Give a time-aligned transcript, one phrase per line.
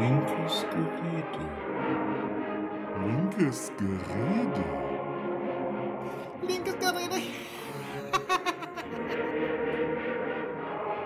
[0.00, 1.44] Linkes Gerede.
[3.04, 4.64] Linkes Gerede.
[6.48, 7.22] Linkes Gerede.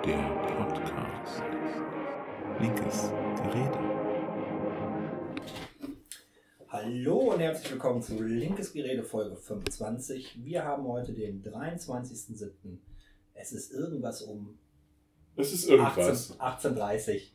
[0.05, 1.43] Der Podcast.
[2.61, 3.11] Linkes
[3.43, 3.79] Gerede.
[6.69, 10.45] Hallo und herzlich willkommen zu Linkes Gerede Folge 25.
[10.45, 12.79] Wir haben heute den 23.07.
[13.35, 14.57] Es ist irgendwas um
[15.35, 16.39] Es ist irgendwas.
[16.39, 17.34] 18 18.30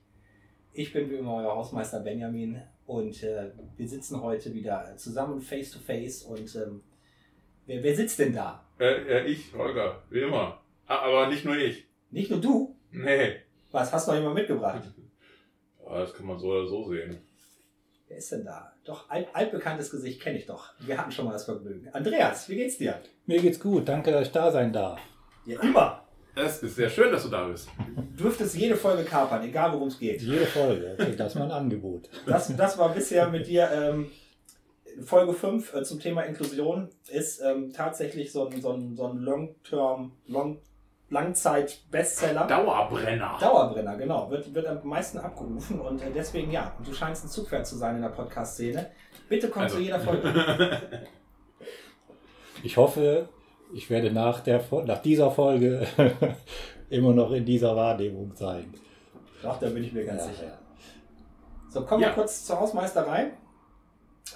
[0.80, 5.71] Ich bin wie immer euer Hausmeister Benjamin und äh, wir sitzen heute wieder zusammen face
[5.71, 6.82] to face und ähm,
[7.65, 8.64] wer, wer sitzt denn da?
[8.79, 10.61] Äh, äh, ich, Holger, wie immer.
[10.87, 11.86] Ah, Aber nicht nur ich.
[12.11, 12.78] Nicht nur du?
[12.92, 13.42] Nee.
[13.71, 14.84] Was, hast du noch jemand mitgebracht?
[15.86, 17.18] Ja, das kann man so oder so sehen.
[18.07, 18.71] Wer ist denn da?
[18.86, 20.71] Doch, alt, altbekanntes Gesicht kenne ich doch.
[20.79, 21.89] Wir hatten schon mal das Vergnügen.
[21.89, 23.01] Andreas, wie geht's dir?
[23.25, 25.01] Mir geht's gut, danke, dass ich da sein darf.
[25.46, 26.07] Ja, immer.
[26.46, 27.70] Es ist sehr schön, dass du da bist.
[28.16, 30.21] Du dürftest jede Folge kapern, egal worum es geht.
[30.21, 32.09] Jede Folge, okay, das ist mein Angebot.
[32.25, 34.09] Das, das war bisher mit dir ähm,
[35.04, 36.90] Folge 5 äh, zum Thema Inklusion.
[37.09, 40.59] Ist ähm, tatsächlich so ein, so ein, so ein Long-Term, Long,
[41.09, 42.48] Langzeit-Bestseller.
[42.48, 43.38] Dauerbrenner.
[43.40, 44.30] Dauerbrenner, genau.
[44.30, 47.96] Wird, wird am meisten abgerufen und äh, deswegen ja, du scheinst ein Zugpferd zu sein
[47.96, 48.92] in der Podcast-Szene.
[49.28, 49.78] Bitte komm Also.
[49.78, 50.81] zu jeder Folge.
[52.62, 53.30] Ich hoffe,
[53.73, 55.86] ich werde nach, der, nach dieser Folge
[56.89, 58.73] immer noch in dieser Wahrnehmung sein.
[59.42, 60.58] Doch, da bin ich mir ganz Ja, sicher.
[61.70, 62.14] So, kommen wir Ja.
[62.14, 63.31] kurz zur Hausmeisterei.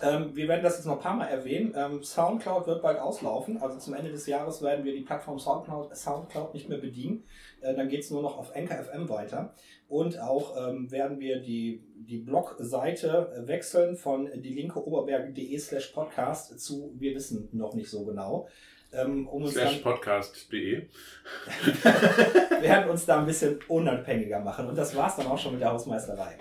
[0.01, 1.73] Ähm, wir werden das jetzt noch ein paar Mal erwähnen.
[1.77, 3.61] Ähm, Soundcloud wird bald auslaufen.
[3.61, 7.23] Also zum Ende des Jahres werden wir die Plattform Soundcloud, Soundcloud nicht mehr bedienen.
[7.61, 9.53] Äh, dann geht es nur noch auf Anchor FM weiter.
[9.87, 16.59] Und auch ähm, werden wir die, die Blogseite wechseln von die linke Oberberg.de slash podcast
[16.59, 18.47] zu wir wissen noch nicht so genau.
[18.93, 20.83] Ähm, um uns Slash podcast.de.
[21.83, 24.67] wir werden uns da ein bisschen unabhängiger machen.
[24.67, 26.37] Und das war's dann auch schon mit der Hausmeisterei.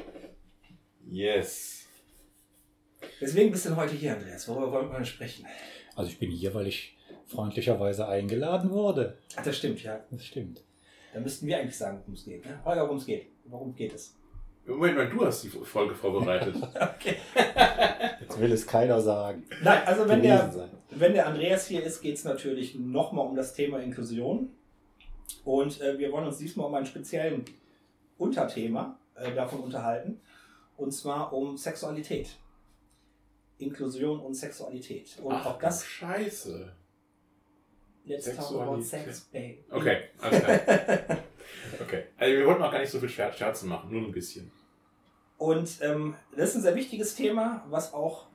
[1.07, 1.87] Yes.
[3.21, 4.47] Deswegen bist du denn heute hier, Andreas.
[4.49, 5.47] Worüber wollen wir denn sprechen?
[5.95, 6.97] Also ich bin hier, weil ich
[7.27, 9.19] freundlicherweise eingeladen wurde.
[9.37, 10.05] Ach, das stimmt, ja.
[10.11, 10.63] Das stimmt.
[11.15, 12.45] Da müssten wir eigentlich sagen, worum es geht.
[12.45, 12.61] Ne?
[12.65, 13.27] Holger, worum es geht.
[13.45, 14.17] Worum geht es?
[14.67, 16.57] Moment mal, du hast die Folge vorbereitet.
[16.97, 17.17] Okay.
[18.21, 19.45] Jetzt will es keiner sagen.
[19.63, 20.71] Nein, also wenn Gewesen der, sein.
[20.91, 24.51] wenn der Andreas hier ist, geht es natürlich nochmal um das Thema Inklusion.
[25.45, 27.45] Und äh, wir wollen uns diesmal um einen speziellen
[28.19, 30.21] Unterthema äh, davon unterhalten.
[30.77, 32.31] Und zwar um Sexualität.
[33.59, 35.19] Inklusion und Sexualität.
[35.23, 36.73] Und Ach, auch das, Scheiße.
[38.05, 38.87] let's talk about Sexualität.
[38.87, 39.59] sex, babe.
[39.71, 41.19] Okay, alles klar.
[41.83, 42.05] Okay.
[42.17, 44.51] Also wir wollten auch gar nicht so viel Scher- Scherzen machen, nur ein bisschen.
[45.39, 48.27] Und ähm, das ist ein sehr wichtiges Thema, was auch,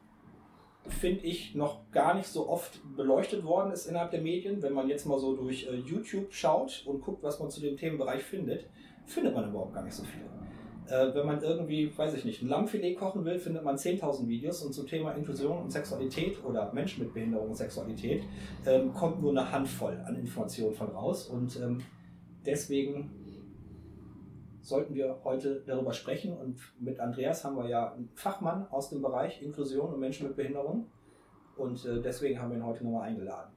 [0.88, 4.62] finde ich, noch gar nicht so oft beleuchtet worden ist innerhalb der Medien.
[4.62, 7.78] Wenn man jetzt mal so durch äh, YouTube schaut und guckt, was man zu dem
[7.78, 8.66] Themenbereich findet,
[9.06, 10.22] findet man überhaupt gar nicht so viel.
[10.90, 14.62] Äh, wenn man irgendwie, weiß ich nicht, ein Lammfilet kochen will, findet man 10.000 Videos
[14.64, 18.24] und zum Thema Inklusion und Sexualität oder Menschen mit Behinderung und Sexualität
[18.66, 21.28] ähm, kommt nur eine Handvoll an Informationen von raus.
[21.28, 21.80] Und ähm,
[22.46, 23.12] deswegen
[24.68, 26.36] sollten wir heute darüber sprechen.
[26.38, 30.36] Und mit Andreas haben wir ja einen Fachmann aus dem Bereich Inklusion und Menschen mit
[30.36, 30.92] Behinderung.
[31.56, 33.54] Und äh, deswegen haben wir ihn heute nochmal eingeladen.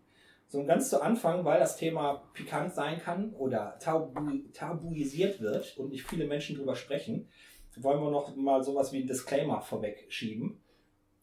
[0.47, 4.13] So ganz zu Anfang, weil das Thema pikant sein kann oder tabu,
[4.53, 7.29] tabuisiert wird und nicht viele Menschen drüber sprechen,
[7.77, 10.61] wollen wir noch mal sowas wie ein Disclaimer vorweg schieben.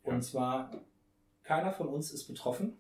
[0.04, 0.22] Und Ja.
[0.22, 0.72] zwar,
[1.44, 2.78] keiner von uns ist betroffen,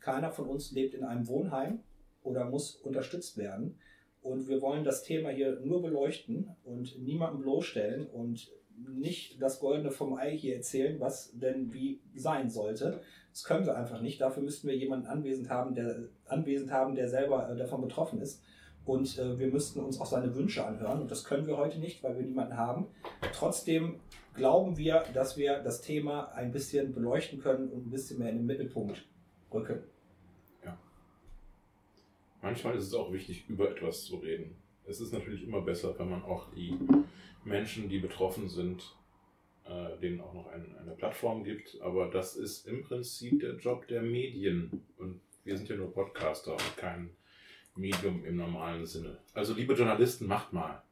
[0.00, 1.80] keiner von uns lebt in einem Wohnheim
[2.22, 3.78] oder muss unterstützt werden.
[4.24, 9.90] Und wir wollen das Thema hier nur beleuchten und niemanden bloßstellen und nicht das Goldene
[9.90, 13.02] vom Ei hier erzählen, was denn wie sein sollte.
[13.32, 14.22] Das können wir einfach nicht.
[14.22, 18.42] Dafür müssten wir jemanden anwesend haben, der anwesend haben, der selber äh, davon betroffen ist.
[18.86, 21.02] Und äh, wir müssten uns auch seine Wünsche anhören.
[21.02, 22.86] Und das können wir heute nicht, weil wir niemanden haben.
[23.34, 24.00] Trotzdem
[24.32, 28.38] glauben wir, dass wir das Thema ein bisschen beleuchten können und ein bisschen mehr in
[28.38, 29.06] den Mittelpunkt
[29.52, 29.82] rücken.
[32.44, 34.54] Manchmal ist es auch wichtig, über etwas zu reden.
[34.84, 36.78] Es ist natürlich immer besser, wenn man auch die
[37.42, 38.94] Menschen, die betroffen sind,
[39.64, 41.80] äh, denen auch noch ein, eine Plattform gibt.
[41.80, 44.82] Aber das ist im Prinzip der Job der Medien.
[44.98, 47.08] Und wir sind ja nur Podcaster und kein
[47.76, 49.16] Medium im normalen Sinne.
[49.32, 50.82] Also liebe Journalisten, macht mal.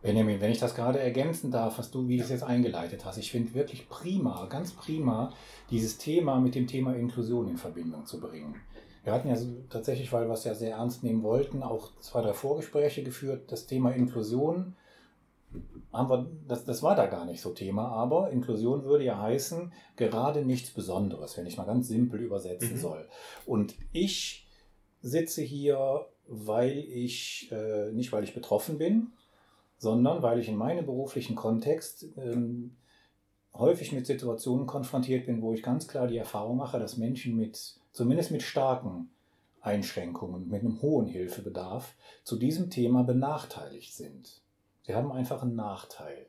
[0.00, 3.18] Benjamin, wenn ich das gerade ergänzen darf, was du, wie du es jetzt eingeleitet hast,
[3.18, 5.34] ich finde wirklich prima, ganz prima,
[5.70, 8.54] dieses Thema mit dem Thema Inklusion in Verbindung zu bringen.
[9.04, 9.36] Wir hatten ja
[9.70, 13.50] tatsächlich, weil wir es ja sehr ernst nehmen wollten, auch zwei, drei Vorgespräche geführt.
[13.50, 14.76] Das Thema Inklusion
[15.92, 19.72] haben wir, das, das war da gar nicht so Thema, aber Inklusion würde ja heißen,
[19.96, 22.78] gerade nichts Besonderes, wenn ich mal ganz simpel übersetzen Mhm.
[22.78, 23.08] soll.
[23.46, 24.46] Und ich
[25.00, 29.12] sitze hier, weil ich, äh, nicht weil ich betroffen bin,
[29.78, 32.76] sondern weil ich in meinem beruflichen Kontext ähm,
[33.54, 37.76] häufig mit Situationen konfrontiert bin, wo ich ganz klar die Erfahrung mache, dass Menschen mit,
[37.98, 39.10] zumindest mit starken
[39.60, 44.40] Einschränkungen, mit einem hohen Hilfebedarf, zu diesem Thema benachteiligt sind.
[44.82, 46.26] Sie haben einfach einen Nachteil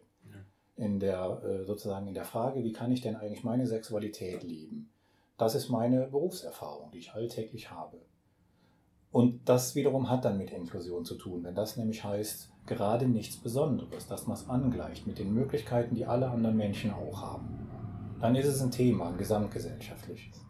[0.76, 4.90] in der, äh, sozusagen in der Frage, wie kann ich denn eigentlich meine Sexualität leben?
[5.38, 8.00] Das ist meine Berufserfahrung, die ich alltäglich habe.
[9.12, 13.38] Und das wiederum hat dann mit Inklusion zu tun, wenn das nämlich heißt, gerade nichts
[13.38, 17.70] Besonderes, dass man es angleicht mit den Möglichkeiten, die alle anderen Menschen auch haben.
[18.20, 20.49] Dann ist es ein Thema, ein gesamtgesellschaftliches.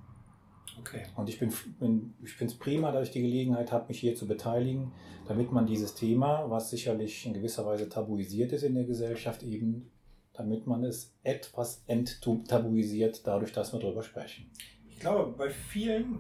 [0.79, 1.03] Okay.
[1.15, 4.15] Und ich, bin, bin, ich finde es prima, dass ich die Gelegenheit habe, mich hier
[4.15, 4.91] zu beteiligen,
[5.27, 9.91] damit man dieses Thema, was sicherlich in gewisser Weise tabuisiert ist in der Gesellschaft, eben,
[10.33, 14.49] damit man es etwas enttabuisiert, dadurch, dass wir darüber sprechen.
[14.87, 16.19] Ich glaube, bei vielen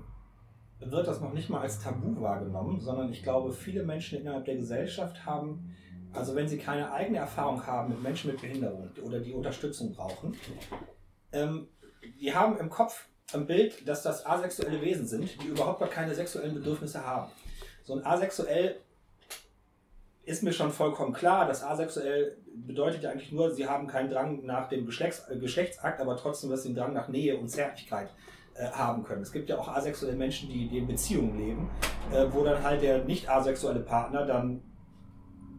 [0.79, 4.55] wird das noch nicht mal als Tabu wahrgenommen, sondern ich glaube, viele Menschen innerhalb der
[4.55, 5.75] Gesellschaft haben,
[6.13, 10.35] also wenn sie keine eigene Erfahrung haben mit Menschen mit Behinderung oder die Unterstützung brauchen,
[11.31, 11.67] ähm,
[12.19, 16.15] die haben im Kopf ein Bild, dass das asexuelle Wesen sind, die überhaupt gar keine
[16.15, 17.31] sexuellen Bedürfnisse haben.
[17.83, 18.77] So ein asexuell
[20.23, 24.45] ist mir schon vollkommen klar, dass asexuell bedeutet ja eigentlich nur, sie haben keinen Drang
[24.45, 28.13] nach dem Geschlechts äh, Geschlechtsakt, aber trotzdem, dass sie einen Drang nach Nähe und Zärtlichkeit
[28.53, 29.23] äh, haben können.
[29.23, 31.69] Es gibt ja auch asexuelle Menschen, die, die in Beziehungen leben,
[32.11, 34.61] äh, wo dann halt der nicht asexuelle Partner dann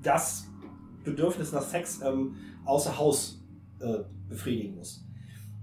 [0.02, 0.46] das
[1.02, 3.42] Bedürfnis nach Sex ähm, außer Haus
[3.80, 5.04] äh, befriedigen muss.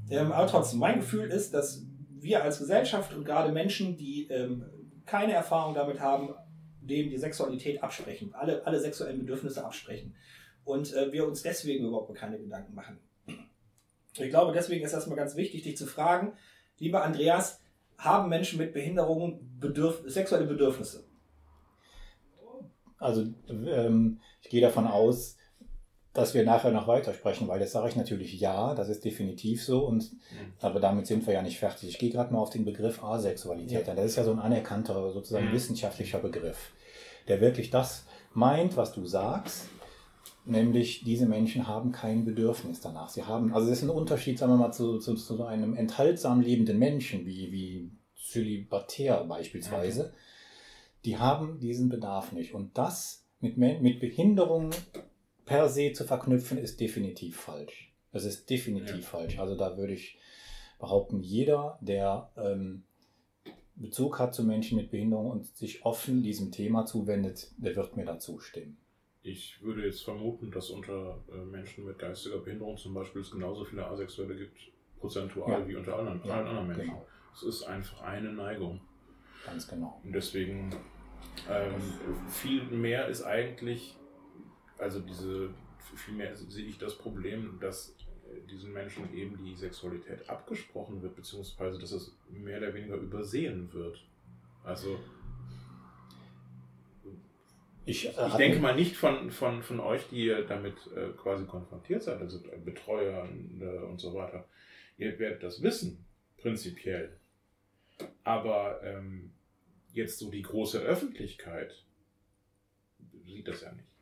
[0.09, 1.86] Ähm, aber trotzdem, mein Gefühl ist, dass
[2.21, 4.65] wir als Gesellschaft und gerade Menschen, die ähm,
[5.05, 6.33] keine Erfahrung damit haben,
[6.81, 10.15] denen die Sexualität absprechen, alle, alle sexuellen Bedürfnisse absprechen.
[10.63, 12.99] Und äh, wir uns deswegen überhaupt keine Gedanken machen.
[14.13, 16.33] Ich glaube, deswegen ist das mal ganz wichtig, dich zu fragen,
[16.79, 17.61] lieber Andreas,
[17.97, 21.05] haben Menschen mit Behinderungen Bedürf sexuelle Bedürfnisse?
[22.99, 25.36] Also ähm, ich gehe davon aus,
[26.17, 29.85] dass wir nachher noch weitersprechen, weil jetzt sage ich natürlich ja, das ist definitiv so,
[29.85, 30.53] und, mhm.
[30.59, 31.89] aber damit sind wir ja nicht fertig.
[31.89, 33.93] Ich gehe gerade mal auf den Begriff Asexualität ja.
[33.93, 35.53] Das ist ja so ein anerkannter, sozusagen mhm.
[35.53, 36.71] wissenschaftlicher Begriff,
[37.27, 39.67] der wirklich das meint, was du sagst,
[40.43, 43.09] nämlich diese Menschen haben kein Bedürfnis danach.
[43.09, 46.41] Sie haben, also das ist ein Unterschied, sagen wir mal, zu, zu, zu einem enthaltsam
[46.41, 50.05] lebenden Menschen, wie, wie Zölibatär beispielsweise.
[50.05, 50.13] Okay.
[51.05, 52.55] Die haben diesen Bedarf nicht.
[52.55, 54.71] Und das mit, mit Behinderungen
[55.47, 57.91] per se zu verknüpfen, ist definitiv falsch.
[58.11, 59.07] Es ist definitiv ja.
[59.07, 59.39] falsch.
[59.39, 60.19] Also da würde ich
[60.77, 62.83] behaupten, jeder, der ähm,
[63.75, 68.05] Bezug hat zu Menschen mit Behinderung und sich offen diesem Thema zuwendet, der wird mir
[68.05, 68.77] dazu stimmen.
[69.23, 73.65] Ich würde jetzt vermuten, dass unter äh, Menschen mit geistiger Behinderung zum Beispiel es genauso
[73.65, 74.57] viele Asexuelle gibt,
[74.99, 75.67] prozentual ja.
[75.67, 76.85] wie unter allen, ja, allen anderen Menschen.
[76.87, 77.05] Genau.
[77.33, 78.81] Es ist einfach eine Neigung.
[79.45, 80.01] Ganz genau.
[80.03, 80.71] Und deswegen
[81.49, 81.73] ähm,
[82.29, 83.95] viel mehr ist eigentlich
[84.77, 85.49] also diese,
[85.95, 87.95] vielmehr sehe ich das Problem, dass
[88.29, 93.71] äh, diesen Menschen eben die Sexualität abgesprochen wird, beziehungsweise dass es mehr oder weniger übersehen
[93.73, 94.03] wird.
[94.63, 94.99] Also
[97.85, 101.45] ich, äh, ich denke mal nicht von, von, von euch, die ihr damit äh, quasi
[101.45, 104.47] konfrontiert seid, also Betreuer und, und so weiter.
[104.97, 106.05] Ihr werdet das wissen,
[106.37, 107.17] prinzipiell.
[108.23, 109.31] Aber ähm,
[109.93, 111.83] jetzt so die große Öffentlichkeit
[113.25, 113.96] sieht das ja nicht.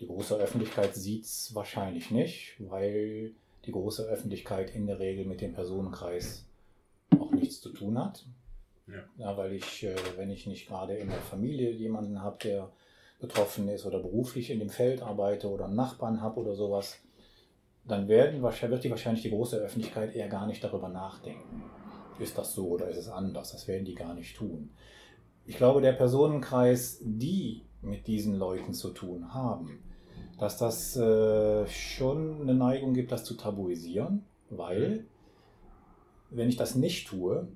[0.00, 3.32] Die große Öffentlichkeit sieht es wahrscheinlich nicht, weil
[3.64, 6.46] die große Öffentlichkeit in der Regel mit dem Personenkreis
[7.18, 8.24] auch nichts zu tun hat.
[8.86, 9.04] Ja.
[9.16, 12.70] ja weil ich, äh, wenn ich nicht gerade in der Familie jemanden habe, der
[13.20, 16.98] betroffen ist oder beruflich in dem Feld arbeite oder einen Nachbarn habe oder sowas,
[17.84, 21.64] dann werden, wird die wahrscheinlich die große Öffentlichkeit eher gar nicht darüber nachdenken.
[22.18, 23.52] Ist das so oder ist es anders?
[23.52, 24.70] Das werden die gar nicht tun.
[25.46, 29.82] Ich glaube, der Personenkreis, die mit diesen Leuten zu tun haben,
[30.38, 35.04] dass das äh, schon eine Neigung gibt, das zu tabuisieren, weil
[36.30, 37.48] wenn ich das nicht tue,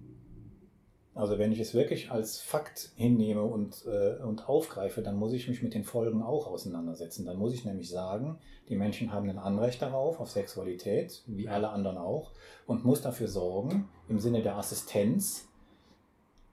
[1.15, 5.47] also wenn ich es wirklich als Fakt hinnehme und, äh, und aufgreife, dann muss ich
[5.47, 7.27] mich mit den Folgen auch auseinandersetzen.
[7.27, 11.69] Dann muss ich nämlich sagen, die Menschen haben ein Anrecht darauf, auf Sexualität, wie alle
[11.69, 12.33] anderen auch,
[12.67, 15.49] und muss dafür sorgen, im Sinne der Assistenz,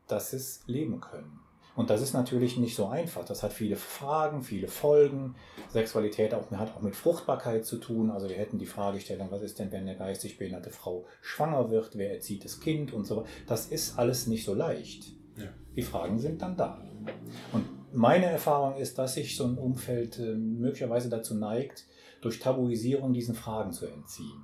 [0.07, 1.39] dass sie es leben können.
[1.79, 3.23] Und das ist natürlich nicht so einfach.
[3.23, 5.35] Das hat viele Fragen, viele Folgen.
[5.69, 8.11] Sexualität auch, hat auch mit Fruchtbarkeit zu tun.
[8.11, 11.97] Also wir hätten die Fragestellung, was ist denn, wenn eine geistig behinderte Frau schwanger wird?
[11.97, 13.29] Wer erzieht das Kind und so weiter?
[13.47, 15.05] Das ist alles nicht so leicht.
[15.37, 15.45] Ja.
[15.73, 16.85] Die Fragen sind dann da.
[17.53, 21.85] Und meine Erfahrung ist, dass sich so ein Umfeld äh, möglicherweise dazu neigt,
[22.19, 24.43] durch Tabuisierung diesen Fragen zu entziehen.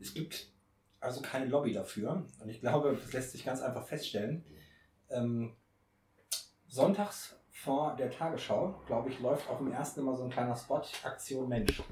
[0.00, 0.46] Es gibt
[1.00, 2.24] also keine Lobby dafür.
[2.40, 4.44] Und ich glaube, das lässt sich ganz einfach feststellen
[5.14, 5.52] ähm,
[6.68, 10.82] sonntags vor der Tagesschau, glaube ich, läuft auch im ersten immer so ein kleiner Spot,
[11.04, 11.82] Aktion Mensch.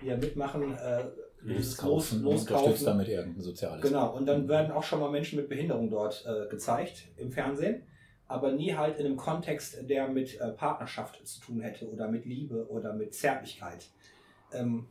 [0.00, 1.04] Wir mitmachen, äh,
[1.40, 2.56] Los, Loskaufen, Loskaufen.
[2.56, 3.82] unterstützt damit irgendein soziales.
[3.82, 7.82] Genau, und dann werden auch schon mal Menschen mit Behinderung dort äh, gezeigt im Fernsehen,
[8.26, 12.26] aber nie halt in einem Kontext, der mit äh, Partnerschaft zu tun hätte oder mit
[12.26, 13.86] Liebe oder mit Zärtlichkeit.
[14.52, 14.86] Ähm,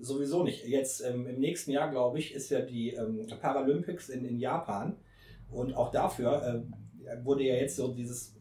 [0.00, 0.66] sowieso nicht.
[0.66, 4.96] Jetzt ähm, im nächsten Jahr, glaube ich, ist ja die ähm, Paralympics in, in Japan
[5.50, 8.34] und auch dafür äh, wurde ja jetzt so dieses,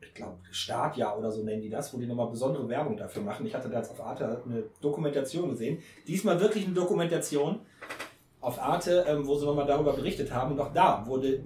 [0.00, 3.46] ich glaube, Startjahr oder so nennen die das, wo die nochmal besondere Werbung dafür machen.
[3.46, 5.78] Ich hatte da jetzt auf Arte eine Dokumentation gesehen.
[6.06, 7.60] Diesmal wirklich eine Dokumentation
[8.40, 10.52] auf Arte, ähm, wo sie nochmal darüber berichtet haben.
[10.52, 11.42] Und auch da wurde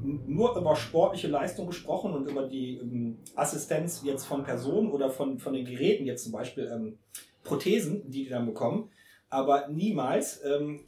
[0.00, 5.38] nur über sportliche Leistung gesprochen und über die ähm, Assistenz jetzt von Personen oder von,
[5.38, 6.98] von den Geräten, jetzt zum Beispiel ähm,
[7.42, 8.90] Prothesen, die die dann bekommen,
[9.30, 10.84] aber niemals, ähm,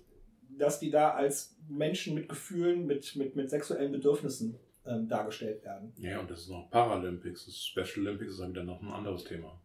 [0.58, 5.92] dass die da als Menschen mit Gefühlen, mit, mit, mit sexuellen Bedürfnissen ähm, dargestellt werden.
[5.96, 7.46] Ja, und das ist noch Paralympics.
[7.46, 9.60] Das Special Olympics ist dann wieder noch ein anderes Thema.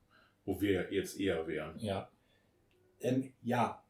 [0.45, 1.77] Wo wir jetzt eher wären.
[1.79, 2.09] Ja,
[3.01, 3.83] Ähm, ja,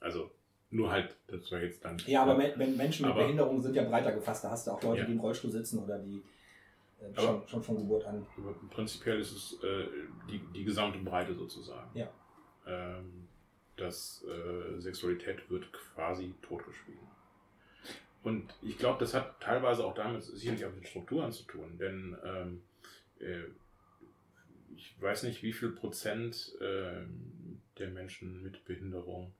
[0.00, 0.30] Also
[0.70, 1.96] nur halt, das war jetzt dann.
[2.06, 4.44] ja, aber Men- Menschen mit Aber- Behinderung sind ja breiter gefasst.
[4.44, 5.06] Da hast du auch Leute, Ja.
[5.06, 6.22] die im Rollstuhl sitzen oder die
[7.00, 8.24] äh, schon, schon von Geburt an.
[8.70, 9.86] Prinzipiell ist es äh,
[10.30, 11.90] die, die gesamte Breite sozusagen.
[11.98, 12.08] Ja.
[12.66, 13.28] Ähm,
[13.76, 17.00] dass äh, Sexualität wird quasi totgeschwiegen.
[18.24, 22.16] Und ich glaube, das hat teilweise auch damit sicherlich auch mit Strukturen zu tun, denn
[22.24, 22.62] ähm,
[23.20, 23.44] äh,
[24.74, 29.32] ich weiß nicht, wie viel Prozent ähm, der Menschen mit Behinderung,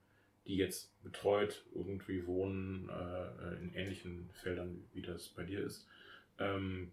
[0.45, 5.87] die jetzt betreut irgendwie wohnen, äh, in ähnlichen Feldern, wie das bei dir ist,
[6.37, 6.91] ähm,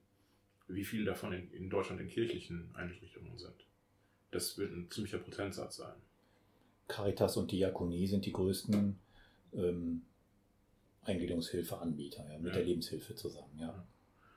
[0.69, 3.67] wie viel davon in, in Deutschland in kirchlichen Einrichtungen sind.
[4.31, 5.95] Das wird ein ziemlicher Prozentsatz sein.
[6.89, 8.99] Caritas und Diakonie sind die größten
[9.53, 10.03] ähm,
[11.05, 12.59] Eingliederungshilfeanbieter, ja, mit Ja.
[12.59, 13.85] der Lebenshilfe zusammen, ja.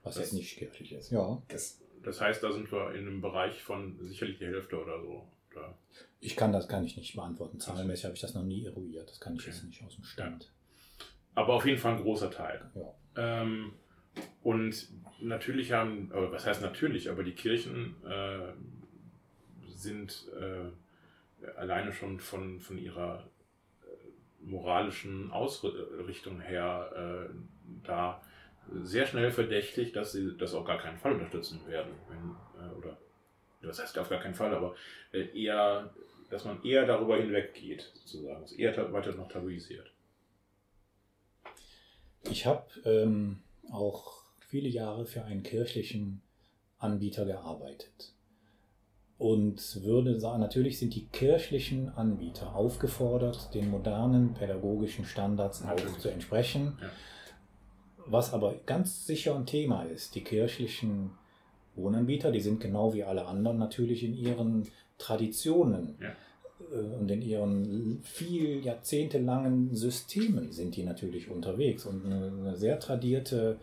[0.03, 1.12] Was Das- jetzt nicht kirchlich ist.
[1.12, 1.41] Ja.
[1.48, 5.27] Das, Das heißt, da sind wir in einem Bereich von sicherlich die Hälfte oder so.
[5.51, 5.75] Oder
[6.19, 7.60] Ich kann das kann ich nicht beantworten.
[7.60, 9.10] Zahlenmäßig habe ich das noch nie eruiert.
[9.10, 9.50] Das kann ich Okay.
[9.51, 10.51] jetzt nicht aus dem Stand.
[11.34, 12.69] aber auf jeden Fall ein großer Teil.
[12.75, 13.41] Ja.
[13.41, 13.74] Ähm,
[14.43, 14.88] und
[15.19, 18.53] natürlich haben, aber was heißt natürlich, aber die Kirchen äh,
[19.67, 23.27] sind äh, alleine schon von, von ihrer
[24.45, 27.33] moralischen Ausrichtung her äh,
[27.83, 28.21] da
[28.83, 31.93] sehr schnell verdächtig, dass sie das auf gar keinen Fall unterstützen werden.
[32.09, 32.97] Wenn, äh, oder
[33.61, 34.75] das heißt auf gar keinen Fall, aber
[35.11, 35.93] äh, eher,
[36.29, 39.91] dass man eher darüber hinweggeht, sozusagen, es eher weiter noch tabuisiert.
[42.29, 43.39] Ich habe ähm,
[43.71, 46.21] auch viele Jahre für einen kirchlichen
[46.79, 48.14] Anbieter gearbeitet.
[49.17, 55.98] Und würde sagen, natürlich sind die kirchlichen Anbieter aufgefordert, den modernen pädagogischen Standards auch Natürlich.
[56.00, 56.77] zu entsprechen.
[56.81, 56.89] Ja.
[58.07, 61.12] Was aber ganz sicher ein Thema ist, die kirchlichen
[61.75, 64.67] Wohnanbieter, die sind genau wie alle anderen natürlich in ihren
[64.98, 66.10] Traditionen Ja.
[66.77, 73.57] äh, und in ihren viel jahrzehntelangen Systemen sind die natürlich unterwegs und eine sehr tradierte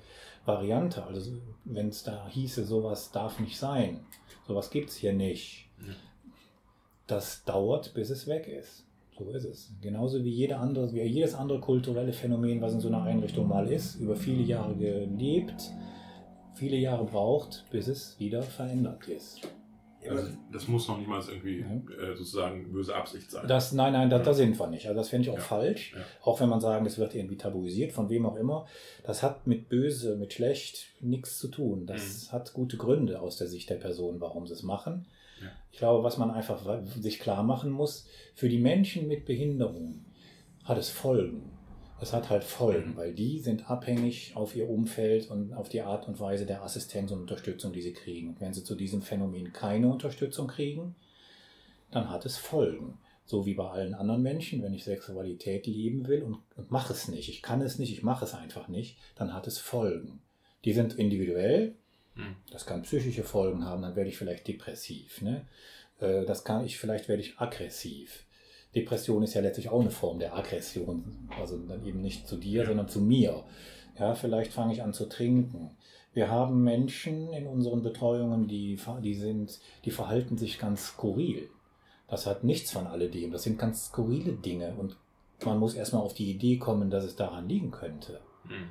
[0.46, 1.04] Variante.
[1.04, 1.30] Also
[1.64, 4.00] wenn es da hieße, sowas darf nicht sein,
[4.46, 5.66] sowas gibt es hier nicht,
[7.06, 8.86] das dauert, bis es weg ist.
[9.18, 9.70] So ist es.
[9.80, 13.70] Genauso wie, jede andere, wie jedes andere kulturelle Phänomen, was in so einer Einrichtung mal
[13.70, 15.70] ist, über viele Jahre gelebt,
[16.54, 19.40] viele Jahre braucht, bis es wieder verändert ist.
[20.08, 21.66] Also das muss noch niemals irgendwie Ja.
[22.10, 23.46] äh, sozusagen böse Absicht sein.
[23.46, 24.22] Das, nein, nein, da, Ja.
[24.22, 24.86] da sind wir nicht.
[24.86, 25.44] Also das fände ich auch Ja.
[25.44, 25.94] falsch.
[26.22, 28.66] Auch wenn man sagen, das wird irgendwie tabuisiert, von wem auch immer.
[29.04, 31.86] Das hat mit böse, mit schlecht nichts zu tun.
[31.86, 32.32] Das Mhm.
[32.32, 35.06] hat gute Gründe aus der Sicht der Person, warum sie es machen.
[35.72, 36.62] Ich glaube, was man einfach
[37.00, 40.04] sich klar machen muss, für die Menschen mit Behinderung
[40.64, 41.50] hat es Folgen.
[42.02, 42.96] Es hat halt Folgen, Mhm.
[42.96, 47.12] weil die sind abhängig auf ihr Umfeld und auf die Art und Weise der Assistenz
[47.12, 48.30] und Unterstützung, die sie kriegen.
[48.30, 50.96] Und wenn sie zu diesem Phänomen keine Unterstützung kriegen,
[51.92, 52.98] dann hat es Folgen.
[53.24, 57.06] So wie bei allen anderen Menschen, wenn ich Sexualität leben will und, und mache es
[57.06, 60.20] nicht, ich kann es nicht, ich mache es einfach nicht, dann hat es Folgen.
[60.64, 61.76] Die sind individuell,
[62.14, 62.36] Hm.
[62.50, 65.22] das kann psychische Folgen haben, dann werde ich vielleicht depressiv.
[65.22, 65.46] Ne?
[66.00, 68.24] Äh, Das kann ich, vielleicht werde ich aggressiv.
[68.74, 72.66] Depression ist ja letztlich auch eine Form der Aggression, also dann eben nicht zu dir,
[72.66, 73.44] sondern zu mir.
[73.98, 75.76] Ja, vielleicht fange ich an zu trinken.
[76.14, 81.48] Wir haben Menschen in unseren Betreuungen, die, die, sind, die verhalten sich ganz skurril.
[82.08, 83.30] Das hat nichts von alledem.
[83.30, 84.96] Das sind ganz skurrile Dinge und
[85.44, 88.20] man muss erstmal auf die Idee kommen, dass es daran liegen könnte.
[88.46, 88.68] Hm.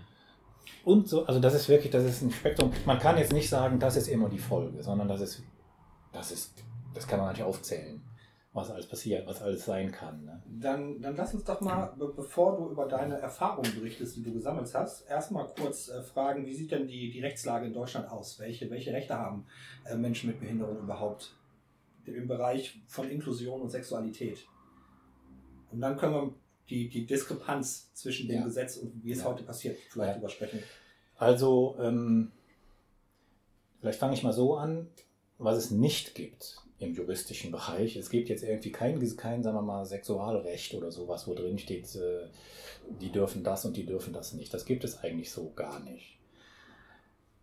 [0.83, 2.71] Und so, also das ist wirklich, das ist ein Spektrum.
[2.85, 5.43] Man kann jetzt nicht sagen, das ist immer die Folge, sondern das ist,
[6.11, 8.01] das ist, das kann man nicht aufzählen.
[8.53, 10.25] Was alles passiert, was alles sein kann.
[10.25, 10.43] Ne?
[10.45, 14.33] Dann, dann lass uns doch mal, be bevor du über deine Erfahrungen berichtest, die du
[14.33, 18.39] gesammelt hast, erstmal kurz äh, fragen, wie sieht denn die, die Rechtslage in Deutschland aus?
[18.39, 19.45] Welche, welche Rechte haben
[19.85, 21.37] äh, Menschen mit Behinderung überhaupt
[22.05, 24.45] im Bereich von Inklusion und Sexualität?
[25.71, 26.33] Und dann können wir
[26.69, 28.43] die, die Diskrepanz zwischen dem Ja.
[28.43, 29.25] Gesetz und wie es Ja.
[29.25, 30.17] heute passiert vielleicht Ja.
[30.17, 30.61] übersprechen.
[31.15, 32.33] Also, ähm,
[33.79, 34.87] vielleicht fange ich mal so an,
[35.37, 37.95] was es nicht gibt im juristischen Bereich.
[37.95, 41.95] Es gibt jetzt irgendwie kein, kein sagen wir mal, Sexualrecht oder sowas, wo drin steht,
[41.95, 42.27] äh,
[42.99, 44.53] die dürfen das und die dürfen das nicht.
[44.53, 46.17] Das gibt es eigentlich so gar nicht.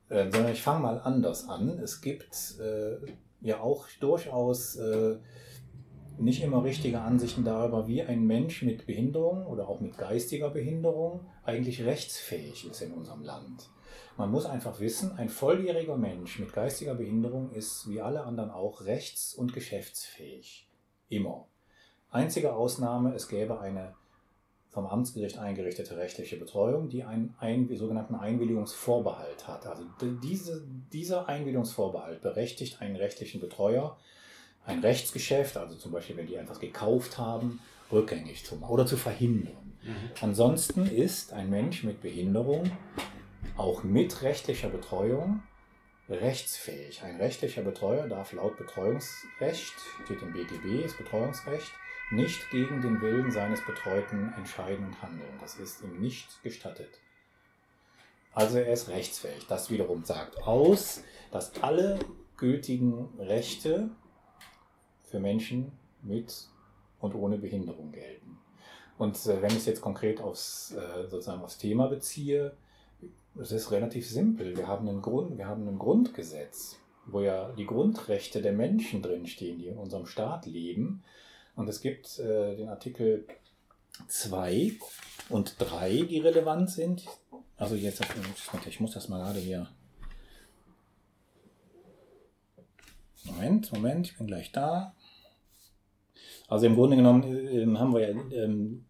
[0.08, 1.78] Äh, sondern ich fange mal anders an.
[1.78, 2.96] Es gibt äh,
[3.40, 4.78] ja auch durchaus
[6.18, 11.20] nicht immer richtige Ansichten darüber, wie ein Mensch mit Behinderung oder auch mit geistiger Behinderung
[11.44, 13.70] eigentlich rechtsfähig ist in unserem Land.
[14.16, 18.84] Man muss einfach wissen, ein volljähriger Mensch mit geistiger Behinderung ist wie alle anderen auch
[18.84, 20.68] rechts- und geschäftsfähig.
[21.08, 21.46] Immer.
[22.10, 23.94] Einzige Ausnahme, es gäbe eine
[24.70, 29.66] vom Amtsgericht eingerichtete rechtliche Betreuung, die einen ein, sogenannten Einwilligungsvorbehalt hat.
[29.66, 29.84] Also
[30.22, 30.62] diese,
[30.92, 33.96] dieser Einwilligungsvorbehalt berechtigt einen rechtlichen Betreuer,
[34.64, 38.96] ein Rechtsgeschäft, also zum Beispiel, wenn die etwas gekauft haben, rückgängig zu machen oder zu
[38.96, 39.72] verhindern.
[40.20, 42.70] Ansonsten ist ein Mensch mit Behinderung
[43.58, 45.42] auch mit rechtlicher Betreuung
[46.08, 47.02] rechtsfähig.
[47.02, 49.74] Ein rechtlicher Betreuer darf laut Betreuungsrecht,
[50.04, 51.72] steht im BGB, ist Betreuungsrecht,
[52.10, 55.38] nicht gegen den Willen seines Betreuten entscheiden und handeln.
[55.40, 57.00] Das ist ihm nicht gestattet.
[58.32, 59.46] Also er ist rechtsfähig.
[59.48, 61.98] Das wiederum sagt aus, dass alle
[62.36, 63.90] gültigen Rechte
[65.02, 65.72] für Menschen
[66.02, 66.48] mit
[67.00, 68.38] und ohne Behinderung gelten.
[68.96, 72.56] Und äh, wenn ich es jetzt konkret aufs, äh, sozusagen aufs Thema beziehe,
[73.40, 74.56] es ist relativ simpel.
[74.56, 76.76] Wir haben, einen Grund, wir haben ein Grundgesetz,
[77.06, 81.02] wo ja die Grundrechte der Menschen drinstehen, die in unserem Staat leben.
[81.54, 83.26] Und es gibt äh, den Artikel
[84.06, 84.72] 2
[85.28, 87.06] und 3, die relevant sind.
[87.56, 88.02] Also jetzt,
[88.66, 89.68] ich muss das mal gerade hier.
[93.24, 94.94] Moment, Moment, ich bin gleich da.
[96.48, 98.86] Also im Grunde genommen äh, haben wir ja, ähm,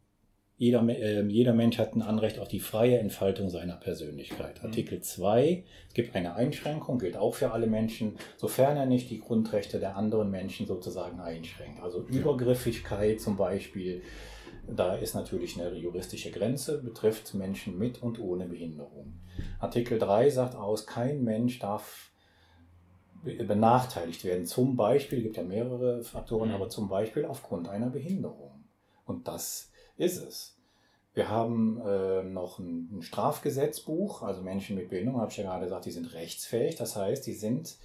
[0.59, 4.63] jeder, äh, jeder Mensch hat ein Anrecht auf die freie Entfaltung seiner Persönlichkeit.
[4.65, 9.21] Artikel 2, es gibt eine Einschränkung, gilt auch für alle Menschen, sofern er nicht die
[9.21, 11.81] Grundrechte der anderen Menschen sozusagen einschränkt.
[11.81, 14.03] Also Übergriffigkeit zum Beispiel,
[14.67, 19.15] da ist natürlich eine juristische Grenze, betrifft Menschen mit und ohne Behinderung.
[19.61, 22.11] Artikel 3 sagt aus, kein Mensch darf
[23.23, 24.45] be- benachteiligt werden.
[24.45, 26.55] Zum Beispiel, gibt ja mehrere Faktoren, Mhm.
[26.57, 28.65] aber zum Beispiel aufgrund einer Behinderung.
[29.07, 30.55] Und das ist es.
[31.15, 35.65] Wir haben äh, noch ein, ein Strafgesetzbuch, also Menschen mit Behinderung, habe ich ja gerade
[35.65, 36.77] gesagt, die sind rechtsfähig.
[36.77, 37.77] Das heißt, die sind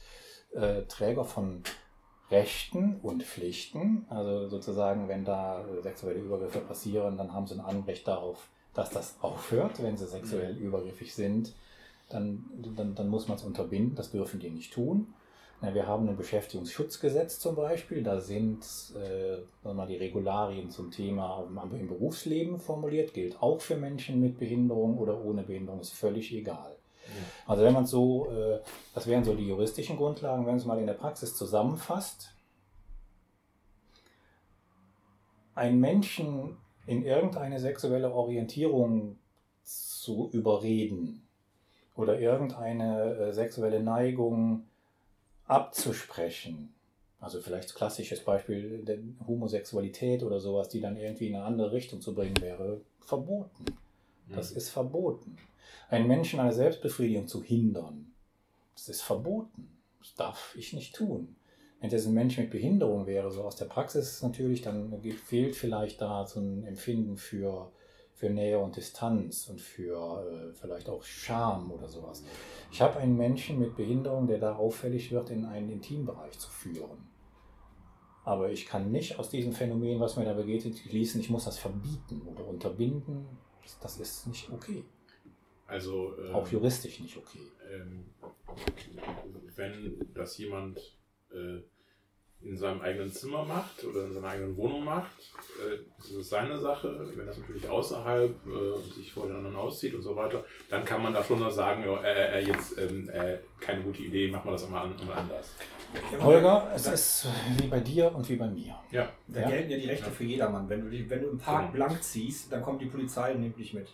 [0.54, 1.64] äh, Träger von
[2.30, 4.06] Rechten und Pflichten.
[4.10, 9.16] Also sozusagen, wenn da sexuelle Übergriffe passieren, dann haben sie ein Anrecht darauf, dass das
[9.22, 9.82] aufhört.
[9.82, 11.54] Wenn sie sexuell übergriffig sind,
[12.10, 12.46] dann,
[12.76, 13.96] dann, dann muss man es unterbinden.
[13.96, 15.14] Das dürfen die nicht tun.
[15.64, 18.04] Na, wir haben ein Beschäftigungsschutzgesetz zum Beispiel.
[18.04, 18.66] Da sind
[18.98, 19.38] äh,
[19.74, 23.14] mal, die Regularien zum Thema im, Berufsleben formuliert.
[23.14, 25.80] Gilt auch für Menschen mit Behinderung oder ohne Behinderung.
[25.80, 26.76] Ist völlig egal.
[27.48, 28.60] Also wenn man so, äh,
[28.94, 32.36] das wären so die juristischen Grundlagen, wenn man es mal in der Praxis zusammenfasst.
[35.56, 39.18] Einen Menschen in irgendeine sexuelle Orientierung
[39.64, 41.26] zu überreden
[41.96, 44.66] oder irgendeine äh, sexuelle Neigung
[45.48, 46.74] abzusprechen.
[47.20, 52.02] Also vielleicht klassisches Beispiel der Homosexualität oder sowas, die dann irgendwie in eine andere Richtung
[52.02, 53.66] zu bringen wäre, verboten.
[54.30, 55.38] Das ist verboten.
[55.90, 58.14] Einen Menschen an der Selbstbefriedigung zu hindern,
[58.76, 59.70] das ist verboten.
[60.00, 61.36] Das darf ich nicht tun.
[61.80, 66.02] Wenn das ein Mensch mit Behinderung wäre, so aus der Praxis natürlich, dann fehlt vielleicht
[66.02, 67.72] da so ein Empfinden für,
[68.24, 72.24] für Nähe und Distanz und für äh, vielleicht auch Scham oder sowas.
[72.72, 77.00] Ich habe einen Menschen mit Behinderung, der da auffällig wird, in einen Intimbereich zu führen.
[78.24, 81.58] Aber ich kann nicht aus diesem Phänomen, was mir da begegnet, schließen, ich muss das
[81.60, 83.26] verbieten oder unterbinden.
[83.82, 84.86] Das ist nicht okay.
[85.68, 87.52] Also, ähm, Auch juristisch nicht okay.
[87.74, 88.06] ähm,
[89.58, 90.80] wenn das jemand
[91.30, 91.60] äh,
[92.44, 95.12] in seinem eigenen Zimmer macht oder in seiner eigenen Wohnung macht,
[95.60, 97.10] äh, das ist seine Sache.
[97.16, 101.02] Wenn das natürlich außerhalb äh, sich vor den anderen auszieht und so weiter, dann kann
[101.02, 104.46] man da schon noch sagen, ja, äh, äh, jetzt ähm, äh, keine gute Idee, machen
[104.48, 105.56] wir das mal, an, mal anders.
[106.20, 107.28] Holger, es ist
[107.58, 108.76] wie bei dir und wie bei mir.
[108.92, 109.50] Ja, Da Ja?
[109.50, 110.12] gelten ja die Rechte Ja.
[110.12, 110.68] für jedermann.
[110.68, 111.86] Wenn du, die, wenn du im Park Genau.
[111.86, 113.88] blank ziehst, dann kommt die Polizei und nimmt dich mit.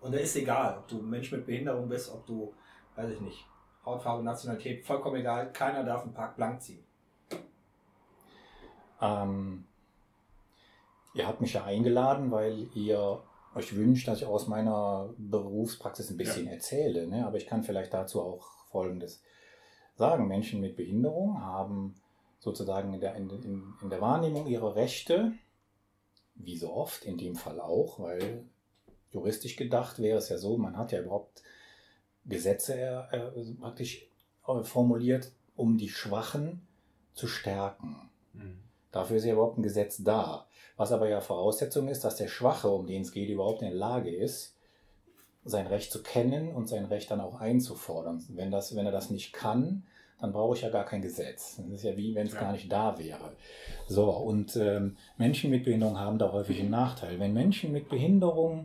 [0.00, 2.54] Und da ist egal, ob du ein Mensch mit Behinderung bist, ob du,
[2.94, 3.44] weiß ich nicht,
[3.84, 5.52] Hautfarbe, Nationalität, vollkommen egal.
[5.52, 6.84] Keiner darf im Park blank ziehen.
[9.00, 9.64] Ähm,
[11.14, 13.22] ihr habt mich ja eingeladen, weil ihr
[13.54, 17.06] euch wünscht, dass ich aus meiner Berufspraxis ein bisschen erzähle.
[17.06, 17.26] Ne?
[17.26, 19.22] Aber ich kann vielleicht dazu auch Folgendes
[19.94, 20.28] sagen.
[20.28, 21.94] Menschen mit Behinderung haben
[22.38, 23.30] sozusagen in der, in,
[23.82, 25.32] in der Wahrnehmung ihrer Rechte,
[26.34, 28.44] wie so oft, in dem Fall auch, weil
[29.10, 31.42] juristisch gedacht wäre es ja so, man hat ja überhaupt
[32.26, 34.06] Gesetze äh, äh, praktisch
[34.46, 36.66] äh, formuliert, um die Schwachen
[37.14, 38.10] zu stärken.
[38.34, 38.65] Mhm.
[38.96, 40.46] Dafür ist ja überhaupt ein Gesetz da.
[40.78, 43.76] Was aber ja Voraussetzung ist, dass der Schwache, um den es geht, überhaupt in der
[43.76, 44.56] Lage ist,
[45.44, 48.24] sein Recht zu kennen und sein Recht dann auch einzufordern.
[48.30, 49.84] Wenn, das, wenn er das nicht kann,
[50.18, 51.56] dann brauche ich ja gar kein Gesetz.
[51.56, 52.40] Das ist ja wie, wenn es Ja.
[52.40, 53.32] gar nicht da wäre.
[53.86, 57.20] So, und ähm, Menschen mit Behinderung haben da häufig einen Nachteil.
[57.20, 58.64] Wenn Menschen mit Behinderung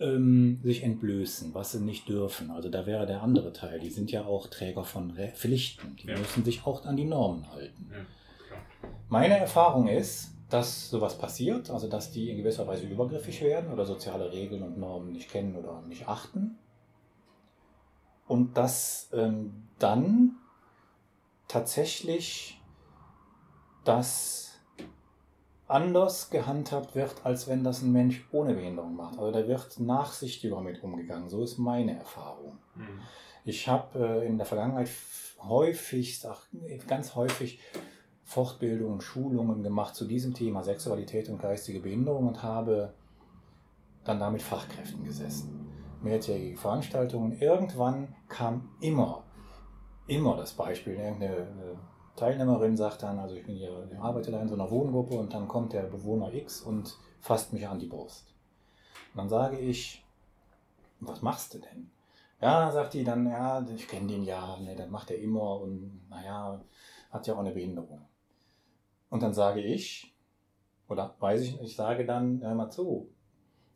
[0.00, 4.10] ähm, sich entblößen, was sie nicht dürfen, also da wäre der andere Teil, die sind
[4.10, 6.18] ja auch Träger von Re Pflichten, die Ja.
[6.18, 7.88] müssen sich auch an die Normen halten.
[7.92, 7.98] Ja.
[9.08, 13.84] Meine Erfahrung ist, dass sowas passiert, also dass die in gewisser Weise übergriffig werden oder
[13.84, 16.58] soziale Regeln und Normen nicht kennen oder nicht achten.
[18.26, 20.36] Und dass ähm, dann
[21.48, 22.60] tatsächlich
[23.84, 24.44] das
[25.66, 29.18] anders gehandhabt wird, als wenn das ein Mensch ohne Behinderung macht.
[29.18, 31.28] Also da wird nachsichtiger mit umgegangen.
[31.28, 32.58] So ist meine Erfahrung.
[32.74, 33.00] Mhm.
[33.44, 34.88] Ich habe äh, in der Vergangenheit
[35.40, 36.46] häufig, ach,
[36.86, 37.60] ganz häufig
[38.34, 42.92] Fortbildungen, Schulungen gemacht zu diesem Thema Sexualität und geistige Behinderung und habe
[44.02, 45.70] dann da mit Fachkräften gesessen.
[46.02, 47.38] Mehrtägige Veranstaltungen.
[47.40, 49.22] Irgendwann kam immer,
[50.08, 50.94] immer das Beispiel.
[50.94, 51.76] Irgendeine äh,
[52.16, 55.32] Teilnehmerin sagt dann, also ich bin hier, ich arbeite da in so einer Wohngruppe und
[55.32, 58.34] dann kommt der Bewohner X und fasst mich an die Brust.
[59.12, 60.04] Und dann sage ich,
[60.98, 61.88] was machst du denn?
[62.40, 66.08] Ja, sagt die dann, ja, ich kenne den ja, ne, das macht er immer und
[66.10, 66.60] naja,
[67.12, 68.02] hat ja auch eine Behinderung.
[69.14, 70.12] Und dann sage ich,
[70.88, 73.12] oder weiß ich, ich sage dann, hör mal zu,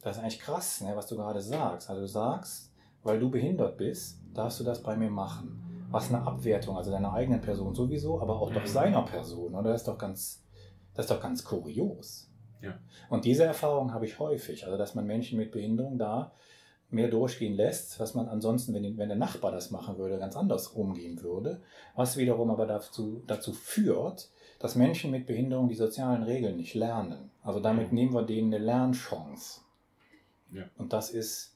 [0.03, 1.89] das ist eigentlich krass, ne, was du gerade sagst.
[1.89, 2.73] Also du sagst,
[3.05, 5.87] weil du behindert bist, darfst du das bei mir machen.
[5.93, 8.67] Was eine Abwertung, also deiner eigenen Person sowieso, aber auch doch Mhm.
[8.67, 9.55] seiner Person.
[9.55, 10.45] Oder das ist doch ganz,
[10.95, 12.29] das ist doch ganz kurios.
[12.61, 12.77] Ja.
[13.09, 16.33] Und diese Erfahrung habe ich häufig, also dass man Menschen mit Behinderung da
[16.91, 20.67] mehr durchgehen lässt, was man ansonsten, wenn, wenn der Nachbar das machen würde, ganz anders
[20.67, 21.63] umgehen würde,
[21.95, 27.31] was wiederum aber dazu, dazu führt, dass Menschen mit Behinderung die sozialen Regeln nicht lernen.
[27.43, 27.95] Also damit Mhm.
[27.95, 29.61] nehmen wir denen eine Lernchance.
[30.53, 30.65] Ja.
[30.77, 31.55] Und das ist,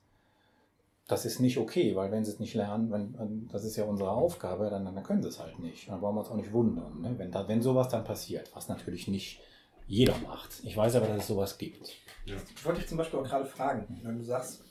[1.09, 4.11] das ist nicht okay, weil wenn sie es nicht lernen, wenn, das ist ja unsere
[4.11, 5.89] Aufgabe, dann, dann können sie es halt nicht.
[5.89, 7.15] Dann brauchen wir uns auch nicht wundern, ne?
[7.19, 9.41] wenn, da, wenn sowas dann passiert, was natürlich nicht
[9.89, 10.61] jeder macht.
[10.63, 11.91] Ich weiß aber, dass es sowas gibt.
[12.25, 14.63] Ich wollte dich zum Beispiel auch gerade fragen, wenn du sagst,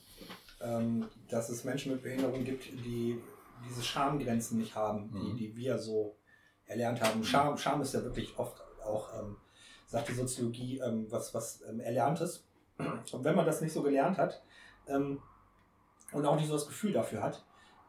[0.62, 3.20] ähm, dass es Menschen mit Behinderung gibt, die
[3.67, 5.36] diese Schamgrenzen nicht haben, Mhm.
[5.36, 6.15] die, die wir so
[6.71, 7.23] erlernt haben.
[7.23, 9.38] Scham, Scham ist ja wirklich oft auch, ähm,
[9.86, 12.47] sagt die Soziologie, ähm, was, was ähm, Erlerntes.
[13.12, 14.41] Und wenn man das nicht so gelernt hat
[14.88, 15.21] ähm,
[16.13, 17.43] und auch nicht so das Gefühl dafür hat,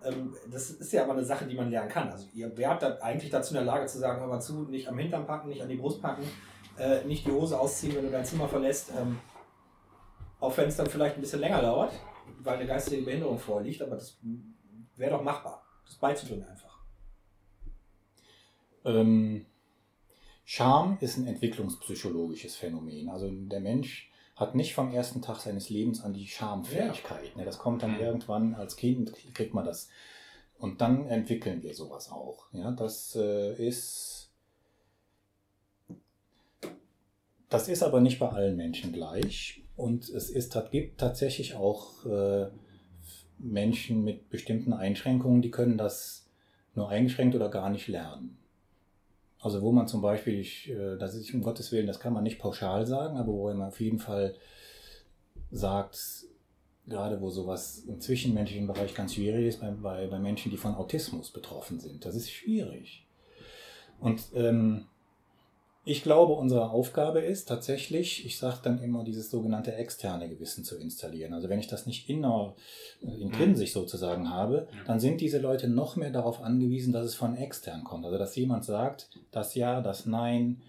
[0.05, 2.11] ähm, das ist ja aber eine Sache, die man lernen kann.
[2.11, 4.89] Also ihr wärt da eigentlich dazu in der Lage zu sagen, hör mal zu, nicht
[4.89, 6.25] am Hintern packen, nicht an die Brust packen,
[6.79, 8.91] äh, nicht die Hose ausziehen, wenn du dein Zimmer verlässt.
[8.99, 9.19] Ähm,
[10.41, 11.93] auch wenn es dann vielleicht ein bisschen länger dauert,
[12.41, 14.19] weil eine geistige Behinderung vorliegt, aber das
[14.97, 16.72] wäre doch machbar, das beizubringen einfach.
[18.85, 19.47] Ähm,
[20.45, 23.09] Scham ist ein entwicklungspsychologisches Phänomen.
[23.09, 27.37] Also der Mensch hat nicht vom ersten Tag seines Lebens an die Schamfähigkeit.
[27.37, 27.45] Ne?
[27.45, 28.01] Das kommt dann Mhm.
[28.01, 29.89] irgendwann als Kind, kriegt man das.
[30.59, 32.47] Und dann entwickeln wir sowas auch.
[32.53, 34.31] Ja, das äh, ist.
[37.49, 39.63] Das ist aber nicht bei allen Menschen gleich.
[39.77, 42.49] Und es ist, gibt tatsächlich auch äh,
[43.39, 46.31] Menschen mit bestimmten Einschränkungen, die können das
[46.75, 48.39] nur eingeschränkt oder gar nicht lernen.
[49.43, 52.23] Also wo man zum Beispiel, ich, äh, das ist um Gottes Willen, das kann man
[52.23, 54.37] nicht pauschal sagen, aber wo man auf jeden Fall
[55.51, 55.99] sagt,
[56.87, 60.75] gerade wo sowas im zwischenmenschlichen Bereich ganz schwierig ist, bei, bei, bei Menschen, die von
[60.75, 62.05] Autismus betroffen sind.
[62.05, 63.05] Das ist schwierig.
[63.99, 64.87] Und ähm,
[65.85, 70.77] ich glaube, unsere Aufgabe ist tatsächlich, ich sage dann immer, dieses sogenannte externe Gewissen zu
[70.77, 71.33] installieren.
[71.33, 72.55] Also wenn ich das nicht inner,
[73.03, 77.37] äh, intrinsisch sozusagen habe, dann sind diese Leute noch mehr darauf angewiesen, dass es von
[77.37, 78.05] extern kommt.
[78.05, 80.63] Also dass jemand sagt, das Ja, das Nein,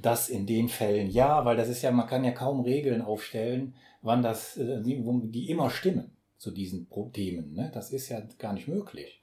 [0.00, 3.74] das in den Fällen ja, weil das ist ja, man kann ja kaum Regeln aufstellen,
[4.00, 7.52] wann das, äh, die, immer stimmen zu diesen Themen.
[7.52, 7.70] Ne?
[7.74, 9.20] Das ist ja gar nicht möglich.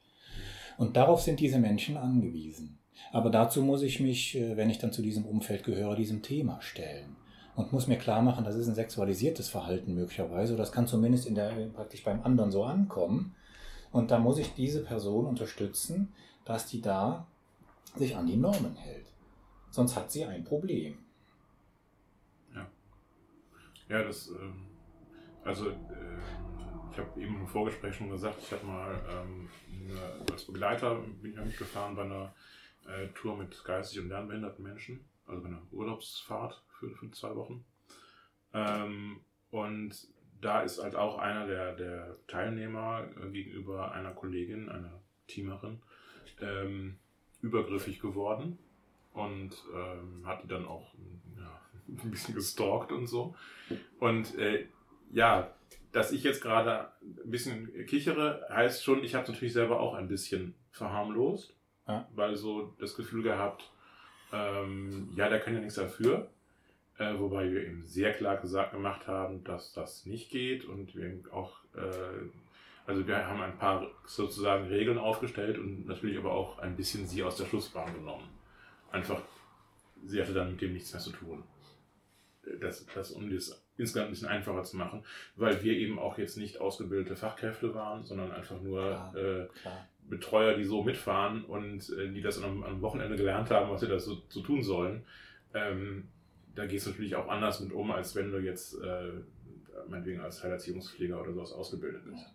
[0.78, 2.78] Und darauf sind diese Menschen angewiesen.
[3.12, 6.62] Aber dazu muss ich mich, äh, wenn ich dann zu diesem Umfeld gehöre, diesem Thema
[6.62, 7.16] stellen.
[7.56, 10.56] Und muss mir klar machen, das ist ein sexualisiertes Verhalten möglicherweise.
[10.56, 13.36] Das kann zumindest in der, praktisch beim anderen so ankommen.
[13.92, 16.14] Und da muss ich diese Person unterstützen,
[16.46, 17.28] dass die da
[17.96, 19.08] sich an die Normen hält.
[19.72, 21.00] Sonst hat sie ein Problem.
[23.90, 24.68] Ja, das, ähm,
[25.44, 25.78] also, ähm,
[26.92, 29.50] ich habe eben im Vorgespräch schon gesagt, ich habe mal ähm,
[30.32, 32.34] als Begleiter bin ich ja mitgefahren bei einer
[32.88, 37.66] äh, Tour mit geistig und lernbehinderten Menschen, also bei einer Urlaubsfahrt für, für zwei Wochen.
[38.54, 39.22] Ähm,
[39.52, 40.08] und
[40.42, 45.82] da ist halt auch einer der, der Teilnehmer gegenüber einer Kollegin, einer Teamerin,
[46.42, 46.98] ähm,
[47.42, 48.58] übergriffig geworden
[49.14, 50.94] und ähm, hat die dann auch
[51.38, 51.62] ja,
[52.04, 53.36] ein bisschen gestalkt und so.
[54.00, 54.68] Und äh,
[55.12, 55.54] ja,
[55.92, 60.08] dass ich jetzt gerade ein bisschen kichere, heißt schon, ich habe natürlich selber auch ein
[60.08, 61.57] bisschen verharmlost,
[61.88, 62.08] Ja.
[62.16, 63.72] weil so das Gefühl gehabt,
[64.34, 66.30] ähm, ja, der kann ja nichts dafür.
[66.98, 71.06] Äh, wobei wir eben sehr klar gesagt gemacht haben, dass das nicht geht und wir
[71.06, 72.30] eben auch, äh,
[72.88, 77.24] also wir haben ein paar sozusagen Regeln aufgestellt und natürlich aber auch ein bisschen sie
[77.24, 78.28] aus der Schussbahn genommen.
[78.92, 79.22] Einfach,
[80.06, 81.44] sie hatte dann mit dem nichts mehr zu tun.
[82.60, 85.04] Das, das um das insgesamt ein bisschen einfacher zu machen,
[85.36, 89.16] weil wir eben auch jetzt nicht ausgebildete Fachkräfte waren, sondern einfach nur Klar.
[89.16, 89.88] äh, Klar.
[90.10, 93.88] Betreuer, die so mitfahren und äh, die das am, am Wochenende gelernt haben, was sie
[93.88, 95.04] da so, so tun sollen.
[95.54, 96.08] Ähm,
[96.56, 99.12] da gehst du natürlich auch anders mit um, als wenn du jetzt äh,
[99.90, 102.26] meinetwegen als Heilerziehungspfleger oder sowas ausgebildet bist.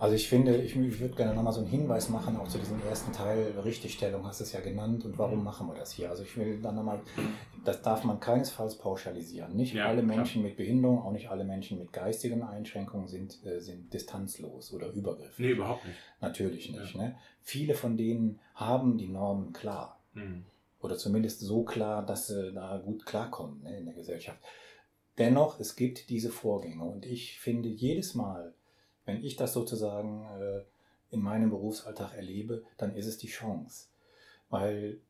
[0.00, 2.80] Also ich finde, ich, ich würde gerne nochmal so einen Hinweis machen, auch zu diesem
[2.88, 6.08] ersten Teil, Richtigstellung hast du es ja genannt und warum machen wir das hier?
[6.08, 7.00] Also ich will dann nochmal,
[7.66, 9.54] das darf man keinesfalls pauschalisieren.
[9.54, 10.16] Nicht Ja, alle klar.
[10.16, 14.88] Menschen mit Behinderung, auch nicht alle Menschen mit geistigen Einschränkungen sind, äh, sind distanzlos oder
[14.88, 15.38] übergriffig.
[15.38, 15.98] Nee, überhaupt nicht.
[16.22, 16.96] Natürlich nicht.
[16.96, 17.16] Ne?
[17.42, 20.00] Viele von denen haben die Normen klar.
[20.14, 20.46] Mhm.
[20.80, 24.40] Oder zumindest so klar, dass sie da gut klarkommen ne, in der Gesellschaft.
[25.18, 28.54] Dennoch, es gibt diese Vorgänge und ich finde jedes Mal,
[29.10, 30.62] wenn ich das sozusagen äh,
[31.10, 33.88] in meinem Berufsalltag erlebe, dann ist es die Chance.
[34.48, 35.00] Weil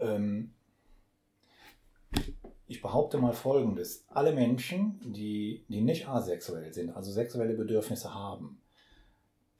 [0.00, 0.52] ähm,
[2.66, 4.04] ich behaupte mal Folgendes.
[4.08, 8.60] Alle Menschen, die, die nicht asexuell sind, also sexuelle Bedürfnisse haben,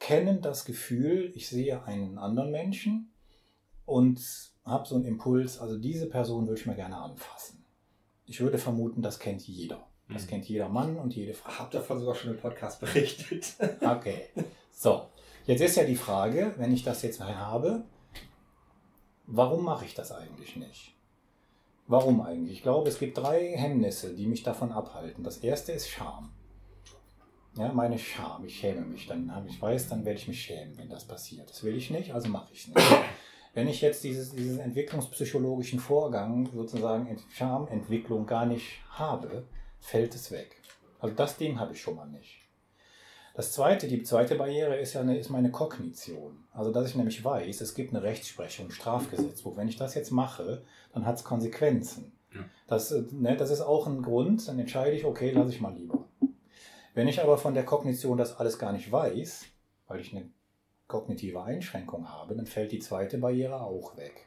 [0.01, 3.13] kennen das Gefühl, ich sehe einen anderen Menschen
[3.85, 4.21] und
[4.65, 7.65] habe so einen Impuls, also diese Person würde ich mir gerne anfassen.
[8.27, 9.90] Ich würde vermuten, das kennt jeder.
[10.13, 10.29] Das Mhm.
[10.29, 11.51] kennt jeder Mann und jede Frau.
[11.59, 13.55] Hab davon sogar schon im Podcast berichtet.
[13.81, 14.27] Okay.
[14.73, 15.03] So,
[15.47, 17.85] jetzt ist ja die Frage, wenn ich das jetzt habe,
[19.27, 20.95] warum mache ich das eigentlich nicht?
[21.87, 22.59] Warum eigentlich?
[22.59, 25.25] Ich glaube, es gibt drei Hemmnisse, die mich davon abhalten.
[25.25, 26.31] Das erste ist Scham.
[27.57, 28.45] Ja, meine Scham.
[28.45, 29.09] Ich schäme mich.
[29.09, 31.51] Dann habe ich weiß, dann werde ich mich schämen, wenn das passiert.
[31.51, 32.79] Das will ich nicht, also mache ich es nicht.
[33.53, 39.45] Wenn ich jetzt dieses, diesen entwicklungspsychologischen Vorgang sozusagen Ent- Schamentwicklung gar nicht habe,
[39.81, 40.57] fällt es weg.
[40.99, 42.41] Also das Ding habe ich schon mal nicht.
[43.35, 46.45] Das zweite, die zweite Barriere ist ja eine, ist meine Kognition.
[46.53, 49.57] Also, dass ich nämlich weiß, es gibt eine Rechtsprechung, ein Strafgesetzbuch.
[49.57, 50.63] Wenn ich das jetzt mache,
[50.93, 52.13] dann hat es Konsequenzen.
[52.35, 52.41] Ja.
[52.67, 55.75] Das, äh, ne, das ist auch ein Grund, dann entscheide ich, okay, lasse ich mal
[55.75, 56.05] lieber.
[56.95, 59.47] Wenn ich aber von der Kognition das alles gar nicht weiß,
[59.87, 60.29] weil ich eine
[60.89, 64.27] kognitive Einschränkung habe, dann fällt die zweite Barriere auch weg.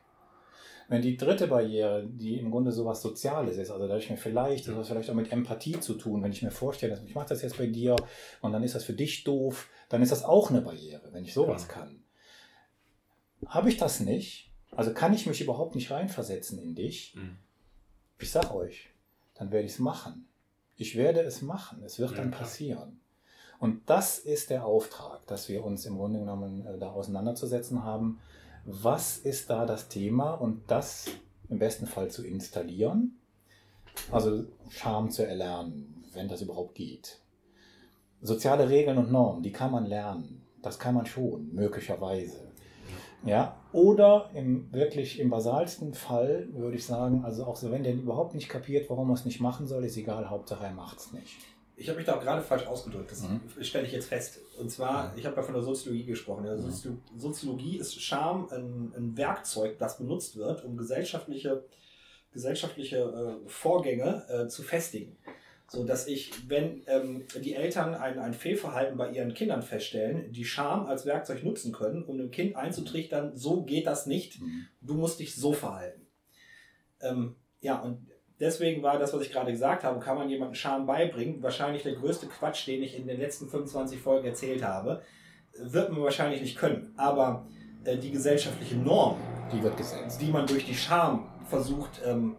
[0.89, 4.67] Wenn die dritte Barriere, die im Grunde sowas Soziales ist, also da ich mir vielleicht,
[4.67, 7.41] das hat vielleicht auch mit Empathie zu tun, wenn ich mir vorstelle, ich mache das
[7.41, 7.96] jetzt bei dir
[8.41, 11.34] und dann ist das für dich doof, dann ist das auch eine Barriere, wenn ich
[11.34, 11.74] sowas Ja.
[11.74, 12.04] kann.
[13.48, 17.38] Habe ich das nicht, also kann ich mich überhaupt nicht reinversetzen in dich, Mhm.
[18.19, 18.89] ich sag euch,
[19.36, 20.28] dann werde ich es machen.
[20.76, 21.84] Ich werde es machen.
[21.84, 23.00] Es wird Ja, dann passieren.
[23.60, 28.19] Und das ist der Auftrag, dass wir uns im Grunde genommen äh, da auseinanderzusetzen haben.
[28.65, 31.08] Was ist da das Thema und das
[31.49, 33.19] im besten Fall zu installieren?
[34.12, 37.19] Also Scham zu erlernen, wenn das überhaupt geht.
[38.21, 40.41] Soziale Regeln und Normen, die kann man lernen.
[40.62, 42.54] Das kann man schon, möglicherweise.
[43.26, 47.93] Ja, oder im wirklich im basalsten Fall würde ich sagen, also auch so, wenn der
[47.93, 51.13] überhaupt nicht kapiert, warum er es nicht machen soll, ist egal, Hauptsache er macht es
[51.13, 51.38] nicht.
[51.84, 53.12] Ich habe mich da auch gerade falsch ausgedrückt.
[53.12, 53.41] Das Mhm.
[53.62, 54.39] stelle ich jetzt fest.
[54.58, 56.46] Und zwar, ich habe ja von der Soziologie gesprochen.
[56.46, 56.56] Ja.
[56.56, 61.65] Sozio- Soziologie ist Scham ein, ein Werkzeug, das benutzt wird, um gesellschaftliche,
[62.32, 62.98] gesellschaftliche
[63.46, 65.17] äh, Vorgänge äh, zu festigen.
[65.67, 70.46] So dass ich, wenn ähm, die Eltern ein, ein Fehlverhalten bei ihren Kindern feststellen, die
[70.46, 74.67] Scham als Werkzeug nutzen können, um dem Kind einzutrichtern, so geht das nicht, Mhm.
[74.82, 76.08] du musst dich so verhalten.
[77.02, 78.08] Ähm, ja, und
[78.39, 81.96] deswegen war das, was ich gerade gesagt habe, kann man jemandem Scham beibringen, wahrscheinlich der
[81.96, 85.02] größte Quatsch, den ich in den letzten 25 Folgen erzählt habe,
[85.58, 86.93] wird man wahrscheinlich nicht können.
[86.98, 87.46] Aber
[87.84, 89.17] äh, die gesellschaftliche Norm,
[89.54, 90.22] Die wird gesetzt.
[90.22, 92.36] die man durch die Scham versucht, ähm,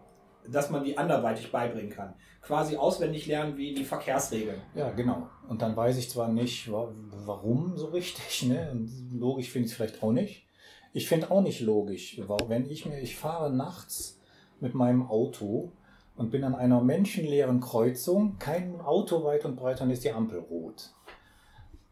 [0.47, 2.13] dass man die anderweitig beibringen kann.
[2.41, 4.61] Quasi auswendig lernen wie die Verkehrsregeln.
[4.75, 5.27] Ja, genau.
[5.49, 6.91] Und dann weiß ich zwar nicht, wa-
[7.25, 8.69] warum so richtig, ne?
[8.71, 10.45] Und logisch finde ich es vielleicht auch nicht.
[10.93, 14.21] Ich finde auch nicht logisch, wenn ich mir, ich fahre nachts
[14.59, 15.71] mit meinem Auto
[16.15, 20.39] und bin an einer menschenleeren Kreuzung, kein Auto weit und breit, dann ist die Ampel
[20.39, 20.91] rot.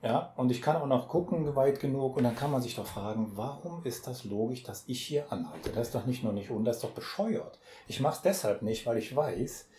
[0.02, 2.86] Ja, und ich kann auch noch gucken, weit genug, und dann kann man sich doch
[2.86, 5.70] fragen, warum ist das logisch, dass ich hier anhalte?
[5.70, 7.58] Das ist doch nicht nur nicht und das ist doch bescheuert.
[7.88, 9.70] Ich mache es deshalb nicht, weil ich weiß,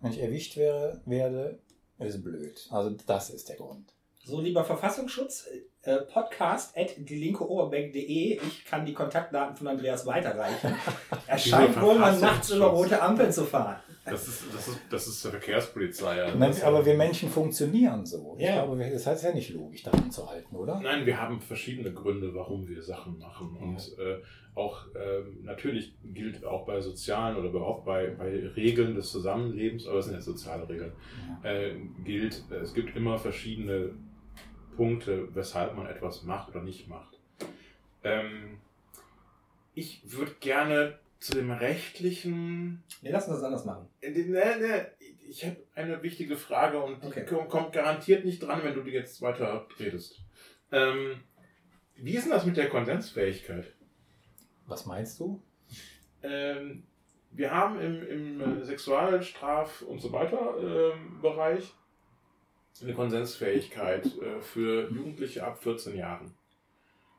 [0.00, 1.58] wenn ich erwischt wäre, werde,
[1.98, 2.66] ist blöd.
[2.70, 3.92] Also das ist der Grund.
[4.24, 5.46] So, lieber Verfassungsschutz,
[5.82, 8.40] äh, podcast at dielinkeoberbeck.de.
[8.40, 10.74] Ich kann die Kontaktdaten von Andreas weiterreichen.
[11.28, 13.76] Er scheint wohl mal nachts über rote Ampeln zu fahren.
[14.08, 16.22] Das ist, das ist, das ist Verkehrspolizei.
[16.22, 18.36] Also Nein, aber wir Menschen funktionieren so.
[18.38, 18.66] Ja.
[18.78, 20.80] wir- das heißt ja nicht logisch, daran zu halten, oder?
[20.80, 23.56] Nein, wir haben verschiedene Gründe, warum wir Sachen machen.
[23.60, 24.18] Und äh,
[24.54, 29.98] auch ähm, natürlich gilt auch bei sozialen oder überhaupt bei, bei Regeln des Zusammenlebens, aber
[29.98, 30.92] es sind ja soziale Regeln,
[31.42, 31.72] äh,
[32.04, 33.90] gilt, äh, es gibt immer verschiedene
[34.76, 37.18] Punkte, weshalb man etwas macht oder nicht macht.
[38.04, 38.58] Ähm,
[39.74, 43.88] ich würde gerne zu dem rechtlichen Nee, lass uns das anders machen.
[44.00, 44.90] äh, Ne, ne,
[45.28, 47.24] ich habe eine wichtige Frage und die Okay.
[47.26, 50.20] kom- kommt garantiert nicht dran, wenn du die jetzt weiter redest.
[50.72, 51.20] Ähm,
[51.96, 53.72] wie ist denn das mit der Konsensfähigkeit?
[54.66, 55.42] Was meinst du?
[56.22, 56.84] Ähm,
[57.32, 61.72] wir haben im, im äh, Sexualstraf- und so weiter ähm, Bereich
[62.82, 66.34] eine Konsensfähigkeit äh, für Jugendliche ab 14 Jahren.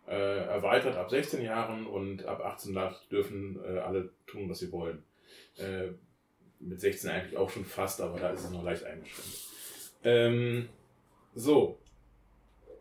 [0.07, 4.71] Äh, erweitert ab 16 Jahren und ab 18 nach dürfen äh, alle tun, was sie
[4.71, 5.03] wollen.
[5.57, 5.89] Äh,
[6.59, 9.37] mit 16 eigentlich auch schon fast, aber da ist es noch leicht eingeschränkt.
[10.03, 10.69] Ähm,
[11.35, 11.77] so,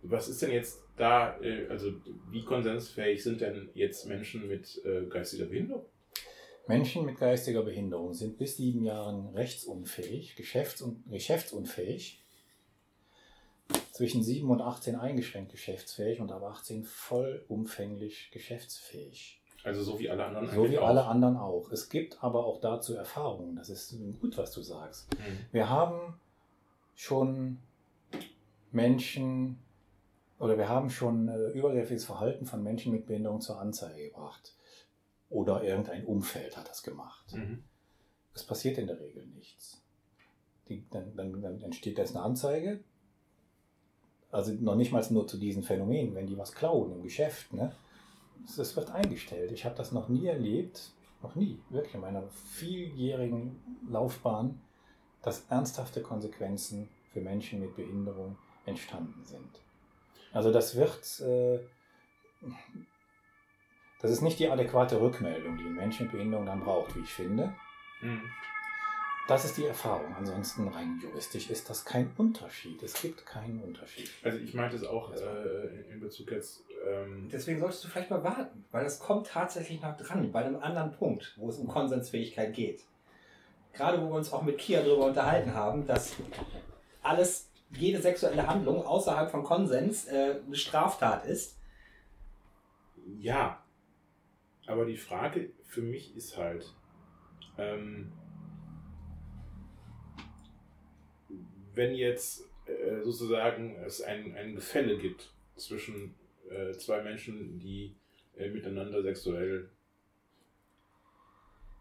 [0.02, 1.92] was ist denn jetzt da, äh, also
[2.30, 5.84] wie konsensfähig sind denn jetzt Menschen mit äh, geistiger Behinderung?
[6.68, 12.24] Menschen mit geistiger Behinderung sind bis sieben Jahren rechtsunfähig, geschäftsun geschäftsunfähig,
[13.96, 19.40] zwischen 7 und 18 eingeschränkt geschäftsfähig und ab 18 vollumfänglich geschäftsfähig.
[19.64, 20.86] Also so wie alle anderen So wie auch.
[20.86, 21.70] alle anderen auch.
[21.72, 23.56] Es gibt aber auch dazu Erfahrungen.
[23.56, 25.08] Das ist gut, was du sagst.
[25.14, 25.46] Mhm.
[25.50, 26.20] Wir haben
[26.94, 27.58] schon
[28.70, 29.58] Menschen
[30.38, 34.54] oder wir haben schon äh, übergriffiges Verhalten von Menschen mit Behinderung zur Anzeige gebracht.
[35.30, 37.32] Oder irgendein Umfeld hat das gemacht.
[37.32, 37.64] Mhm.
[38.34, 39.82] Es passiert in der Regel nichts.
[40.68, 42.84] Die, dann, dann, dann entsteht jetzt eine Anzeige.
[44.30, 47.52] Also noch nicht mal nur zu diesen Phänomenen, wenn die was klauen im Geschäft.
[47.52, 47.72] Ne?
[48.44, 49.52] Es wird eingestellt.
[49.52, 53.56] Ich habe das noch nie erlebt, noch nie, wirklich in meiner vieljährigen
[53.88, 54.60] Laufbahn,
[55.22, 58.36] dass ernsthafte Konsequenzen für Menschen mit Behinderung
[58.66, 59.60] entstanden sind.
[60.32, 61.58] Also das wird, äh,
[64.00, 67.12] das ist nicht die adäquate Rückmeldung, die ein Mensch mit Behinderung dann braucht, wie ich
[67.12, 67.54] finde.
[68.02, 68.22] Mhm.
[69.26, 70.14] Das ist die Erfahrung.
[70.16, 72.80] Ansonsten rein juristisch ist das kein Unterschied.
[72.82, 74.08] Es gibt keinen Unterschied.
[74.22, 76.62] Also ich meinte es auch äh, in Bezug jetzt.
[76.88, 80.60] Ähm, Deswegen solltest du vielleicht mal warten, weil das kommt tatsächlich noch dran, bei einem
[80.60, 82.84] anderen Punkt, wo es um Konsensfähigkeit geht.
[83.72, 86.14] Gerade wo wir uns auch mit Kia darüber unterhalten haben, dass
[87.02, 91.58] alles, jede sexuelle Handlung außerhalb von Konsens äh, eine Straftat ist.
[93.18, 93.60] ja,
[94.68, 96.74] aber die Frage für mich ist halt,
[97.58, 98.12] ähm,
[101.76, 106.14] wenn jetzt äh, sozusagen es ein, ein Gefälle gibt zwischen
[106.50, 107.94] äh, zwei Menschen, die
[108.36, 109.68] äh, miteinander sexuell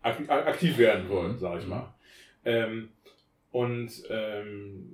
[0.01, 1.39] ak aktiv werden wollen, Mhm.
[1.39, 1.93] sage ich mal.
[2.43, 2.89] Ähm,
[3.51, 4.91] und ähm,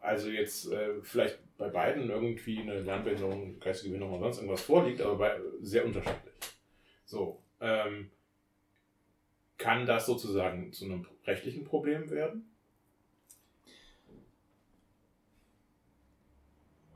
[0.00, 5.00] also jetzt äh, vielleicht bei beiden irgendwie eine Lernbehinderung, geistige Behinderung oder sonst irgendwas vorliegt,
[5.00, 6.34] aber bei, sehr unterschiedlich.
[7.06, 8.10] So, ähm,
[9.56, 12.51] kann das sozusagen zu einem rechtlichen Problem werden?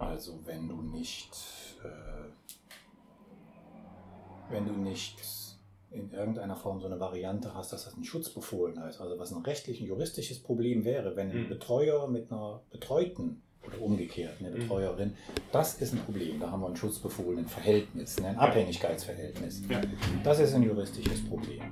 [0.06, 1.30] Also wenn du nicht,
[1.84, 2.28] äh,
[4.50, 5.16] wenn du nicht
[5.90, 9.42] in irgendeiner Form so eine Variante hast, dass das ein Schutzbefohlen heißt, also was ein
[9.42, 11.48] rechtlich, ein juristisches Problem wäre, wenn ein Mhm.
[11.48, 14.54] Betreuer mit einer Betreuten oder umgekehrt eine Mhm.
[14.60, 15.14] Betreuerin,
[15.52, 16.38] das ist ein Problem.
[16.40, 18.40] Da haben wir ein schutzbefohlenen Verhältnis, ein Ja.
[18.40, 19.62] Abhängigkeitsverhältnis.
[19.68, 19.80] Ja.
[20.22, 21.62] Das ist ein juristisches Problem.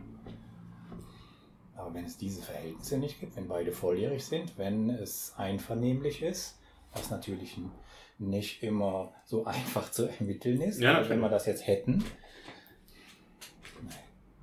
[1.76, 6.58] Aber wenn es diese Verhältnisse nicht gibt, wenn beide volljährig sind, wenn es einvernehmlich ist,
[6.94, 7.58] was natürlich
[8.18, 12.04] nicht immer so einfach zu ermitteln ist, Ja, wenn wir das jetzt hätten,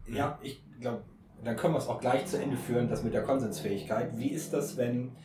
[0.07, 1.03] Ja, ich glaube,
[1.43, 4.17] dann können wir es auch gleich zu Ende führen, das mit der Konsensfähigkeit.
[4.17, 5.15] Wie ist das, wenn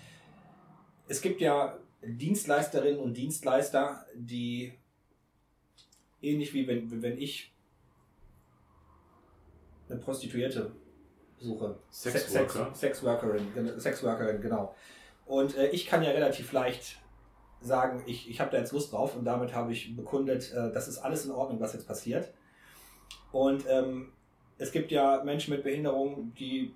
[1.09, 4.72] es gibt ja Dienstleisterinnen und Dienstleister, die
[6.22, 7.53] ähnlich wie wenn, wenn ich
[9.89, 10.72] eine Prostituierte
[11.39, 11.79] suche.
[11.91, 12.66] Sexworker.
[12.66, 14.74] Sex, Sexworkerin, Sexworkerin, genau.
[15.27, 16.99] Und äh, ich kann ja relativ leicht
[17.67, 20.89] sagen, ich, ich habe da jetzt Lust drauf und damit habe ich bekundet, äh, das
[20.89, 22.33] ist alles in Ordnung, was jetzt passiert.
[23.33, 24.12] Und ähm,
[24.59, 26.75] es gibt ja Menschen mit Behinderung, die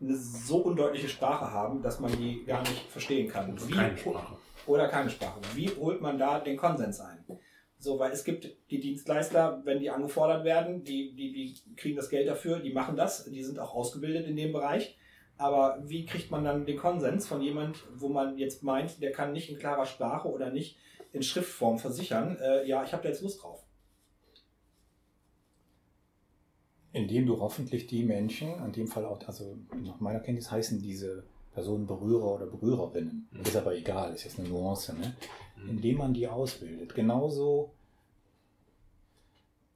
[0.00, 3.56] eine so undeutliche Sprache haben, dass man die gar nicht verstehen kann.
[3.68, 4.36] Wie, Keine Sprache.
[4.66, 5.40] Oder keine Sprache.
[5.54, 7.24] Wie holt man da den Konsens ein?
[7.78, 12.10] So, weil es gibt die Dienstleister, wenn die angefordert werden, die, die, die kriegen das
[12.10, 14.96] Geld dafür, die machen das, die sind auch ausgebildet in dem Bereich.
[15.42, 19.32] Aber wie kriegt man dann den Konsens von jemand, wo man jetzt meint, der kann
[19.32, 20.76] nicht in klarer Sprache oder nicht
[21.12, 23.64] in Schriftform versichern, äh, ja, ich habe da jetzt Lust drauf.
[26.92, 31.24] Indem du hoffentlich die Menschen, in dem Fall auch, also nach meiner Kenntnis heißen diese
[31.52, 33.28] Personen Berührer oder Berührerinnen.
[33.32, 33.40] Mhm.
[33.40, 35.16] Ist aber egal, ist jetzt eine Nuance, ne?
[35.56, 35.70] Mhm.
[35.70, 36.94] Indem man die ausbildet.
[36.94, 37.72] Genauso,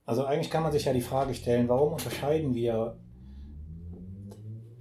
[0.04, 2.96] also eigentlich kann man sich ja die Frage stellen, warum unterscheiden wir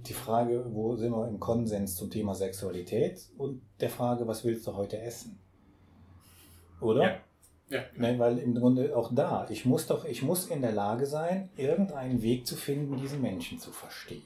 [0.08, 4.66] die Frage, wo sind wir im Konsens zum Thema Sexualität und der Frage, was willst
[4.66, 5.38] du heute essen?
[6.80, 7.02] Oder?
[7.02, 7.20] Ja.
[7.68, 11.04] Ja, Ne, weil im Grunde auch da, ich muss doch, ich muss in der Lage
[11.04, 14.22] sein, irgendeinen Weg zu finden, diesen Menschen zu verstehen.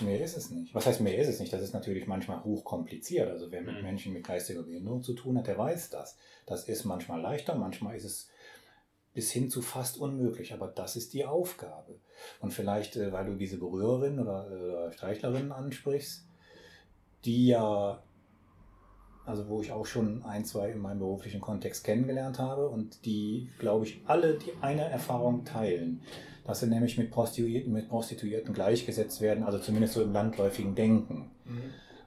[0.00, 0.74] Mehr ist es nicht.
[0.74, 1.52] Was heißt mehr ist es nicht?
[1.52, 3.28] Das ist natürlich manchmal hochkompliziert.
[3.30, 3.82] Also wer mit Mhm.
[3.82, 6.16] Menschen mit geistiger Behinderung zu tun hat, der weiß das.
[6.46, 8.28] Das ist manchmal leichter, manchmal ist es
[9.14, 10.52] bis hin zu fast unmöglich.
[10.52, 11.98] Aber das ist die Aufgabe.
[12.40, 16.26] Und vielleicht, äh, weil du diese Berührerin oder äh, Streichlerin ansprichst,
[17.24, 18.02] die ja
[19.26, 23.48] also wo ich auch schon ein, zwei in meinem beruflichen Kontext kennengelernt habe und die,
[23.58, 26.02] glaube ich, alle die eine Erfahrung teilen,
[26.44, 31.30] dass sie nämlich mit Prostituierten, mit Prostituierten gleichgesetzt werden, also zumindest so im landläufigen Denken.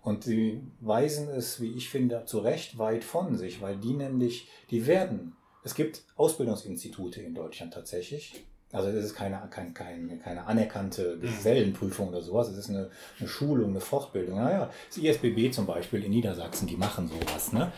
[0.03, 4.47] Und sie weisen es, wie ich finde, zu Recht weit von sich, weil die nämlich,
[4.70, 8.34] die werden, es gibt Ausbildungsinstitute in Deutschland tatsächlich.
[8.72, 13.30] Also das ist keine, kein, kein, keine anerkannte Gesellenprüfung oder sowas, es ist eine, eine
[13.30, 14.36] Schulung, eine Fortbildung.
[14.36, 17.53] Naja, das ISBB zum Beispiel in Niedersachsen, die machen sowas.
[17.53, 17.72] Ne?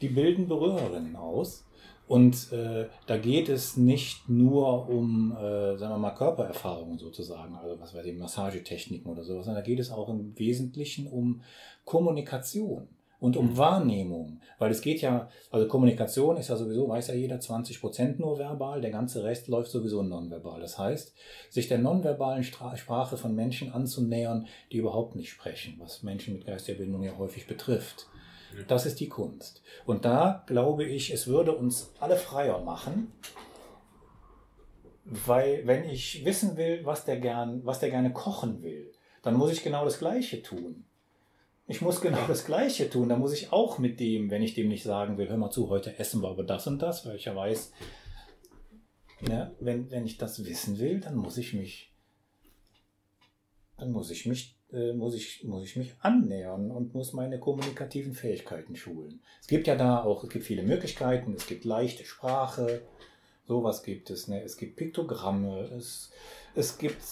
[0.00, 1.64] Die bilden Berührerinnen aus.
[2.08, 7.80] Und äh, da geht es nicht nur um, äh, sagen wir mal, Körpererfahrungen sozusagen, also
[7.80, 11.42] was weiß ich, Massagetechniken oder sowas, sondern da geht es auch im Wesentlichen um
[11.84, 12.86] Kommunikation
[13.18, 14.40] und um Wahrnehmung.
[14.58, 18.38] Weil es geht ja, also Kommunikation ist ja sowieso, weiß ja jeder, 20 Prozent nur
[18.38, 20.60] verbal, der ganze Rest läuft sowieso nonverbal.
[20.60, 21.14] Das heißt,
[21.50, 26.78] sich der nonverbalen Sprache von Menschen anzunähern, die überhaupt nicht sprechen, was Menschen mit geistiger
[26.78, 28.06] Bindung ja häufig betrifft.
[28.68, 29.62] Das ist die Kunst.
[29.84, 33.12] Und da glaube ich, es würde uns alle freier machen,
[35.04, 38.92] weil wenn ich wissen will, was der, gern, was der gerne kochen will,
[39.22, 40.84] dann muss ich genau das Gleiche tun.
[41.68, 43.08] Ich muss genau das Gleiche tun.
[43.08, 45.68] Da muss ich auch mit dem, wenn ich dem nicht sagen will, hör mal zu,
[45.68, 47.72] heute essen wir aber das und das, weil ich ja weiß,
[49.22, 51.92] ne, wenn, wenn ich das wissen will, dann muss ich mich,
[53.76, 58.14] dann muss ich mich, äh, muss ich, muss ich mich annähern und muss meine kommunikativen
[58.14, 59.20] Fähigkeiten schulen.
[59.40, 62.82] Es gibt ja da auch, es gibt viele Möglichkeiten, es gibt leichte Sprache,
[63.44, 64.40] sowas gibt es, ne?
[64.40, 66.12] es gibt Piktogramme, es,
[66.54, 67.02] es gibt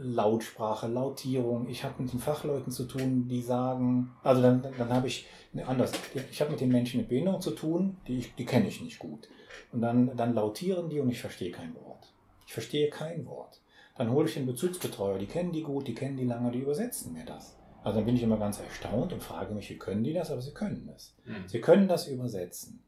[0.00, 1.68] Lautsprache, Lautierung.
[1.68, 5.66] Ich habe mit den Fachleuten zu tun, die sagen, also dann, dann habe ich ne,
[5.66, 5.92] anders.
[6.30, 8.98] Ich habe mit den Menschen mit Behinderung zu tun, die, ich- die kenne ich nicht
[8.98, 9.28] gut.
[9.72, 12.12] Und dann, dann lautieren die und ich verstehe kein Wort.
[12.46, 13.60] Ich verstehe kein Wort.
[13.96, 17.12] Dann hole ich den Bezugsbetreuer, die kennen die gut, die kennen die lange, die übersetzen
[17.12, 17.56] mir das.
[17.82, 20.30] Also dann bin ich immer ganz erstaunt und frage mich, wie können die das?
[20.30, 21.14] Aber sie können es.
[21.24, 21.48] Mhm.
[21.48, 22.80] Sie können das übersetzen.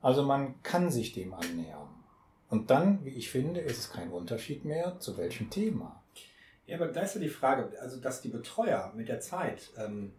[0.00, 1.88] Also man kann sich dem annähern.
[2.50, 6.02] Und dann, wie ich finde, ist es kein Unterschied mehr, zu welchem Thema.
[6.68, 10.12] Ja, aber da ist ja die Frage, also dass die Betreuer mit der Zeit, ähm,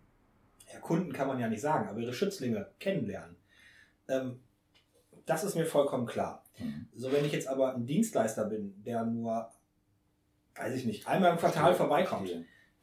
[0.73, 3.35] ja, Kunden kann man ja nicht sagen, aber ihre Schützlinge kennenlernen.
[4.07, 4.39] Ähm,
[5.27, 6.43] das ist mir vollkommen klar.
[6.57, 6.87] Mhm.
[6.95, 9.51] So, wenn ich jetzt aber ein Dienstleister bin, der nur,
[10.55, 12.31] weiß ich nicht, einmal im Quartal vorbeikommt,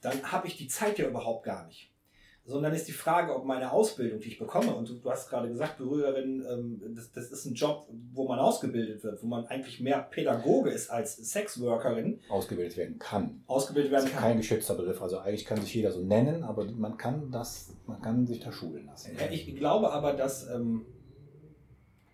[0.00, 1.92] dann habe ich die Zeit ja überhaupt gar nicht.
[2.48, 5.48] Sondern ist die Frage, ob meine Ausbildung, die ich bekomme, und du, du hast gerade
[5.48, 9.80] gesagt, Berührerin, ähm, das, das ist ein Job, wo man ausgebildet wird, wo man eigentlich
[9.80, 13.42] mehr Pädagoge ist als Sexworkerin, Ausgebildet werden kann.
[13.48, 14.22] ausgebildet Das werden ist kann.
[14.22, 15.02] kein geschützter Begriff.
[15.02, 18.52] Also eigentlich kann sich jeder so nennen, aber man kann das, man kann sich da
[18.52, 19.16] schulen lassen.
[19.18, 20.86] Ja, Ich glaube aber, dass ähm,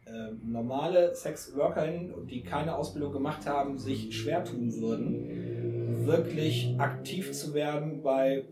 [0.06, 7.54] ähm, normale Sexworkerinnen, die keine Ausbildung gemacht haben, sich schwer tun würden, wirklich aktiv zu
[7.54, 8.44] werden bei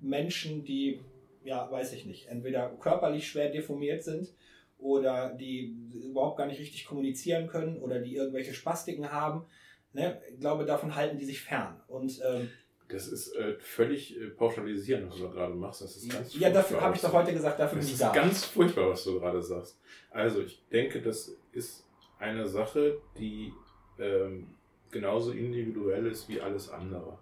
[0.00, 1.00] Menschen, die,
[1.48, 4.32] ja, weiß ich nicht, entweder körperlich schwer deformiert sind
[4.78, 5.74] oder die
[6.08, 9.44] überhaupt gar nicht richtig kommunizieren können oder die irgendwelche Spastiken haben.
[9.92, 10.20] Ne?
[10.32, 11.80] Ich glaube, davon halten die sich fern.
[11.88, 12.48] Und ähm,
[12.88, 15.80] Das ist äh, völlig äh, pauschalisierend, was du gerade machst.
[15.82, 18.02] Das ist ganz ja, dafür habe ich doch heute gesagt, dafür Das bin ich ist
[18.02, 18.12] da.
[18.12, 19.80] ganz furchtbar, was du gerade sagst.
[20.10, 21.84] Also, ich denke, das ist
[22.18, 23.52] eine Sache, die
[23.98, 24.46] ähm,
[24.90, 27.18] genauso individuell ist wie alles andere.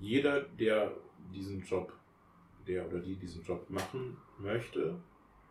[0.00, 0.92] Jeder, der
[1.34, 1.92] diesen Job,
[2.66, 4.96] der oder die diesen Job machen möchte,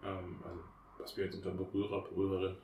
[0.03, 0.59] ähm, also
[0.99, 2.55] was wir jetzt unter Berührer, Berührerin,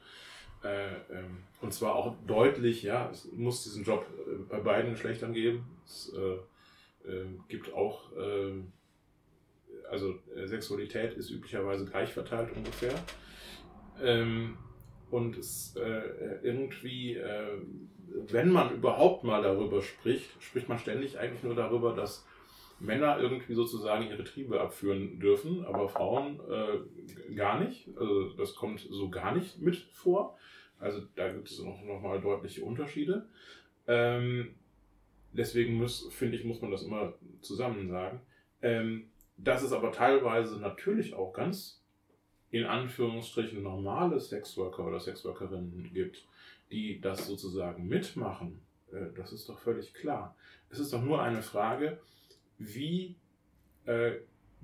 [0.63, 5.33] äh, ähm, und zwar auch deutlich, ja, es muss diesen Job äh, bei beiden Geschlechtern
[5.33, 5.65] geben.
[5.85, 6.37] Es, äh,
[7.07, 8.61] äh, gibt auch, äh,
[9.89, 12.93] also äh, Sexualität ist üblicherweise gleich verteilt ungefähr.
[14.01, 14.57] Ähm,
[15.11, 15.75] und es
[16.43, 17.19] irgendwie,
[18.27, 22.27] wenn man überhaupt mal darüber spricht, spricht man ständig eigentlich nur darüber, dass
[22.79, 27.89] Männer irgendwie sozusagen ihre Triebe abführen dürfen, aber Frauen äh, gar nicht.
[27.97, 30.37] Also das kommt so gar nicht mit vor.
[30.79, 33.27] Also da gibt es noch, noch mal deutliche Unterschiede.
[33.87, 34.55] Ähm,
[35.33, 38.21] deswegen muss, finde ich, muss man das immer zusammen sagen.
[38.61, 41.81] Ähm, dass es aber teilweise natürlich auch ganz
[42.51, 46.25] in Anführungsstrichen normale Sexworker oder Sexworkerinnen gibt,
[46.71, 48.61] die das sozusagen mitmachen,
[48.91, 50.35] äh, das ist doch völlig klar.
[50.69, 51.99] Es ist doch nur eine Frage,
[52.59, 53.15] wie
[53.85, 54.11] äh,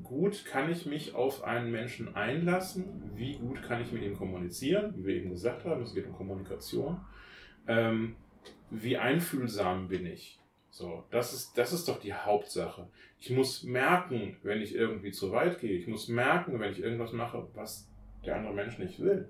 [0.03, 4.93] gut kann ich mich auf einen Menschen einlassen, wie gut kann ich mit ihm kommunizieren,
[4.97, 6.99] wie wir eben gesagt haben, es geht um Kommunikation,
[7.67, 8.15] ähm,
[8.69, 10.39] wie einfühlsam bin ich.
[10.69, 12.89] So, das ist, das ist doch die Hauptsache.
[13.17, 15.77] Ich muss merken, wenn ich irgendwie zu weit gehe.
[15.77, 17.89] Ich muss merken, wenn ich irgendwas mache, was
[18.25, 19.29] der andere Mensch nicht will.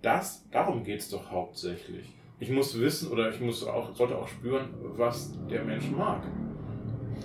[0.00, 2.14] Das, darum geht es doch hauptsächlich.
[2.38, 6.22] Ich muss wissen oder ich muss auch, sollte auch spüren, was der Mensch mag.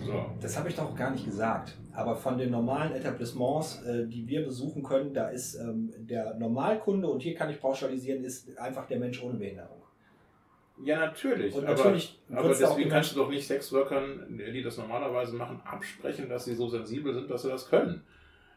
[0.04, 0.26] So.
[0.42, 1.76] Das habe ich doch gar nicht gesagt.
[1.94, 7.08] Aber von den normalen Etablissements, äh, die wir besuchen können, da ist ähm, der Normalkunde,
[7.08, 9.82] und hier kann ich pauschalisieren, ist einfach der Mensch ohne Behinderung.
[10.84, 11.56] Ja, natürlich.
[11.56, 15.62] Und aber, natürlich aber auch deswegen kannst du doch nicht Sexworkern, die das normalerweise machen,
[15.64, 18.04] absprechen, dass sie so sensibel sind, dass sie das können.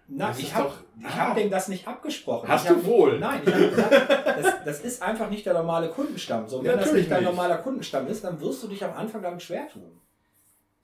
[0.09, 0.73] Na, Das ich habe
[1.05, 1.29] Ah.
[1.29, 2.49] hab denen das nicht abgesprochen.
[2.49, 3.19] Hast ich hab, du wohl.
[3.21, 3.93] Nein, ich habe gesagt,
[4.27, 6.49] das, das ist einfach nicht der normale Kundenstamm.
[6.49, 9.23] So, wenn Ja, das nicht dein normaler Kundenstamm ist, dann wirst du dich am Anfang
[9.23, 10.01] damit schwer tun.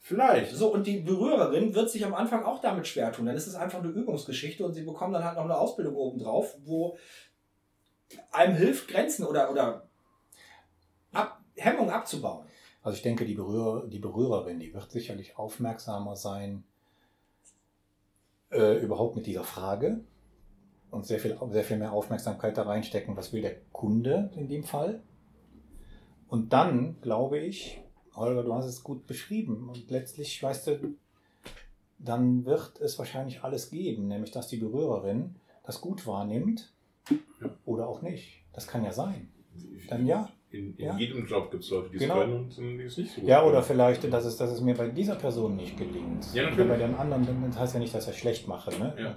[0.06, 0.54] Vielleicht.
[0.54, 3.24] So, und die Berührerin wird sich am Anfang auch damit schwer tun.
[3.24, 6.58] Dann ist es einfach eine Übungsgeschichte und sie bekommen dann halt noch eine Ausbildung obendrauf,
[6.62, 6.98] wo
[8.30, 9.88] einem hilft, Grenzen oder, oder
[11.14, 12.44] ab, Hemmung abzubauen.
[12.82, 16.64] Also ich denke, die, Berührer, die Berührerin, die wird sicherlich aufmerksamer sein,
[18.52, 20.04] äh, überhaupt mit dieser Frage
[20.90, 24.64] und sehr viel, sehr viel mehr Aufmerksamkeit da reinstecken, was will der Kunde in dem
[24.64, 25.02] Fall.
[26.28, 27.83] Und dann, glaube ich,
[28.16, 30.94] Holger, du hast es gut beschrieben und letztlich, weißt du,
[31.98, 36.72] dann wird es wahrscheinlich alles geben, nämlich dass die Berührerin das gut wahrnimmt
[37.64, 38.42] oder auch nicht.
[38.52, 39.30] Das kann ja sein.
[39.88, 40.28] Dann ja.
[40.50, 40.96] In, in Ja.
[40.96, 42.20] jedem Job gibt es Leute, die es Genau.
[42.20, 43.64] können und die es nicht so gut Ja, oder können.
[43.64, 46.32] vielleicht, dass es, dass es mir bei dieser Person nicht gelingt.
[46.32, 46.70] Ja, Oder natürlich.
[46.70, 48.70] bei den anderen, das heißt ja nicht, dass ich schlecht mache.
[48.78, 48.94] Ne?
[48.96, 49.16] Ja.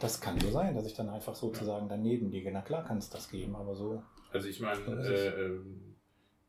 [0.00, 2.50] Das kann so sein, dass ich dann einfach sozusagen daneben liege.
[2.52, 4.02] Na klar kann es das geben, aber so.
[4.32, 5.34] Also ich meine, äh, es.
[5.38, 5.91] ähm,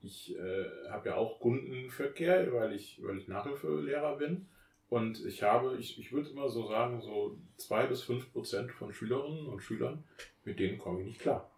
[0.04, 4.48] ich äh, habe ja auch Kundenverkehr, weil ich, weil ich Nachhilfelehrer bin.
[4.90, 8.94] Und ich habe, ich, ich würde immer so sagen, so zwei bis fünf Prozent von
[8.94, 10.04] Schülerinnen und Schülern,
[10.46, 11.50] mit denen komme ich nicht klar.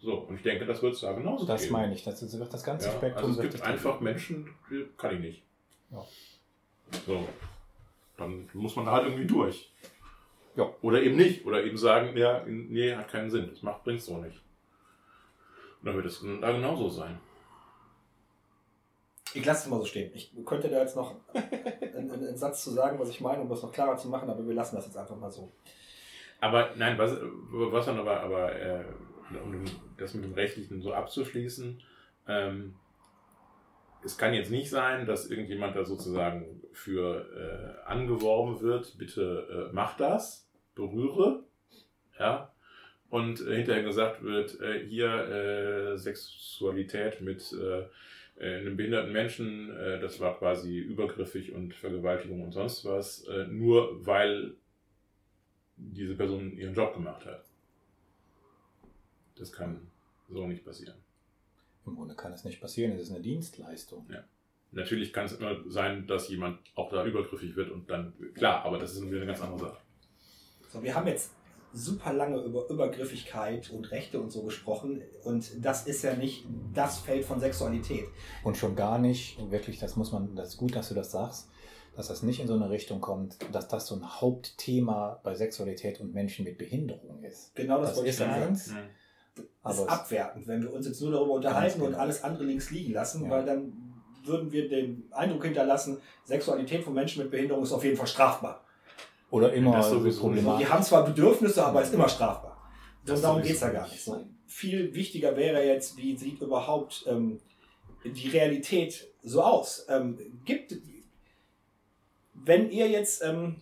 [0.00, 1.72] So, und ich denke, das wird es da genauso Das geben.
[1.74, 2.02] meine ich.
[2.02, 3.30] Das ist, wird das ganze Ja, Spektrum.
[3.30, 5.42] also es gibt einfach Menschen, die kann ich nicht.
[5.92, 6.04] Ja.
[7.06, 7.26] So.
[8.18, 9.72] Dann muss man da halt irgendwie durch.
[10.56, 10.74] Ja.
[10.82, 11.46] Oder eben nicht.
[11.46, 13.48] Oder eben sagen, ja, nee, hat keinen Sinn.
[13.48, 14.42] Das macht, bringt's so nicht.
[15.80, 17.18] Und dann wird es da genauso sein.
[19.34, 20.10] Ich lasse es mal so stehen.
[20.14, 21.14] Ich könnte da jetzt noch
[21.94, 24.46] einen, einen, Satz zu sagen, was ich meine, um das noch klarer zu machen, aber
[24.46, 25.52] wir lassen das jetzt einfach mal so.
[26.40, 27.16] Aber nein, was,
[27.50, 28.84] was dann aber, aber äh,
[29.42, 29.64] um
[29.96, 31.80] das mit dem Rechtlichen so abzuschließen,
[32.28, 32.74] ähm,
[34.04, 37.26] es kann jetzt nicht sein, dass irgendjemand da sozusagen für
[37.86, 41.44] äh, angeworben wird, bitte äh, mach das, berühre,
[42.18, 42.52] ja,
[43.10, 47.54] und äh, hinterher gesagt wird, äh, hier äh, Sexualität mit
[48.46, 54.04] einem behinderten Menschen, äh, das war quasi übergriffig und Vergewaltigung und sonst was, äh, nur
[54.04, 54.54] weil
[55.76, 57.44] diese Person ihren Job gemacht hat.
[59.36, 59.80] Das kann
[60.28, 60.96] so nicht passieren.
[61.86, 62.92] Im Grunde kann es nicht passieren.
[62.92, 64.06] Es ist eine Dienstleistung.
[64.70, 68.78] Natürlich kann es immer sein, dass jemand auch da übergriffig wird und dann, klar, aber
[68.78, 69.78] das ist eine ganz andere Sache.
[70.68, 71.32] So, wir haben jetzt
[71.72, 76.44] super lange über Übergriffigkeit und Rechte und so gesprochen und das ist ja nicht
[76.74, 78.04] das Feld von Sexualität.
[78.44, 81.48] Und schon gar nicht, wirklich, das muss man, das ist gut, dass du das sagst,
[81.96, 86.00] dass das nicht in so eine Richtung kommt, dass das so ein Hauptthema bei Sexualität
[86.00, 87.54] und Menschen mit Behinderung ist.
[87.54, 88.42] Genau das, Das wollte ich ist sagen.
[88.42, 88.68] eins.
[88.68, 88.76] Mhm.
[89.64, 91.90] Das ist abwertend, wenn wir uns jetzt nur darüber unterhalten genau.
[91.90, 93.30] und alles andere links liegen lassen, Ja.
[93.30, 93.72] weil dann
[94.24, 98.64] würden wir den Eindruck hinterlassen, Sexualität von Menschen mit Behinderung ist auf jeden Fall strafbar.
[99.32, 100.66] Oder immer so sowieso problematisch.
[100.66, 102.70] Die haben zwar Bedürfnisse, aber ist immer strafbar.
[103.02, 104.04] So, Das darum geht es ja gar nicht.
[104.04, 107.40] So, viel wichtiger wäre jetzt, wie sieht überhaupt ähm,
[108.04, 109.86] die Realität so aus?
[109.88, 110.76] Ähm, gibt,
[112.34, 113.56] wenn ihr jetzt, ähm,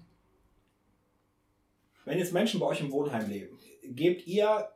[2.05, 4.71] wenn jetzt Menschen bei euch im Wohnheim leben, gebt ihr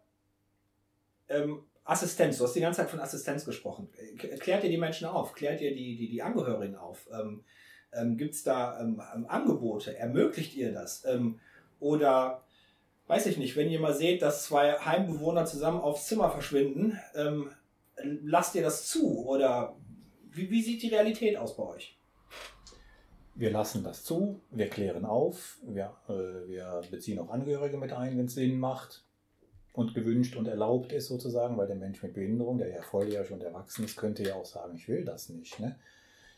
[1.29, 3.89] ähm, Assistenz, du hast die ganze Zeit von Assistenz gesprochen.
[4.39, 5.33] Klärt ihr die Menschen auf?
[5.33, 7.09] Klärt ihr die, die, die Angehörigen auf?
[7.97, 9.97] Ähm, Gibt es da ähm, ähm, Angebote?
[9.97, 11.05] Ermöglicht ihr das?
[11.05, 11.39] Ähm,
[11.81, 12.43] oder
[13.07, 17.51] weiß ich nicht, wenn ihr mal seht, dass zwei Heimbewohner zusammen aufs Zimmer verschwinden, ähm,
[18.23, 19.27] lasst ihr das zu?
[19.27, 19.77] Oder
[20.31, 21.99] wie, wie sieht die Realität aus bei euch?
[23.37, 28.17] Wir lassen das zu, wir klären auf, wir, äh, wir beziehen auch Angehörige mit ein,
[28.17, 29.05] wenn es Sinn macht
[29.73, 33.43] und gewünscht und erlaubt ist sozusagen, weil der Mensch mit Behinderung, der ja volljährig und
[33.43, 35.59] erwachsen ist, könnte ja auch sagen, ich will das nicht.
[35.59, 35.77] Ne?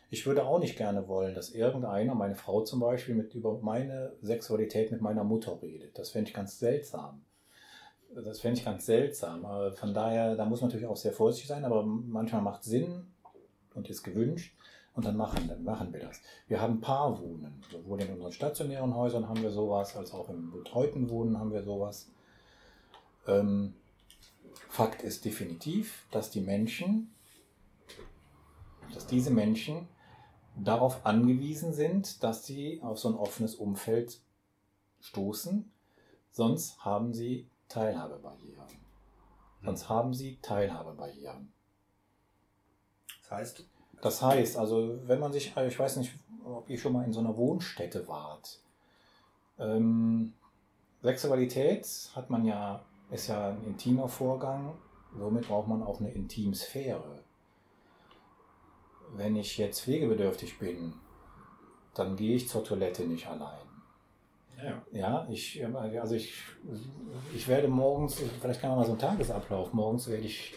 [0.09, 4.13] Ich würde auch nicht gerne wollen, dass irgendeiner, meine Frau zum Beispiel, mit über meine
[4.23, 5.99] Sexualität mit meiner Mutter redet.
[5.99, 7.25] Das fände ich ganz seltsam.
[8.15, 9.45] Das fände ich ganz seltsam.
[9.45, 13.09] Aber Von daher, da muss man natürlich auch sehr vorsichtig sein, aber manchmal macht Sinn
[13.75, 14.57] und ist gewünscht.
[14.95, 16.23] Und dann machen, dann machen wir das.
[16.49, 17.63] Wir haben Paarwohnen.
[17.71, 21.63] Sowohl in unseren stationären Häusern haben wir sowas, als auch im betreuten Wohnen haben wir
[21.63, 22.11] sowas.
[23.27, 23.75] Ähm,
[24.71, 27.11] Fakt ist definitiv, dass die Menschen,
[28.95, 29.87] dass diese Menschen
[30.57, 34.21] darauf angewiesen sind, dass sie auf so ein offenes Umfeld
[35.01, 35.71] stoßen.
[36.33, 38.67] Sonst haben sie Teilhabebarrieren.
[39.65, 41.53] Sonst haben sie Teilhabebarrieren.
[43.23, 43.65] Das heißt,
[44.03, 46.13] Das heißt, also wenn man sich, ich weiß nicht,
[46.45, 48.61] ob ihr schon mal in so einer Wohnstätte wart.
[49.59, 50.35] Ähm,
[51.03, 54.75] Sexualität hat man ja, ist ja ein intimer Vorgang,
[55.19, 57.25] somit braucht man auch eine Intimsphäre.
[59.15, 60.95] Wenn ich jetzt pflegebedürftig bin,
[61.95, 63.67] dann gehe ich zur Toilette nicht allein.
[64.63, 64.83] ja.
[64.93, 65.65] Ja, ich,
[66.01, 66.35] also ich,
[67.35, 70.55] ich werde morgens, vielleicht kann man mal so einen Tagesablauf, morgens werde ich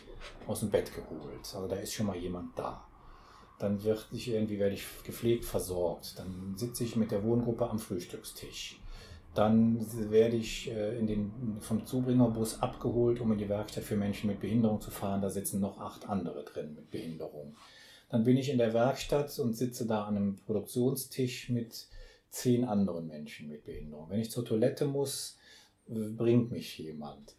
[0.48, 1.40] aus dem Bett geholt.
[1.42, 2.84] Also da ist schon mal jemand da.
[3.60, 6.18] Dann wird ich irgendwie werde ich gepflegt versorgt.
[6.18, 8.80] Dann sitze ich mit der Wohngruppe am Frühstückstisch.
[9.36, 14.28] Dann werde ich äh, in den, vom Zubringerbus abgeholt, um in die Werkstatt für Menschen
[14.28, 15.22] mit Behinderung zu fahren.
[15.22, 17.56] Da sitzen noch acht andere drin mit Behinderung.
[18.10, 21.88] Dann bin ich in der Werkstatt und sitze da an einem Produktionstisch mit
[22.30, 24.10] zehn anderen Menschen mit Behinderung.
[24.10, 25.38] Wenn ich zur Toilette muss,
[25.88, 27.36] bringt mich jemand.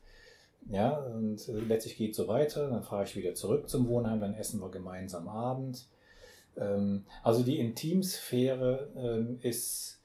[0.68, 2.68] Ja, und äh, letztlich geht es so weiter.
[2.68, 5.86] Dann fahre ich wieder zurück zum Wohnheim, dann essen wir gemeinsam Abend.
[6.56, 10.02] Ähm, also die Intimsphäre ähm, ist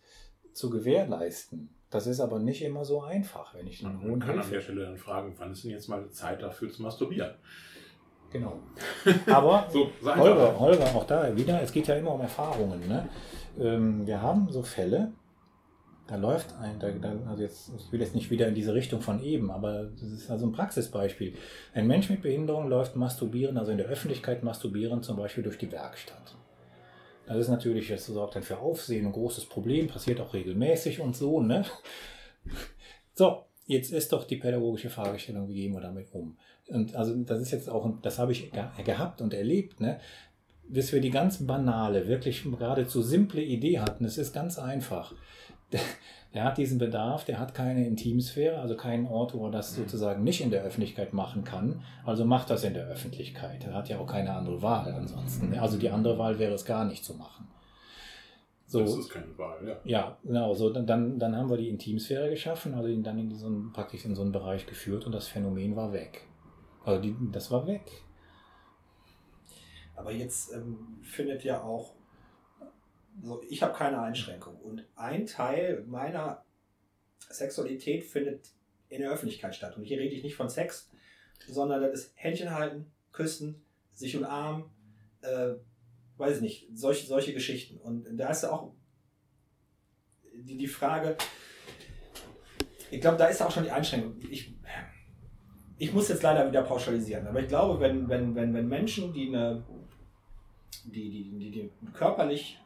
[0.53, 1.69] zu gewährleisten.
[1.89, 4.45] Das ist aber nicht immer so einfach, wenn ich einen Man hohen kann an der
[4.45, 4.63] Hilfe.
[4.63, 7.35] Stelle dann fragen, wann ist denn jetzt mal Zeit dafür zu masturbieren?
[8.31, 8.59] Genau.
[9.31, 9.89] Aber So.
[10.03, 12.87] Holger, Holger, auch da wieder, es geht ja immer um Erfahrungen.
[12.87, 13.09] Ne?
[13.59, 15.13] Ähm, wir haben so Fälle,
[16.07, 19.01] da läuft ein, da, da, also jetzt, ich will jetzt nicht wieder in diese Richtung
[19.01, 21.33] von eben, aber das ist also ein Praxisbeispiel.
[21.73, 25.71] Ein Mensch mit Behinderung läuft masturbieren, also in der Öffentlichkeit masturbieren, zum Beispiel durch die
[25.71, 26.35] Werkstatt.
[27.25, 31.15] Das ist natürlich, das sorgt dann für Aufsehen, ein großes Problem, passiert auch regelmäßig und
[31.15, 31.65] so, ne?
[33.17, 36.37] So, jetzt ist doch die pädagogische Fragestellung, wie gehen wir damit um?
[36.69, 39.99] Und also das ist jetzt auch, das habe ich ge- gehabt und erlebt, ne?
[40.67, 44.03] bis wir die ganz banale, wirklich geradezu simple Idee hatten.
[44.03, 45.13] Es ist ganz einfach.
[45.71, 45.79] Der,
[46.33, 50.23] der hat diesen Bedarf, der hat keine Intimsphäre, also keinen Ort, wo er das sozusagen
[50.23, 51.83] nicht in der Öffentlichkeit machen kann.
[52.03, 53.63] Also macht das in der Öffentlichkeit.
[53.65, 55.53] Er hat ja auch keine andere Wahl ansonsten.
[55.59, 57.47] Also die andere Wahl wäre es gar nicht zu machen.
[58.67, 59.75] So, Das ist keine Wahl, ja.
[59.85, 60.55] ja, genau.
[60.55, 60.87] So, dann-
[61.19, 64.23] dann, haben wir die Intimsphäre geschaffen, also ihn dann in so einen, praktisch in so
[64.23, 66.23] einen Bereich geführt und das Phänomen war weg.
[66.85, 68.03] Also die, das war weg.
[69.95, 71.95] Aber jetzt ähm, findet ja auch,
[73.23, 74.57] so, ich habe keine Einschränkung.
[74.57, 76.45] Und ein Teil meiner
[77.29, 78.51] Sexualität findet
[78.89, 79.75] in der Öffentlichkeit statt.
[79.77, 80.91] Und hier rede ich nicht von Sex,
[81.47, 84.65] sondern das ist Händchen halten, küssen, sich umarmen,
[85.21, 85.53] äh,
[86.17, 87.77] weiß ich nicht, solche, solche Geschichten.
[87.77, 88.73] Und da ist ja auch
[90.33, 91.17] die, die Frage,
[92.91, 94.17] ich glaube, da ist auch schon die Einschränkung.
[94.29, 94.53] Ich,
[95.77, 99.27] ich muss jetzt leider wieder pauschalisieren, aber ich glaube, wenn, wenn, wenn, wenn Menschen, die
[99.27, 99.63] eine
[100.85, 102.59] die, die, die, die körperlich,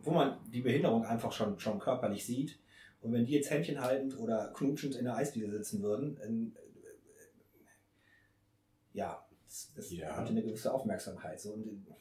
[0.00, 2.58] wo man die Behinderung einfach schon, schon körperlich sieht,
[3.00, 6.56] und wenn die jetzt Händchen haltend oder knutschend in der Eisdiele sitzen würden, ähm,
[8.92, 10.16] ja, das, das Ja.
[10.16, 11.40] hat eine gewisse Aufmerksamkeit.
[11.40, 11.94] So, und, äh,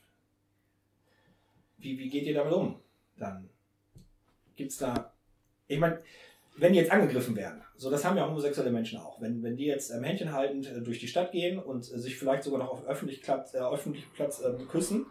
[1.78, 2.80] wie, wie geht ihr damit um?
[3.18, 3.49] Dann
[4.55, 5.13] gibt es da,
[5.68, 6.01] ich meine,
[6.58, 9.66] wenn die jetzt angegriffen werden, so das haben ja homosexuelle Menschen auch, wenn, wenn die
[9.66, 12.70] jetzt ähm, Händchen haltend äh, durch die Stadt gehen und äh, sich vielleicht sogar noch
[12.70, 15.05] auf öffentlichen Platz, äh, öffentlichen Platz ähm, küssen,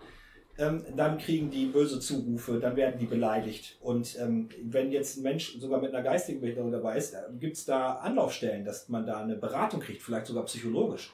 [0.58, 3.76] ähm, dann kriegen die böse Zurufe, dann werden die beleidigt.
[3.80, 7.64] Und ähm, wenn jetzt ein Mensch sogar mit einer geistigen Behinderung dabei ist, gibt es
[7.64, 11.12] da Anlaufstellen, dass man da eine Beratung kriegt, vielleicht sogar psychologisch.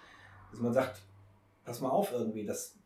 [0.52, 1.02] Dass man sagt,
[1.64, 2.76] pass mal auf irgendwie, das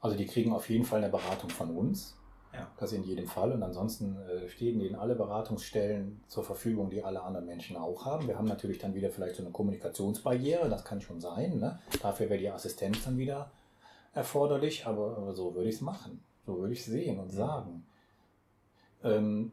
[0.00, 2.16] Also die kriegen auf jeden Fall eine Beratung von uns.
[2.52, 2.70] Ja.
[2.78, 3.52] Das in jedem Fall.
[3.52, 8.28] Und ansonsten äh, stehen ihnen alle Beratungsstellen zur Verfügung, die alle anderen Menschen auch haben.
[8.28, 11.58] Wir haben natürlich dann wieder vielleicht so eine Kommunikationsbarriere, das kann schon sein.
[11.58, 11.78] Ne?
[12.02, 13.50] Dafür wäre die Assistenz dann wieder
[14.14, 16.22] erforderlich, aber, aber so würde ich es machen.
[16.44, 17.86] So würde ich sehen und sagen.
[19.02, 19.52] Ähm,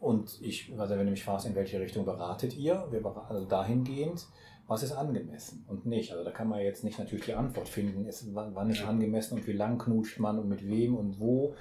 [0.00, 3.46] und ich, also wenn du mich fragst, in welche Richtung beratet ihr, wir beraten, also
[3.46, 4.26] dahingehend,
[4.68, 6.12] was ist angemessen und nicht.
[6.12, 9.46] Also da kann man jetzt nicht natürlich die Antwort finden, ist, wann, ist angemessen und
[9.46, 11.54] wie lang knutscht man und mit wem und wo.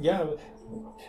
[0.00, 0.28] Ja,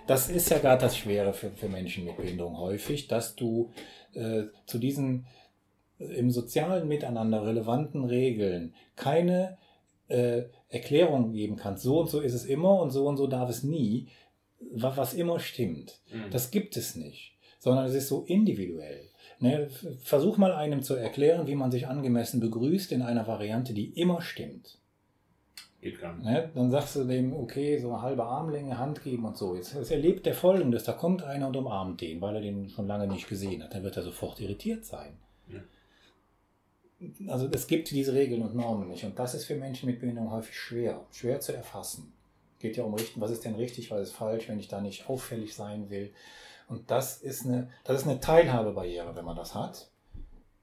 [0.08, 3.72] das ist ja gerade das Schwere für, für Menschen mit Behinderung häufig, dass du
[4.14, 5.28] äh, zu diesen
[6.00, 9.58] äh, im sozialen Miteinander relevanten Regeln keine
[10.08, 11.84] äh, Erklärung geben kannst.
[11.84, 14.08] So und so ist es immer und so und so darf es nie,
[14.72, 16.00] wa- was immer stimmt.
[16.12, 16.32] Mhm.
[16.32, 19.10] Das gibt es nicht, sondern es ist so individuell.
[19.40, 19.70] Ne?
[20.02, 24.22] Versuch mal einem zu erklären, wie man sich angemessen begrüßt in einer Variante, die immer
[24.22, 24.80] stimmt.
[25.82, 26.26] Geht gar nicht.
[26.26, 26.52] Ne?
[26.54, 29.56] Dann sagst du dem, okay, so eine halbe Armlänge, Hand geben und so.
[29.56, 32.88] Jetzt, jetzt erlebt der folgendes, da kommt einer und umarmt den, weil er den schon
[32.88, 33.74] lange nicht gesehen hat.
[33.74, 35.18] Dann wird er sofort irritiert sein.
[35.48, 35.62] Ja.
[37.32, 39.06] Also es gibt diese Regeln und Normen nicht.
[39.06, 42.12] Und das ist für Menschen mit Behinderung häufig schwer, schwer zu erfassen.
[42.60, 45.10] Geht ja um richten, was ist denn richtig, was ist falsch, wenn ich da nicht
[45.10, 46.12] auffällig sein will.
[46.68, 49.90] Und das ist eine, das ist eine Teilhabebarriere, wenn man das hat.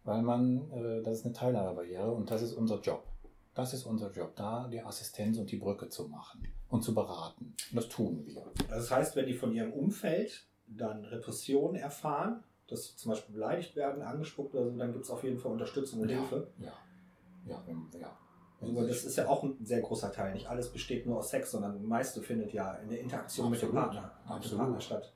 [0.04, 3.02] Weil man, äh, das ist eine Teilhabebarriere und das ist unser Job.
[3.56, 7.54] Das ist unser Job, da die Assistenz und die Brücke zu machen und zu beraten.
[7.70, 8.44] Und das tun wir.
[8.68, 13.74] Das heißt, wenn die von ihrem Umfeld dann Repressionen erfahren, dass sie zum Beispiel beleidigt
[13.74, 16.18] werden, angespuckt oder so, dann gibt es auf jeden Fall Unterstützung und Ja.
[16.18, 16.48] Hilfe.
[16.58, 16.72] Ja.
[17.46, 17.64] Ja,
[17.98, 18.18] ja.
[18.60, 20.34] Aber das ist ja auch ein sehr großer Teil.
[20.34, 23.62] Nicht alles besteht nur aus Sex, sondern das meiste findet ja in der Interaktion mit
[23.62, 23.94] dem Absolut.
[23.94, 24.58] Partner, mit dem Absolut.
[24.58, 25.12] Partner statt.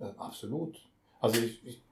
[0.00, 0.86] Äh, absolut.
[1.20, 1.82] Also ich, ich,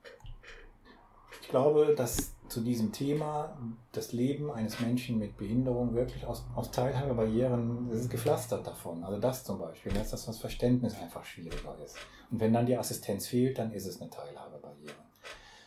[1.41, 3.57] ich glaube, dass zu diesem Thema
[3.93, 9.03] das Leben eines Menschen mit Behinderung wirklich aus, aus Teilhabebarrieren, es ist gepflastert davon.
[9.03, 11.97] Also das zum Beispiel, dass das das Verständnis einfach schwieriger ist.
[12.31, 14.95] Und wenn dann die Assistenz fehlt, dann ist es eine Teilhabebarriere.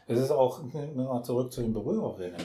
[0.08, 2.42] Es ist auch, nur mal zurück zu den Berührerinnen.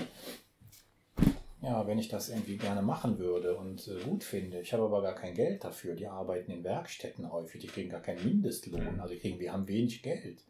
[1.60, 5.00] Ja, wenn ich das irgendwie gerne machen würde und äh, gut finde, ich habe aber
[5.00, 5.94] gar kein Geld dafür.
[5.94, 9.68] Die arbeiten in Werkstätten häufig, die kriegen gar keinen Mindestlohn, also die kriegen, wir haben
[9.68, 10.42] wenig Geld.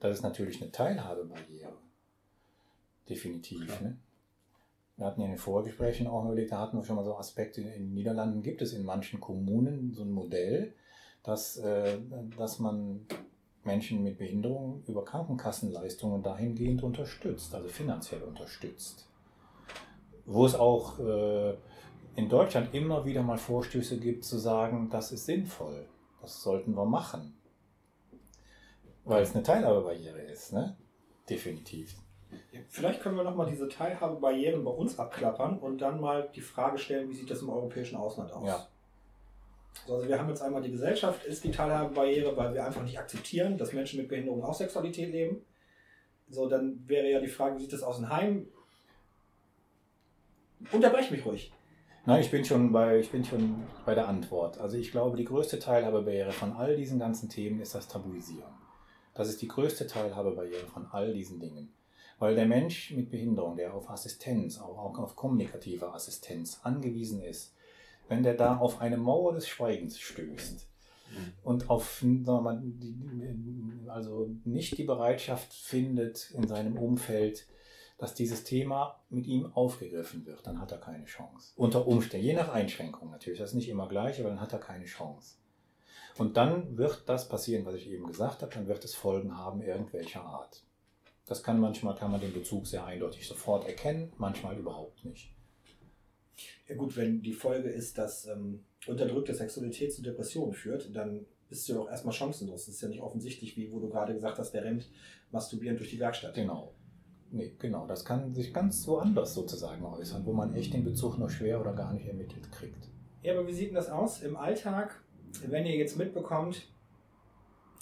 [0.00, 1.74] Das ist natürlich eine Teilhabebarriere.
[3.08, 3.80] Definitiv.
[3.80, 3.98] Ne?
[4.96, 7.60] Wir hatten ja in den Vorgesprächen auch überlegt, da hatten wir schon mal so Aspekte.
[7.60, 10.74] In den Niederlanden gibt es in manchen Kommunen so ein Modell,
[11.22, 11.98] dass, äh,
[12.36, 13.06] dass man
[13.64, 19.08] Menschen mit Behinderung über Krankenkassenleistungen dahingehend unterstützt, also finanziell unterstützt.
[20.24, 21.54] Wo es auch äh,
[22.14, 25.86] in Deutschland immer wieder mal Vorstöße gibt, zu sagen, das ist sinnvoll,
[26.22, 27.36] das sollten wir machen.
[29.04, 30.76] Weil es eine Teilhabebarriere ist, ne?
[31.28, 31.96] Definitiv.
[32.68, 37.08] Vielleicht können wir nochmal diese Teilhabebarrieren bei uns abklappern und dann mal die Frage stellen,
[37.08, 38.46] wie sieht das im europäischen Ausland aus?
[38.46, 38.66] Ja.
[39.86, 42.98] So, Also wir haben jetzt einmal die Gesellschaft ist die Teilhabebarriere, weil wir einfach nicht
[42.98, 45.44] akzeptieren, dass Menschen mit Behinderung auch Sexualität leben.
[46.28, 48.48] So, dann wäre ja die Frage, wie sieht das aus in Heim?
[50.72, 51.52] Unterbrech mich ruhig.
[52.04, 54.58] Nein, ich bin schon bei, ich bin schon bei der Antwort.
[54.58, 58.54] Also ich glaube, die größte Teilhabebarriere von all diesen ganzen Themen ist das Tabuisieren.
[59.14, 61.72] Das ist die größte Teilhabebarriere von all diesen Dingen.
[62.18, 67.54] Weil der Mensch mit Behinderung, der auf Assistenz, auch, auch auf kommunikative Assistenz angewiesen ist,
[68.08, 70.66] wenn der da auf eine Mauer des Schweigens stößt
[71.10, 71.32] Mhm.
[71.44, 72.62] und auf mal,
[73.88, 77.46] also nicht die Bereitschaft findet in seinem Umfeld,
[77.98, 81.52] dass dieses Thema mit ihm aufgegriffen wird, dann hat er keine Chance.
[81.56, 84.58] Unter Umständen, je nach Einschränkung natürlich, das ist nicht immer gleich, aber dann hat er
[84.58, 85.36] keine Chance.
[86.18, 89.62] Und dann wird das passieren, was ich eben gesagt habe, dann wird es Folgen haben
[89.62, 90.62] irgendwelcher Art.
[91.26, 95.34] Das kann manchmal, kann man den Bezug sehr eindeutig sofort erkennen, manchmal überhaupt nicht.
[96.68, 101.68] Ja gut, wenn die Folge ist, dass ähm, unterdrückte Sexualität zu Depressionen führt, dann bist
[101.68, 102.66] du doch erstmal chancenlos.
[102.66, 104.88] Das ist ja nicht offensichtlich, wie wo du gerade gesagt hast, der rennt
[105.30, 106.34] masturbierend durch die Werkstatt.
[106.34, 106.74] Genau.
[107.30, 107.86] Nee, genau.
[107.86, 111.72] Das kann sich ganz woanders sozusagen äußern, wo man echt den Bezug nur schwer oder
[111.72, 112.88] gar nicht ermittelt kriegt.
[113.22, 115.02] Ja, aber wie sieht denn das aus im Alltag,
[115.46, 116.68] wenn ihr jetzt mitbekommt,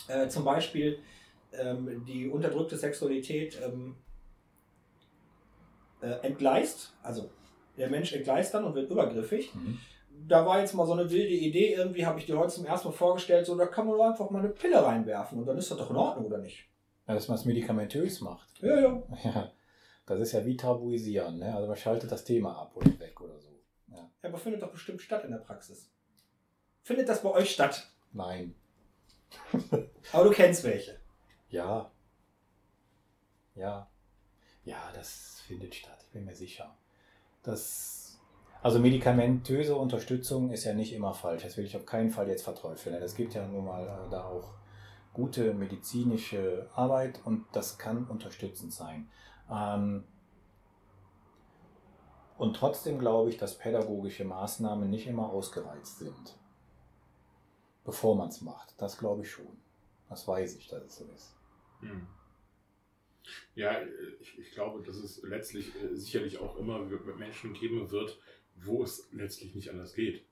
[0.09, 0.99] äh, zum Beispiel
[1.59, 3.97] ähm, die unterdrückte Sexualität ähm,
[6.01, 7.31] äh, entgleist, also
[7.77, 9.55] der Mensch entgleist dann und wird übergriffig.
[9.55, 9.79] Mhm.
[10.29, 12.89] Da war jetzt mal so eine wilde Idee, irgendwie habe ich dir heute zum ersten
[12.89, 15.79] Mal vorgestellt, so da kann man einfach mal eine Pille reinwerfen und dann ist das
[15.79, 16.69] doch in Ordnung, oder nicht?
[17.07, 18.63] Ja, dass man es medikamentös macht.
[18.63, 19.03] Ja, ja.
[19.25, 19.53] Ja,
[20.07, 21.39] das ist ja wie tabuisieren.
[21.39, 21.55] Ne?
[21.55, 23.49] Also man schaltet das Thema ab oder weg oder so.
[23.89, 24.11] Ja.
[24.23, 25.91] Ja, aber findet doch bestimmt statt in der Praxis.
[26.83, 27.91] Findet das bei euch statt?
[28.13, 28.55] Nein.
[30.13, 31.01] Aber du kennst welche.
[31.55, 31.91] Ja.
[33.55, 33.89] Ja.
[34.65, 35.99] Ja, das findet statt.
[36.07, 36.77] Ich bin mir sicher.
[37.43, 38.19] Das,
[38.63, 41.45] also medikamentöse Unterstützung ist ja nicht immer falsch.
[41.45, 42.97] Das will ich auf keinen Fall jetzt verteufeln.
[42.97, 44.55] Es gibt ja nun mal äh, da auch
[45.13, 49.09] gute medizinische Arbeit und das kann unterstützend sein.
[49.51, 50.05] Ähm,
[52.37, 56.37] Und trotzdem glaube ich, dass pädagogische Maßnahmen nicht immer ausgereizt sind,
[57.85, 58.75] bevor man es macht.
[58.79, 59.57] Das glaube ich schon.
[60.09, 61.35] Das weiß ich, dass es so ist.
[61.91, 62.07] Hm.
[63.55, 63.79] Ja,
[64.21, 66.81] ich, ich glaube, dass es letztlich äh, sicherlich auch immer
[67.17, 68.19] Menschen geben wird,
[68.57, 70.25] wo es letztlich nicht anders geht.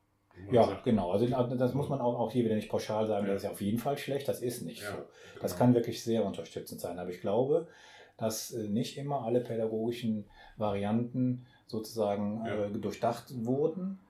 [0.50, 1.11] Ja, sagt, genau.
[1.12, 3.34] Also das muss man auch, auch hier wieder nicht pauschal sagen, Ja.
[3.34, 4.28] das ist auf jeden Fall schlecht.
[4.28, 5.05] Das ist nicht Ja, so.
[5.40, 5.59] Das genau.
[5.66, 6.98] kann wirklich sehr unterstützend sein.
[6.98, 7.68] Aber ich glaube,
[8.16, 10.24] dass äh, nicht immer alle pädagogischen
[10.57, 12.64] Varianten sozusagen Ja.
[12.66, 14.00] äh, durchdacht wurden.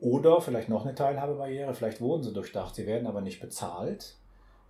[0.00, 4.16] Oder vielleicht noch eine Teilhabebarriere, vielleicht wurden sie durchdacht, sie werden aber nicht bezahlt.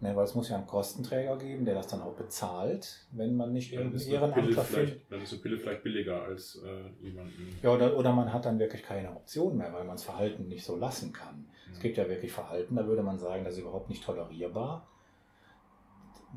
[0.05, 3.55] Ne, weil es muss ja einen Kostenträger geben, der das dann auch bezahlt, wenn man
[3.55, 3.99] nicht irgendeinen
[4.35, 4.61] findet.
[4.67, 7.59] vielleicht, dann ist eine Pille vielleicht billiger als äh, jemanden.
[7.63, 10.63] Ja, oder, oder man hat dann wirklich keine Option mehr, weil man das Verhalten nicht
[10.63, 11.47] so lassen kann.
[11.73, 14.87] Es gibt ja wirklich Verhalten, da würde man sagen, das ist überhaupt nicht tolerierbar.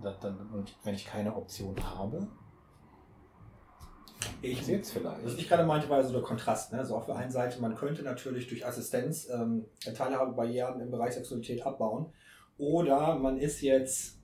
[0.01, 2.26] Da, dann, und wenn ich keine Option habe,
[4.41, 5.39] Ich, ich jetzt was vielleicht.
[5.39, 6.72] ich gerade meinte, war so der Kontrast.
[6.72, 6.80] Ne?
[6.80, 11.65] Also auf der einen Seite, man könnte natürlich durch Assistenz ähm, Teilhabebarrieren im Bereich Sexualität
[11.65, 12.13] abbauen.
[12.58, 14.20] Oder man ist jetzt,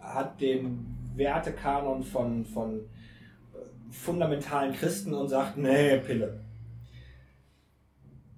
[0.00, 6.44] hat den Wertekanon von, von äh, fundamentalen Christen und sagt, nee, Pille.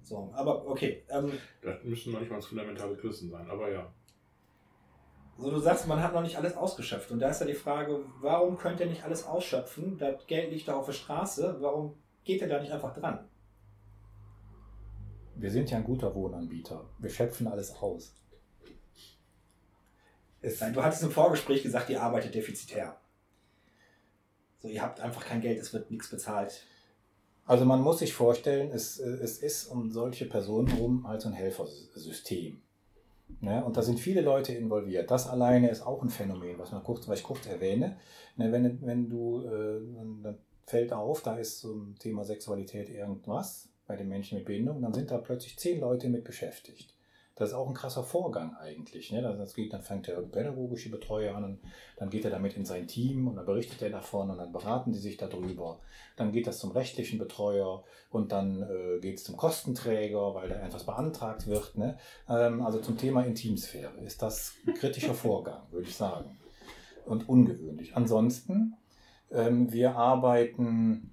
[0.03, 1.03] So, aber okay.
[1.09, 3.91] Ähm, Da müssen noch nicht mal fundamentale Christen sein, aber ja.
[5.37, 7.09] So, du sagst, man hat noch nicht alles ausgeschöpft.
[7.11, 9.97] Und da ist ja die Frage, warum könnt ihr nicht alles ausschöpfen?
[9.97, 11.57] Das Geld liegt doch auf der Straße.
[11.59, 13.27] Warum geht ihr da nicht einfach dran?
[15.35, 16.85] Wir sind ja ein guter Wohnanbieter.
[16.99, 18.13] Wir schöpfen alles aus.
[20.43, 22.95] Es, Nein, du hattest im Vorgespräch gesagt, ihr arbeitet defizitär.
[24.59, 26.63] So, ihr habt einfach kein Geld, es wird nichts bezahlt.
[27.45, 31.33] also man muss sich vorstellen, es, es ist um solche Personen herum halt so ein
[31.33, 32.61] Helfersystem.
[33.41, 33.63] Ne?
[33.65, 35.09] Und da sind viele Leute involviert.
[35.11, 37.97] Das alleine ist auch ein Phänomen, was, man kurz, was ich kurz erwähne.
[38.37, 38.51] Ne?
[38.51, 43.95] Wenn, wenn du, äh, dann- dann fällt auf, da ist zum Thema Sexualität irgendwas bei
[43.97, 46.92] den Menschen mit Behinderung, dann sind da plötzlich zehn Leute mit beschäftigt.
[47.35, 49.11] Das ist auch ein krasser Vorgang eigentlich.
[49.11, 49.21] Ne?
[49.21, 51.59] Das geht, dann fängt der pädagogische Betreuer an und
[51.97, 54.91] dann geht er damit in sein Team und dann berichtet er davon und dann beraten
[54.91, 55.79] die sich darüber.
[56.15, 60.55] Dann geht das zum rechtlichen Betreuer und dann äh, geht es zum Kostenträger, weil da
[60.63, 61.75] etwas beantragt wird.
[61.75, 61.97] Ne?
[62.29, 66.37] Ähm, also zum Thema Intimsphäre ist das ein kritischer Vorgang, würde ich sagen.
[67.05, 67.97] Und ungewöhnlich.
[67.97, 68.75] Ansonsten,
[69.31, 71.12] ähm, wir arbeiten,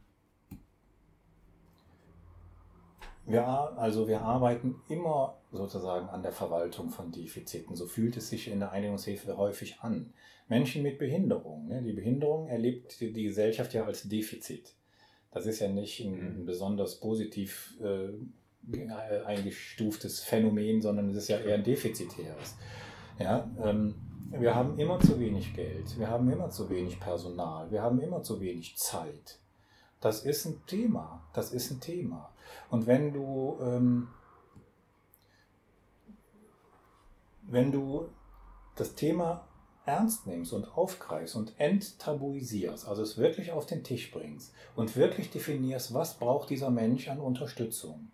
[3.30, 7.74] wir, ar- also wir arbeiten immer sozusagen an der Verwaltung von Defiziten.
[7.76, 10.12] So fühlt es sich in der Einigungshilfe häufig an.
[10.48, 11.68] Menschen mit Behinderung.
[11.68, 11.82] Ne?
[11.82, 14.74] Die Behinderung erlebt die, Gesellschaft ja als Defizit.
[15.32, 18.08] Das ist ja nicht ein, ein besonders positiv äh,
[18.64, 18.90] ge-
[19.24, 22.56] eingestuftes Phänomen, sondern es ist ja eher ein defizitäres.
[23.18, 23.94] Ja, ähm,
[24.30, 28.22] wir haben immer zu wenig Geld, wir haben immer zu wenig Personal, wir haben immer
[28.22, 29.38] zu wenig Zeit.
[30.00, 32.32] Das ist ein Thema, das ist ein Thema.
[32.70, 34.08] Und wenn du, ähm,
[37.42, 38.08] wenn du
[38.76, 39.46] das Thema
[39.86, 45.30] ernst nimmst und aufgreifst und enttabuisierst, also es wirklich auf den Tisch bringst und wirklich
[45.30, 48.10] definierst, was braucht dieser Mensch an Unterstützung,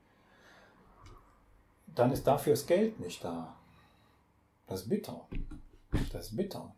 [1.86, 3.56] dann ist dafür das Geld nicht da.
[4.66, 5.28] Das ist bitter.
[6.12, 6.74] Das ist bitter.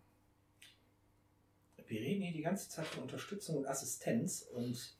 [1.86, 4.97] Wir reden hier die ganze Zeit von Unterstützung und Assistenz und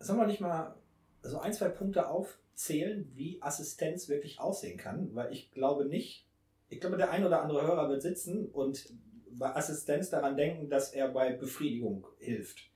[0.00, 0.74] sollen wir nicht mal
[1.22, 5.14] so ein, zwei Punkte aufzählen, wie Assistenz wirklich aussehen kann?
[5.14, 6.26] Weil ich glaube nicht,
[6.68, 8.92] ich glaube, der ein oder andere Hörer wird sitzen und
[9.32, 12.70] bei Assistenz daran denken, dass er bei Befriedigung hilft.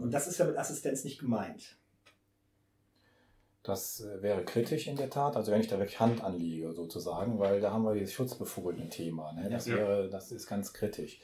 [0.00, 1.76] Und das ist ja mit Assistenz nicht gemeint.
[3.62, 7.38] Das äh, wäre kritisch in der Tat, also wenn ich da wirklich Hand anlege sozusagen,
[7.38, 9.32] weil da haben wir dieses Schutzbefohlenen-Thema.
[9.32, 9.50] Ne?
[9.50, 9.76] Das, Ja.
[9.76, 11.20] wäre, das ist ganz kritisch.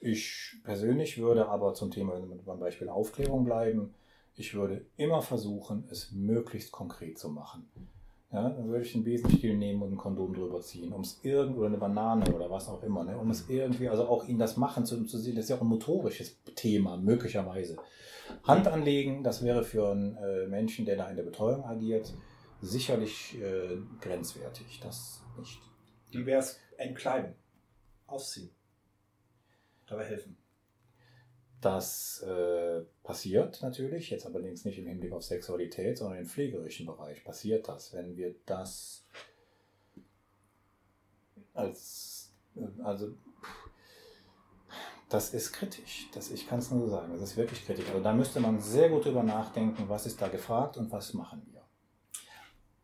[0.00, 3.94] Ich persönlich würde aber zum Thema, wenn wir beim Beispiel Aufklärung bleiben,
[4.36, 7.68] ich würde immer versuchen, es möglichst konkret zu machen.
[8.32, 11.58] Ja, dann würde ich einen Besenstiel nehmen und ein Kondom drüber ziehen, um es irgendwie,
[11.60, 14.56] oder eine Banane oder was auch immer, ne, um es irgendwie, also auch ihn das
[14.56, 17.76] machen zu, zu sehen, das ist ja auch ein motorisches Thema, möglicherweise.
[18.42, 22.12] Hand anlegen, das wäre für einen äh, Menschen, der da in der Betreuung agiert,
[22.60, 24.80] sicherlich äh, grenzwertig.
[24.82, 25.60] Das nicht.
[26.10, 27.34] Wie wäre es entkleiden,
[28.06, 28.50] ausziehen,
[29.86, 30.36] dabei helfen.
[31.64, 37.24] Das äh, passiert natürlich, jetzt allerdings nicht im Hinblick auf Sexualität, sondern im pflegerischen Bereich
[37.24, 39.06] passiert das, wenn wir das
[41.54, 43.14] als, äh, also
[45.08, 46.10] das ist kritisch.
[46.12, 47.88] Das, ich kann es nur sagen, das ist wirklich kritisch.
[47.88, 51.46] Also da müsste man sehr gut drüber nachdenken, was ist da gefragt und was machen
[51.50, 51.62] wir.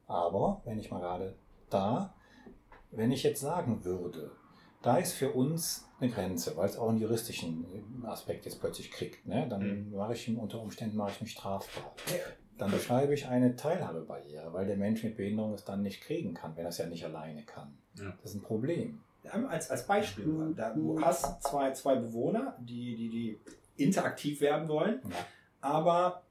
[0.07, 1.37] Aber, wenn ich mal gerade
[1.69, 2.15] da,
[2.93, 4.31] wenn ich jetzt sagen würde,
[4.83, 7.65] Da ist für uns eine Grenze, weil es auch einen juristischen
[8.05, 9.27] Aspekt jetzt plötzlich kriegt.
[9.27, 9.47] Ne?
[9.49, 11.93] Dann mache ich unter Umständen mache ich mich strafbar.
[12.57, 16.57] Dann beschreibe ich eine Teilhabebarriere, weil der Mensch mit Behinderung es dann nicht kriegen kann,
[16.57, 17.77] wenn er es ja nicht alleine kann.
[17.99, 18.13] Ja.
[18.23, 19.01] Das ist ein Problem.
[19.49, 23.41] Als, als Beispiel, da, du hast zwei, zwei Bewohner, die, die, die
[23.85, 25.17] interaktiv werden wollen, Ja.
[25.61, 26.23] aber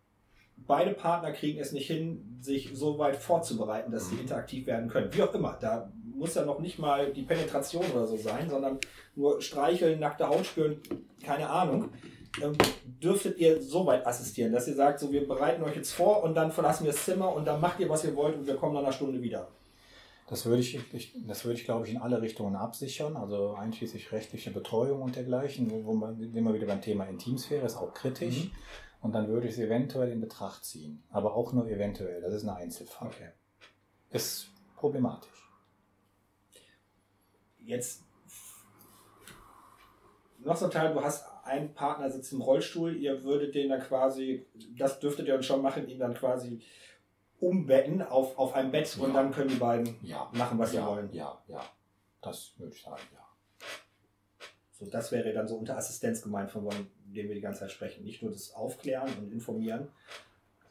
[0.58, 4.22] beide Partner kriegen es nicht hin, sich so weit vorzubereiten, dass sie Mhm.
[4.22, 5.14] interaktiv werden können.
[5.14, 8.80] Wie auch immer, da muss ja noch nicht mal die Penetration oder so sein, sondern
[9.16, 10.80] nur streicheln, nackte Haut spüren,
[11.24, 11.90] keine Ahnung.
[12.42, 12.56] Ähm,
[13.02, 16.36] dürftet ihr so weit assistieren, dass ihr sagt, so wir bereiten euch jetzt vor und
[16.36, 18.74] dann verlassen wir das Zimmer und dann macht ihr, was ihr wollt und wir kommen
[18.74, 19.48] nach einer Stunde wieder.
[20.30, 24.12] Das würde ich, ich, das würde ich, glaube ich, in alle Richtungen absichern, also einschließlich
[24.12, 28.46] rechtliche Betreuung und dergleichen, wo, wo man immer wieder beim Thema Intimsphäre ist, auch kritisch.
[28.46, 28.52] Mhm.
[29.02, 31.02] Und dann würde ich es eventuell in Betracht ziehen.
[31.10, 32.22] Aber auch nur eventuell.
[32.22, 33.08] Das ist ein Einzelfall.
[33.08, 33.30] Okay.
[34.12, 35.39] Ist problematisch.
[37.70, 38.04] Jetzt
[40.40, 43.82] noch so ein Teil, du hast einen Partner sitzt im Rollstuhl, ihr würdet den dann
[43.82, 44.46] quasi,
[44.78, 46.62] das dürftet ihr dann schon machen, ihn dann quasi
[47.40, 49.22] umbetten auf, auf ein Bett und Ja.
[49.22, 50.30] dann können die beiden Ja.
[50.34, 51.14] machen, was ja, sie wollen.
[51.14, 51.62] Ja, ja.
[52.22, 53.26] Das würde ich sagen, ja.
[54.72, 58.04] So, das wäre dann so unter Assistenz gemeint, von dem wir die ganze Zeit sprechen.
[58.04, 59.90] Nicht nur das Aufklären und Informieren,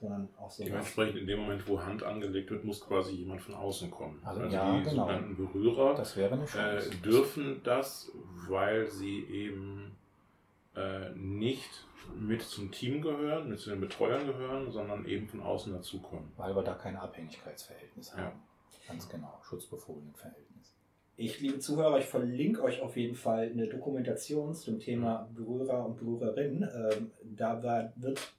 [0.01, 0.65] sondern auch so.
[0.65, 4.21] Dementsprechend in dem Moment, wo Hand angelegt wird, muss quasi jemand von außen kommen.
[4.25, 5.03] Also, Also, ja, die genau.
[5.07, 8.13] sogenannten Berührer Das äh, dürfen das,
[8.49, 9.97] weil sie eben
[10.77, 11.69] äh, nicht
[12.17, 16.31] mit zum Team gehören, mit zu den Betreuern gehören, sondern eben von außen dazukommen.
[16.37, 18.25] Weil wir da kein Abhängigkeitsverhältnis Ja.
[18.25, 18.43] haben.
[18.87, 19.39] Ganz genau.
[19.43, 20.75] Schutzbefohlenenverhältnis.
[21.17, 25.97] Ich, liebe Zuhörer, ich verlinke euch auf jeden Fall eine Dokumentation zum Thema Berührer und
[25.97, 26.63] Berührerin.
[26.63, 28.33] Ähm, da wird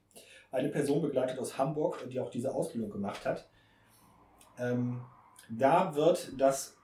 [0.52, 3.47] eine Person begleitet aus Hamburg, die auch diese Ausbildung gemacht hat.
[4.58, 5.02] Ähm,
[5.50, 6.78] da wird das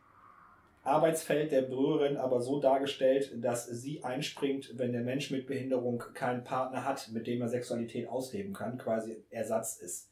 [0.84, 6.43] Arbeitsfeld der Berührerin aber so dargestellt, dass sie einspringt, wenn der Mensch mit Behinderung keinen
[6.43, 10.09] Partner hat, mit dem er Sexualität ausleben kann, quasi Ersatz ist.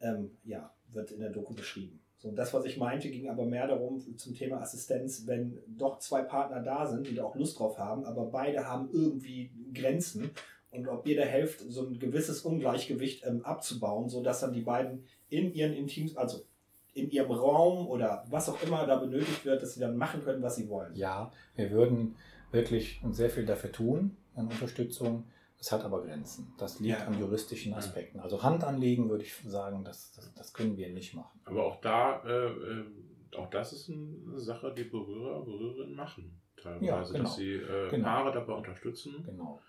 [0.00, 2.00] Ähm, ja, wird in der Doku beschrieben.
[2.18, 6.22] So, das, was ich meinte, ging aber mehr darum zum Thema Assistenz, wenn doch zwei
[6.22, 10.30] Partner da sind, die da auch Lust drauf haben, aber beide haben irgendwie Grenzen
[10.72, 15.04] und ob ihr da helft, so ein gewisses Ungleichgewicht ähm, abzubauen, sodass dann die beiden
[15.28, 16.42] in ihren Intim, also
[16.92, 20.42] in ihrem Raum oder was auch immer da benötigt wird, dass sie dann machen können,
[20.42, 20.94] was sie wollen.
[20.94, 22.16] Ja, wir würden
[22.52, 25.24] wirklich sehr viel dafür tun, an Unterstützung.
[25.58, 26.52] Es hat aber Grenzen.
[26.58, 27.06] Das liegt Ja.
[27.06, 28.18] an juristischen Aspekten.
[28.18, 31.38] Also Hand anlegen würde ich sagen, das, das, das können wir nicht machen.
[31.44, 32.84] Aber auch da, äh, äh,
[33.36, 36.40] auch das ist eine Sache, die Berührer, Berührerinnen machen.
[36.60, 37.18] Teilweise, Ja, genau.
[37.24, 38.04] dass sie äh, Genau.
[38.04, 39.60] Paare dabei unterstützen, Genau.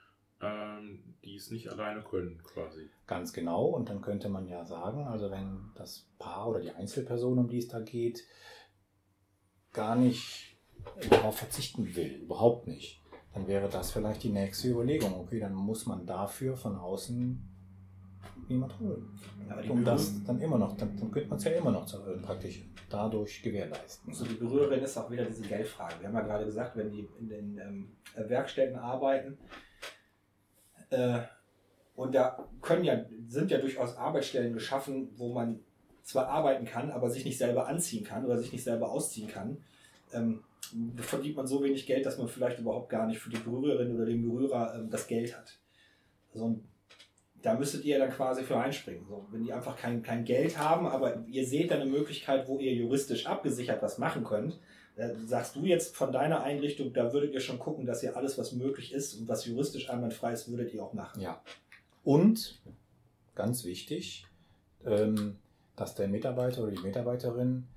[0.42, 2.89] Ähm, die es nicht alleine können, quasi.
[3.08, 3.66] Ganz genau.
[3.66, 7.60] Und dann könnte man ja sagen, also wenn das Paar oder die Einzelperson, um die
[7.60, 8.24] es da geht,
[9.74, 10.58] gar nicht
[11.10, 13.02] darauf verzichten will, überhaupt nicht,
[13.34, 15.14] dann wäre das vielleicht die nächste Überlegung.
[15.14, 17.48] Okay, dann muss man dafür von außen
[18.48, 19.08] jemand holen.
[19.50, 21.92] Aber die Um das dann immer noch, dann, dann könnte man es ja immer noch
[21.94, 24.14] äh, praktisch dadurch gewährleisten.
[24.14, 25.96] So die Berührerin ist auch wieder diese Geldfrage.
[26.00, 29.38] Wir haben ja gerade gesagt, wenn die in den ähm, Werkstätten arbeiten,
[31.96, 35.60] und da können ja, sind ja durchaus Arbeitsstellen geschaffen, wo man
[36.04, 39.58] zwar arbeiten kann, aber sich nicht selber anziehen kann oder sich nicht selber ausziehen kann.
[40.14, 40.44] Ähm,
[40.98, 44.06] verdient man so wenig Geld, dass man vielleicht überhaupt gar nicht für die Berührerin oder
[44.06, 45.58] den Berührer ähm, das Geld hat.
[46.34, 46.60] Also,
[47.42, 49.06] da müsstet ihr dann quasi für einspringen.
[49.08, 52.60] So, wenn die einfach kein, kein Geld haben, aber ihr seht dann eine Möglichkeit, wo
[52.60, 54.58] ihr juristisch abgesichert was machen könnt, äh,
[55.26, 58.52] sagst du jetzt von deiner Einrichtung, da würdet ihr schon gucken, dass ihr alles, was
[58.52, 61.22] möglich ist und was juristisch einwandfrei ist, würdet ihr auch machen.
[61.22, 61.42] Ja.
[62.04, 62.62] Und,
[63.36, 64.28] ganz wichtig,
[64.86, 65.38] ähm,
[65.76, 67.68] dass der Mitarbeiter oder die Mitarbeiterin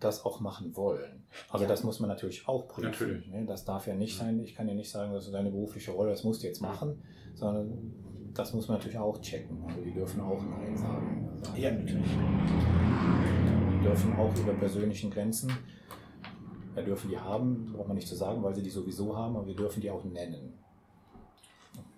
[0.00, 1.26] das auch machen wollen.
[1.50, 1.68] Also Ja.
[1.68, 2.90] das muss man natürlich auch prüfen.
[2.90, 3.26] Natürlich.
[3.28, 3.44] Ne?
[3.46, 6.10] Das darf ja nicht sein, ich kann ja nicht sagen, das ist deine berufliche Rolle,
[6.10, 7.02] das musst du jetzt machen,
[7.34, 7.92] sondern
[8.32, 9.62] das muss man natürlich auch checken.
[9.66, 11.28] Also die dürfen auch Nein sagen.
[11.56, 12.10] Ja, natürlich.
[13.74, 15.50] Die dürfen auch ihre persönlichen Grenzen,
[16.80, 19.46] ja, dürfen die haben, braucht man nicht zu sagen, weil sie die sowieso haben, aber
[19.46, 20.58] wir dürfen die auch nennen.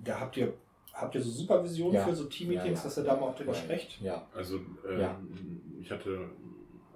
[0.01, 0.55] Da habt ihr,
[0.95, 2.05] habt ihr so Supervision Ja.
[2.07, 2.83] für so Teammeetings, Ja, ja.
[2.83, 3.59] dass ihr da mal auch drüber Ja.
[3.59, 4.01] sprecht?
[4.01, 4.57] Ja, Also
[4.89, 5.21] ähm, Ja.
[5.81, 6.31] ich hatte,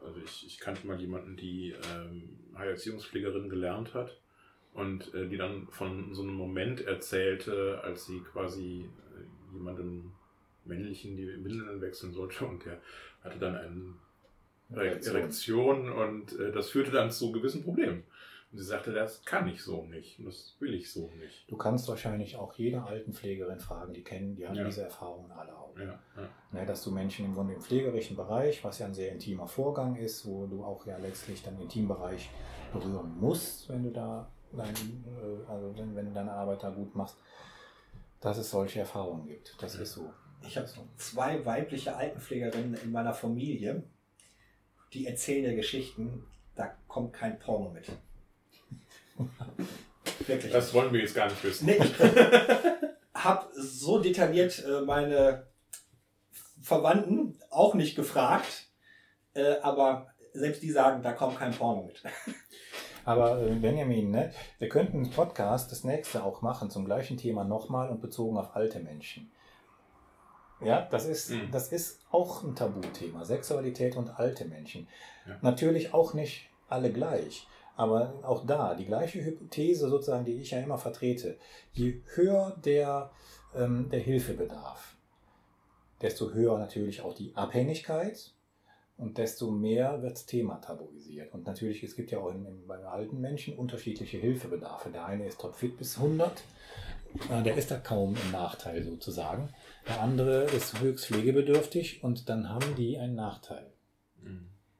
[0.04, 4.20] also ich, ich kannte mal jemanden, die ähm, Heilerziehungspflegerin gelernt hat
[4.72, 10.12] und äh, die dann von so einem Moment erzählte, als sie quasi äh, jemandem
[10.64, 12.80] männlichen die Windeln wechseln sollte und der
[13.22, 13.94] hatte dann eine
[14.76, 18.04] Erektion und äh, das führte dann zu gewissen Problemen.
[18.52, 20.18] Und sie sagte, das kann ich so nicht.
[20.20, 21.50] Und das will ich so nicht.
[21.50, 24.64] Du kannst wahrscheinlich auch jede Altenpflegerin fragen, die kennen, die haben Ja.
[24.64, 25.76] diese Erfahrungen alle auch.
[25.76, 26.28] Ja, ja.
[26.52, 29.96] Ne, dass du Menschen im Grunde im pflegerischen Bereich, was ja ein sehr intimer Vorgang
[29.96, 32.30] ist, wo du auch ja letztlich deinen Intimbereich
[32.72, 36.94] berühren musst, wenn du da dein, äh, also wenn, wenn du deine Arbeit da gut
[36.94, 37.16] machst,
[38.20, 39.56] dass es solche Erfahrungen gibt.
[39.60, 40.12] Das ist so.
[40.46, 43.82] Ich habe zwei weibliche Altenpflegerinnen in meiner Familie,
[44.94, 46.24] die erzählen dir Geschichten,
[46.54, 47.86] da kommt kein Porno mit.
[50.28, 50.52] Wirklich.
[50.52, 51.66] Das wollen wir jetzt gar nicht wissen.
[51.66, 51.92] Nee, ich
[53.14, 55.46] habe so detailliert äh, meine
[56.62, 58.68] Verwandten auch nicht gefragt,
[59.34, 62.02] äh, aber selbst die sagen, da kommt kein Porno mit.
[63.04, 67.44] Aber äh, Benjamin, ne, wir könnten einen Podcast, das nächste auch machen, zum gleichen Thema
[67.44, 69.30] nochmal und bezogen auf alte Menschen.
[70.64, 71.50] Ja, das ist, Mhm.
[71.50, 74.88] das ist auch ein Tabuthema, Sexualität und alte Menschen.
[75.26, 75.36] Ja.
[75.42, 77.46] Natürlich auch nicht alle gleich,
[77.76, 81.36] aber auch da, die gleiche Hypothese sozusagen, die ich ja immer vertrete,
[81.72, 83.10] je höher der,
[83.54, 84.96] ähm, der Hilfebedarf,
[86.00, 88.32] desto höher natürlich auch die Abhängigkeit
[88.96, 91.32] und desto mehr wird das Thema tabuisiert.
[91.34, 94.90] Und natürlich, es gibt ja auch in, in, bei alten Menschen unterschiedliche Hilfebedarfe.
[94.90, 96.42] Der eine ist topfit bis 100,
[97.30, 99.48] äh, der ist da kaum im Nachteil sozusagen.
[99.86, 103.70] Der andere ist höchst pflegebedürftig und dann haben die einen Nachteil.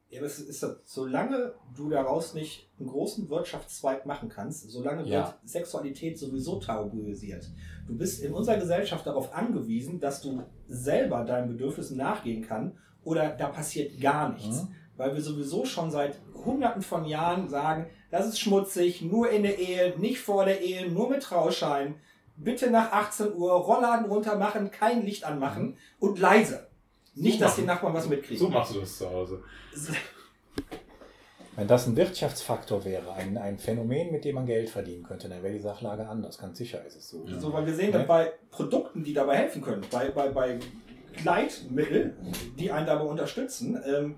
[0.09, 5.03] Ja, aber es ist so, solange du daraus nicht einen großen Wirtschaftszweig machen kannst, solange
[5.09, 5.27] Ja.
[5.27, 7.51] wird Sexualität sowieso tabuisiert.
[7.89, 13.31] Du bist in unserer Gesellschaft darauf angewiesen, dass du selber deinen Bedürfnissen nachgehen kann oder
[13.31, 14.63] da passiert gar nichts.
[14.63, 14.69] Mhm.
[14.97, 19.59] Weil wir sowieso schon seit hunderten von Jahren sagen, das ist schmutzig, nur in der
[19.59, 21.97] Ehe, nicht vor der Ehe, nur mit Trauschein.
[22.37, 26.67] Bitte nach 18 Uhr Rollladen runter machen, kein Licht anmachen und leise.
[27.15, 27.63] Nicht, dass die.
[27.63, 28.39] Nachbarn was mitkriegen.
[28.39, 29.43] So machst du das zu Hause.
[31.57, 35.41] Wenn das ein Wirtschaftsfaktor wäre, ein, ein Phänomen, mit dem man Geld verdienen könnte, dann
[35.43, 36.39] wäre die Sachlage anders.
[36.39, 37.25] Ganz sicher ist es so.
[37.29, 37.39] Ja.
[37.39, 37.99] So, weil wir sehen Ne?
[37.99, 40.59] dann bei Produkten, die dabei helfen können, bei, bei, bei
[41.23, 42.17] Gleitmittel,
[42.59, 44.17] die einen dabei unterstützen, ähm,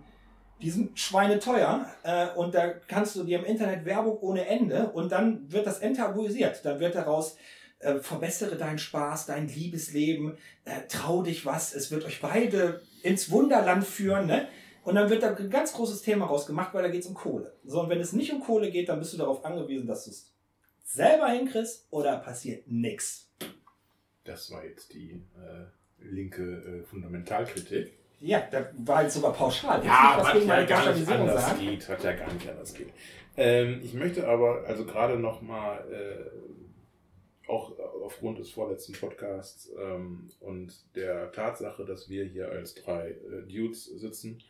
[0.62, 5.12] die sind schweineteuer äh, und da kannst du dir im Internet Werbung ohne Ende und
[5.12, 6.64] dann wird das enttabuisiert.
[6.64, 7.36] Dann wird daraus,
[7.80, 13.30] äh, verbessere deinen Spaß, dein Liebesleben, äh, trau dich was, es wird euch beide ins
[13.30, 14.48] Wunderland führen, ne?
[14.84, 17.52] Und dann wird da ein ganz großes Thema rausgemacht, weil da geht es um Kohle.
[17.64, 20.10] So, und wenn es nicht um Kohle geht, dann bist du darauf angewiesen, dass du
[20.12, 20.32] es
[20.84, 23.32] selber hinkriegst oder passiert nichts.
[24.22, 25.66] Das war jetzt die äh,
[25.98, 27.98] linke äh, Fundamentalkritik.
[28.20, 29.84] Ja, da war jetzt sogar pauschal.
[29.84, 31.60] Ja, was ja gar nicht anders sagen.
[31.60, 31.88] geht.
[31.88, 32.92] Was ja gar nicht anders geht.
[33.36, 36.55] Ähm, ich möchte aber, also gerade nochmal, äh,
[37.46, 43.42] auch aufgrund des vorletzten Podcasts ähm, und der Tatsache, dass wir hier als drei äh,
[43.42, 44.42] Dudes sitzen,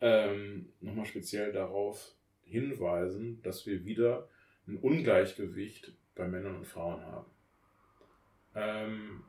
[0.00, 2.14] ähm, nochmal speziell darauf
[2.44, 4.28] hinweisen, dass wir wieder
[4.66, 7.30] ein Ungleichgewicht bei Männern und Frauen haben.
[8.54, 9.24] Ähm,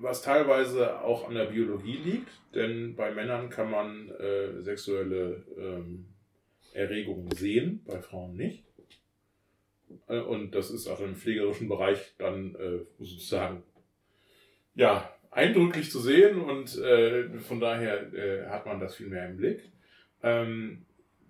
[0.00, 6.06] was teilweise auch an der Biologie liegt, denn bei Männern kann man äh, sexuelle ähm,
[6.72, 8.64] Erregungen sehen, bei Frauen nicht.
[10.08, 13.62] Äh, und das ist auch im pflegerischen Bereich dann äh, sozusagen
[14.74, 19.36] ja eindrücklich zu sehen und äh, von daher äh, hat man das viel mehr im
[19.36, 19.72] Blick.
[20.22, 20.86] Ähm,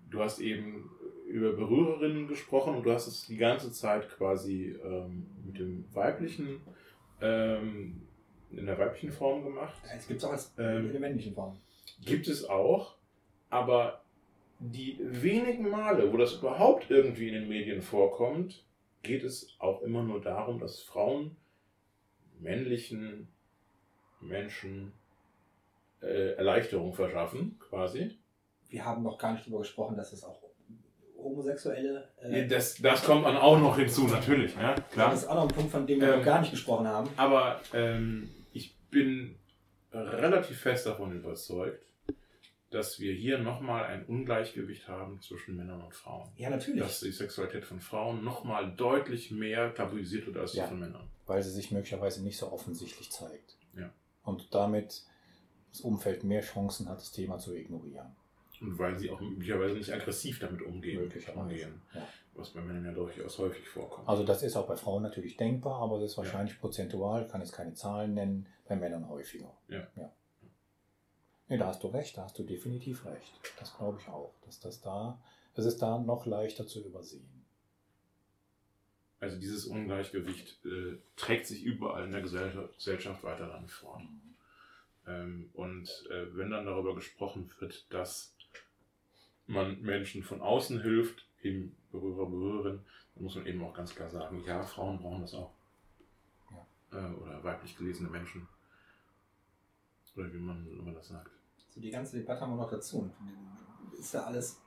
[0.09, 0.89] du hast eben
[1.27, 6.61] über Berührerinnen gesprochen und du hast es die ganze Zeit quasi ähm, mit dem weiblichen
[7.21, 8.01] ähm,
[8.51, 9.75] in der weiblichen Form gemacht.
[9.95, 11.59] Es gibt es auch als Ähm, in der männlichen Form.
[12.05, 12.95] Gibt es auch,
[13.49, 14.04] aber
[14.59, 18.63] die wenigen Male, wo das überhaupt irgendwie in den Medien vorkommt,
[19.03, 21.35] geht es auch immer nur darum, dass Frauen
[22.39, 23.27] männlichen
[24.21, 24.91] Menschen
[26.01, 28.17] äh, Erleichterung verschaffen, quasi.
[28.69, 30.41] Wir haben noch gar nicht darüber gesprochen, dass es auch
[31.17, 32.09] homosexuelle.
[32.21, 35.11] Äh, Das, das kommt dann auch noch hinzu, natürlich, ja, klar.
[35.11, 37.09] Das ist auch noch ein Punkt, von dem wir Ähm, noch gar nicht gesprochen haben.
[37.17, 39.35] Aber ähm, ich bin
[39.91, 41.85] relativ fest davon überzeugt,
[42.75, 46.29] dass wir hier nochmal ein Ungleichgewicht haben zwischen Männern und Frauen.
[46.35, 46.81] Ja, natürlich.
[46.81, 50.67] Dass die Sexualität von Frauen nochmal deutlich mehr tabuisiert wird als die Ja.
[50.67, 51.09] von Männern.
[51.27, 53.57] weil sie sich möglicherweise nicht so offensichtlich zeigt.
[53.75, 53.89] Ja.
[54.23, 55.03] Und damit
[55.71, 58.15] das Umfeld mehr Chancen hat, das Thema zu ignorieren.
[58.61, 61.01] Und weil sie auch möglicherweise nicht aggressiv damit umgehen.
[61.01, 61.39] Möglicherweise.
[61.41, 62.07] umgehen Ja.
[62.35, 64.07] was bei Männern ja durchaus häufig vorkommt.
[64.07, 67.53] Also das ist auch bei Frauen natürlich denkbar, aber das ist wahrscheinlich prozentual, kann jetzt
[67.53, 69.51] keine Zahlen nennen, bei Männern häufiger.
[69.69, 69.87] Ja.
[69.95, 70.11] ja.
[71.47, 73.39] Nee, da hast du recht, da hast du definitiv recht.
[73.59, 75.21] Das glaube ich auch, dass das da,
[75.53, 77.29] es ist da noch leichter zu übersehen.
[79.19, 84.03] Also dieses Ungleichgewicht äh, trägt sich überall in der Gesell Gesellschaft weiter dann fort.
[85.07, 88.35] Ähm, und äh, wenn dann darüber gesprochen wird, dass
[89.47, 92.81] man Menschen von außen hilft, eben Berührer, Berührerin,
[93.13, 95.53] dann muss man eben auch ganz klar sagen, ja, Frauen brauchen das auch.
[96.91, 98.47] Äh, oder weiblich gelesene Menschen.
[100.15, 101.31] Oder wie man, man das sagt.
[101.69, 103.09] So die ganze Debatte haben wir noch dazu.
[103.97, 104.61] Ist ja alles.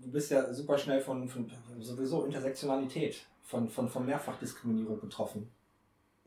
[0.00, 5.50] Du bist ja super schnell von, von sowieso Intersektionalität, von, von, von Mehrfachdiskriminierung betroffen.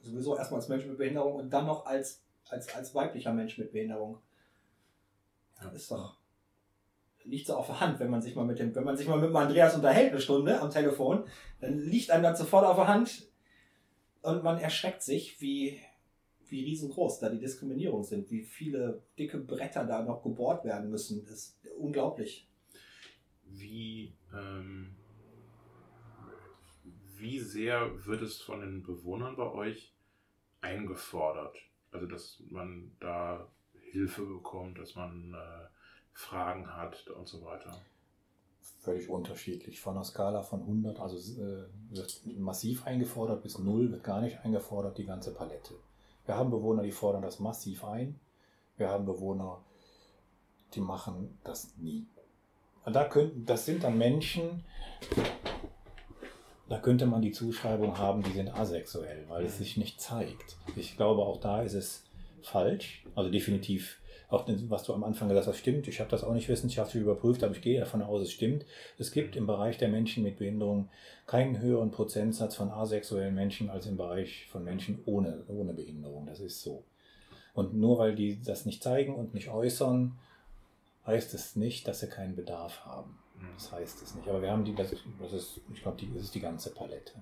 [0.01, 3.71] Sowieso erstmal als Mensch mit Behinderung und dann noch als, als, als weiblicher Mensch mit
[3.71, 4.19] Behinderung.
[5.61, 5.69] Ja.
[5.69, 6.17] Ist doch.
[7.23, 9.19] Liegt so auf der Hand, wenn man sich mal mit dem, wenn man sich mal
[9.19, 11.25] mit dem Andreas unterhält eine Stunde am Telefon,
[11.59, 13.30] dann liegt einem das sofort auf der Hand
[14.21, 15.79] und man erschreckt sich, wie,
[16.47, 21.25] wie riesengroß da die Diskriminierung sind, wie viele dicke Bretter da noch gebohrt werden müssen.
[21.25, 22.47] Das ist unglaublich.
[23.45, 24.95] Wie, ähm,
[27.17, 29.93] wie sehr wird es von den Bewohnern bei euch
[30.61, 31.57] eingefordert?
[31.91, 33.51] Also, dass man da
[33.91, 35.67] Hilfe bekommt, dass man äh,
[36.13, 37.81] Fragen hat und so weiter.
[38.81, 39.79] Völlig unterschiedlich.
[39.79, 44.43] Von einer Skala von 100, also äh, wird massiv eingefordert, bis 0 wird gar nicht
[44.43, 45.75] eingefordert, die ganze Palette.
[46.25, 48.19] Wir haben Bewohner, die fordern das massiv ein.
[48.77, 49.63] Wir haben Bewohner,
[50.73, 52.07] die machen das nie.
[52.83, 54.63] Und da könnten, das sind dann Menschen,
[56.67, 60.57] da könnte man die Zuschreibung haben, die sind asexuell, weil es sich nicht zeigt.
[60.75, 62.09] Ich glaube, auch da ist es
[62.41, 63.05] falsch.
[63.13, 64.00] Also definitiv,
[64.31, 65.89] auch was du am Anfang gesagt hast, stimmt.
[65.89, 68.65] Ich habe das auch nicht wissenschaftlich überprüft, aber ich gehe davon aus, es stimmt.
[68.97, 70.89] Es gibt im Bereich der Menschen mit Behinderung
[71.27, 76.25] keinen höheren Prozentsatz von asexuellen Menschen als im Bereich von Menschen ohne, ohne Behinderung.
[76.25, 76.85] Das ist so.
[77.53, 80.17] Und nur weil die das nicht zeigen und nicht äußern,
[81.05, 83.17] heißt es nicht, dass sie keinen Bedarf haben.
[83.55, 84.29] Das heißt es nicht.
[84.29, 87.13] Aber wir haben die, das, das ist, ich glaube, das ist die ganze Palette.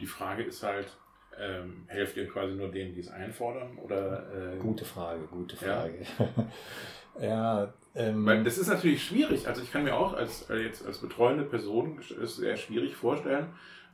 [0.00, 0.88] Die Frage ist halt,
[1.38, 3.78] ähm, helft ihr quasi nur denen, die es einfordern?
[3.78, 5.80] Oder, äh, Gute Frage, gute Ja.
[5.82, 5.98] Frage.
[7.18, 9.48] Ja, ähm, Weil das ist natürlich schwierig.
[9.48, 13.46] Also ich kann mir auch als, äh, jetzt als betreuende Person es sehr schwierig vorstellen,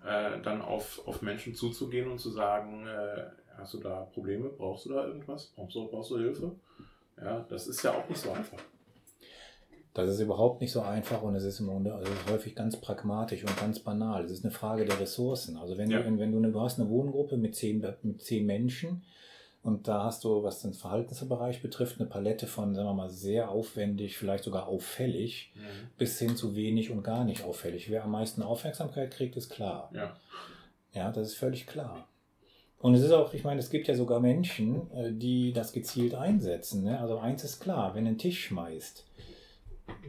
[0.05, 4.86] äh, dann auf, auf Menschen zuzugehen und zu sagen, äh, hast du da Probleme, brauchst
[4.86, 6.51] du da irgendwas, brauchst du, brauchst du Hilfe?
[7.23, 8.59] Ja, das ist ja auch nicht so einfach.
[9.94, 12.55] Das ist überhaupt nicht so einfach und es ist im Grunde also es ist häufig
[12.55, 14.24] ganz pragmatisch und ganz banal.
[14.24, 15.59] Es ist eine Frage der Ressourcen.
[15.59, 16.01] Also wenn Ja.
[16.01, 19.02] du, wenn du, eine, du hast eine Wohngruppe mit zehn, mit zehn Menschen
[19.62, 23.51] und da hast du, was den Verhaltensbereich betrifft, eine Palette von, sagen wir mal, sehr
[23.51, 25.52] aufwendig, vielleicht sogar auffällig,
[25.98, 27.90] bis hin zu wenig und gar nicht auffällig.
[27.90, 29.90] Wer am meisten Aufmerksamkeit kriegt, ist klar.
[29.94, 30.16] Ja.
[30.94, 32.09] Ja, das ist völlig klar.
[32.81, 36.14] Und es ist auch, ich meine, es gibt ja sogar Menschen, äh, die das gezielt
[36.14, 36.82] einsetzen.
[36.82, 36.98] Ne?
[37.01, 39.05] Also eins ist klar, wenn du einen Tisch schmeißt,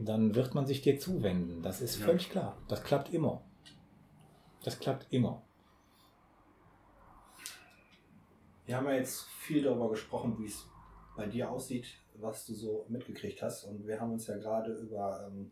[0.01, 1.61] dann wird man sich dir zuwenden.
[1.61, 2.05] Das ist Ja.
[2.05, 2.57] völlig klar.
[2.67, 3.41] Das klappt immer.
[4.63, 5.41] Das klappt immer.
[8.65, 10.65] Wir haben ja jetzt viel darüber gesprochen, wie es
[11.17, 11.85] bei dir aussieht,
[12.15, 13.65] was du so mitgekriegt hast.
[13.65, 15.51] Und wir haben uns ja gerade über ähm,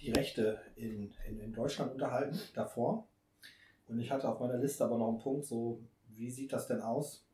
[0.00, 3.08] die Rechte in, in, in Deutschland unterhalten, davor.
[3.86, 6.80] Und ich hatte auf meiner Liste aber noch einen Punkt, so, wie sieht das denn
[6.80, 7.26] aus?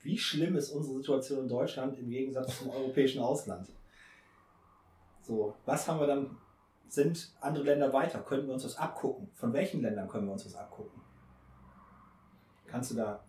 [0.00, 3.68] Wie schlimm ist unsere Situation in Deutschland im Gegensatz zum europäischen Ausland?
[5.24, 6.36] So, was haben wir dann?
[6.86, 8.20] Sind andere Länder weiter?
[8.20, 9.28] Können wir uns das abgucken?
[9.32, 11.00] Von welchen Ländern können wir uns das abgucken?
[12.66, 13.24] Kannst du da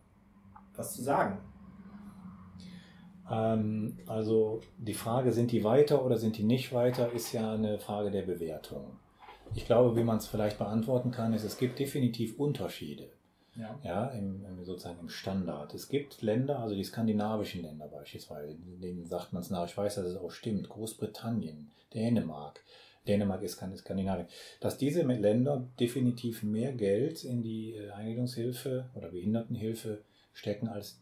[0.76, 1.39] was zu sagen?
[3.31, 7.80] Ähm, also die Frage, sind die weiter oder sind die nicht weiter, ist ja eine
[7.80, 8.99] Frage der Bewertung.
[9.55, 13.09] Ich glaube, wie man es vielleicht beantworten kann, ist, es gibt definitiv Unterschiede.
[13.56, 13.80] Ja.
[13.84, 15.73] ja, im, im, sozusagen im Standard.
[15.73, 19.95] Es gibt Länder, also die skandinavischen Länder beispielsweise, denen sagt man es nach, ich weiß,
[19.95, 22.61] dass es auch stimmt, Großbritannien, Dänemark,
[23.07, 24.27] Dänemark ist kein Skandinavien,
[24.60, 30.02] dass diese Länder definitiv mehr Geld in die äh, Eingliederungshilfe oder Behindertenhilfe
[30.34, 30.99] stecken, als,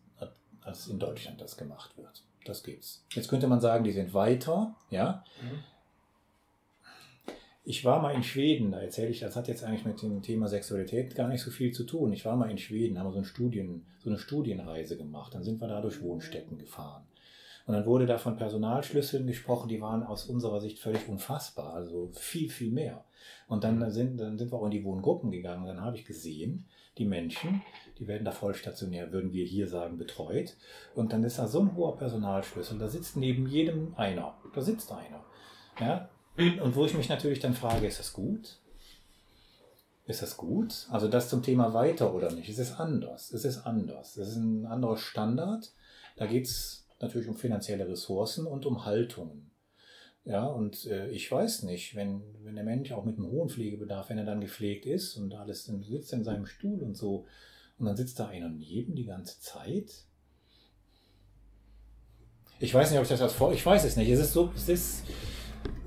[0.62, 2.24] als in Deutschland das gemacht wird.
[2.46, 3.06] Das gibt's.
[3.14, 5.64] Jetzt könnte man sagen, die sind weiter, ja, Mhm.
[7.66, 10.48] Ich war mal in Schweden, da erzähle ich, das hat jetzt eigentlich mit dem Thema
[10.50, 12.12] Sexualität gar nicht so viel zu tun.
[12.12, 15.34] Ich war mal in Schweden, haben wir so, ein Studien, so eine Studienreise gemacht.
[15.34, 17.04] Dann sind wir da durch Wohnstätten gefahren.
[17.66, 22.10] Und dann wurde da von Personalschlüsseln gesprochen, die waren aus unserer Sicht völlig unfassbar, also
[22.12, 23.06] viel, viel mehr.
[23.48, 26.04] Und dann sind, dann sind wir auch in die Wohngruppen gegangen und dann habe ich
[26.04, 26.66] gesehen,
[26.98, 27.62] die Menschen,
[27.98, 30.58] die werden da vollstationär, würden wir hier sagen, betreut.
[30.94, 34.36] Und dann ist da so ein hoher Personalschlüssel, da sitzt neben jedem einer.
[34.54, 35.24] Da sitzt einer.
[35.80, 38.60] Ja, und wo ich mich natürlich dann frage, ist das gut?
[40.06, 40.88] Ist das gut?
[40.90, 42.50] Also das zum Thema weiter oder nicht?
[42.50, 43.32] Es ist anders.
[43.32, 44.18] Es ist anders.
[44.18, 45.72] Es ist ein anderer Standard.
[46.18, 49.52] Da geht es natürlich um finanzielle Ressourcen und um Haltungen.
[50.26, 54.10] Ja, und äh, ich weiß nicht, wenn, wenn der Mensch auch mit einem hohen Pflegebedarf,
[54.10, 57.26] wenn er dann gepflegt ist und alles dann sitzt in seinem Stuhl und so,
[57.78, 60.06] und dann sitzt da einer neben die ganze Zeit.
[62.60, 63.52] Ich weiß nicht, ob ich das als vor.
[63.52, 64.10] Ich weiß es nicht.
[64.10, 65.04] Es ist so, es ist,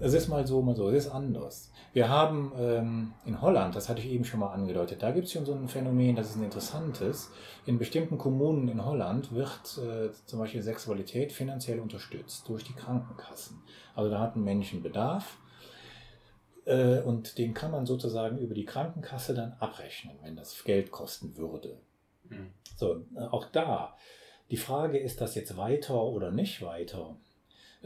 [0.01, 0.89] es ist mal so, mal so.
[0.89, 1.70] Es ist anders.
[1.93, 5.32] Wir haben ähm, in Holland, das hatte ich eben schon mal angedeutet, da gibt es
[5.32, 7.31] schon so ein Phänomen, das ist ein interessantes.
[7.65, 13.62] In bestimmten Kommunen in Holland wird äh, zum Beispiel Sexualität finanziell unterstützt durch die Krankenkassen.
[13.94, 15.39] Also da hat ein Menschen Bedarf
[16.66, 21.36] äh, und den kann man sozusagen über die Krankenkasse dann abrechnen, wenn das Geld kosten
[21.39, 21.78] würde.
[22.28, 22.51] Mhm.
[22.77, 23.97] So, äh, auch da.
[24.51, 27.16] Die Frage, ist das jetzt weiter oder nicht weiter?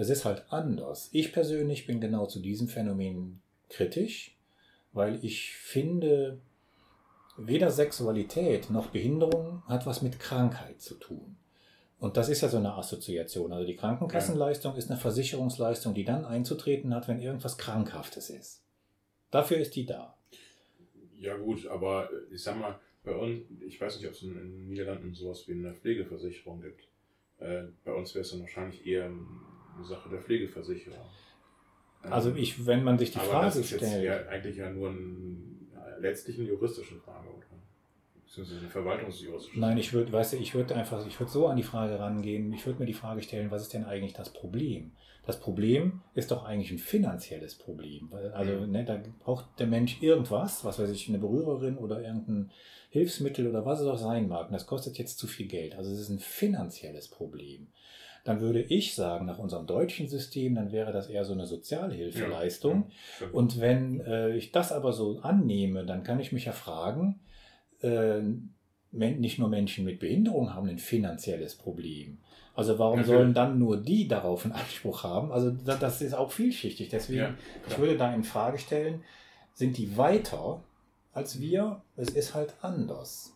[0.01, 1.11] Es ist halt anders.
[1.13, 4.35] Ich persönlich bin genau zu diesem Phänomen kritisch,
[4.95, 6.41] weil ich finde,
[7.37, 11.37] weder Sexualität noch Behinderung hat was mit Krankheit zu tun.
[11.99, 13.53] Und das ist ja so eine Assoziation.
[13.53, 18.63] Also die Krankenkassenleistung ist eine Versicherungsleistung, die dann einzutreten hat, wenn irgendwas Krankhaftes ist.
[19.31, 20.17] Dafür ist die da.
[21.19, 24.33] Ja gut, aber äh, ich sag mal, bei uns, ich weiß nicht, ob es in
[24.33, 26.89] den Niederlanden sowas wie eine Pflegeversicherung gibt.
[27.39, 29.11] Äh, bei uns wäre es dann wahrscheinlich eher
[29.81, 30.99] eine Sache der Pflegeversicherung.
[32.05, 34.05] Ähm, Also ich, wenn man sich die aber Frage das ist jetzt stellt.
[34.05, 35.71] ja eigentlich ja nur ein,
[36.01, 37.47] letztlich eine juristische Frage, oder?
[38.25, 41.57] Beziehungsweise eine verwaltungsjuristische Nein, ich würde, weißt du, ich würde einfach, ich würde so an
[41.57, 44.93] die Frage rangehen, ich würde mir die Frage stellen, was ist denn eigentlich das Problem?
[45.27, 48.11] Das Problem ist doch eigentlich ein finanzielles Problem.
[48.33, 48.71] Also, Mhm.
[48.71, 52.51] ne, da braucht der Mensch irgendwas, was weiß ich, eine Berührerin oder irgendein
[52.91, 54.47] Hilfsmittel oder was es auch sein mag.
[54.47, 55.75] Und das kostet jetzt zu viel Geld.
[55.77, 57.69] Also es ist ein finanzielles Problem.
[58.25, 62.91] Dann würde ich sagen, nach unserem deutschen System, dann wäre das eher so eine Sozialhilfeleistung.
[63.17, 63.35] Stimmt.
[63.35, 67.21] Und wenn äh, ich das aber so annehme, dann kann ich mich ja fragen,
[67.83, 68.21] äh,
[68.93, 72.19] nicht nur Menschen mit Behinderung haben ein finanzielles Problem.
[72.55, 73.19] Also warum Natürlich.
[73.19, 75.33] sollen dann nur die darauf einen Anspruch haben?
[75.33, 76.89] Also da, das ist auch vielschichtig.
[76.89, 77.35] Deswegen, Ja,
[77.69, 79.03] ich würde da in Frage stellen,
[79.55, 80.63] sind die weiter
[81.13, 81.83] als wir?
[81.97, 83.35] Es ist halt anders.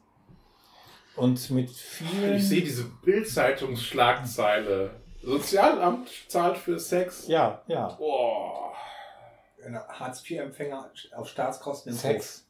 [1.16, 2.36] Und mit vielen...
[2.36, 4.90] Ich sehe diese Bild-Zeitungsschlagzeile.
[5.22, 7.28] Sozialamt zahlt für Sex.
[7.28, 7.88] Ja, ja.
[7.88, 8.72] Boah.
[9.88, 12.46] Hartz-IV-Empfänger auf Staatskosten im Sex.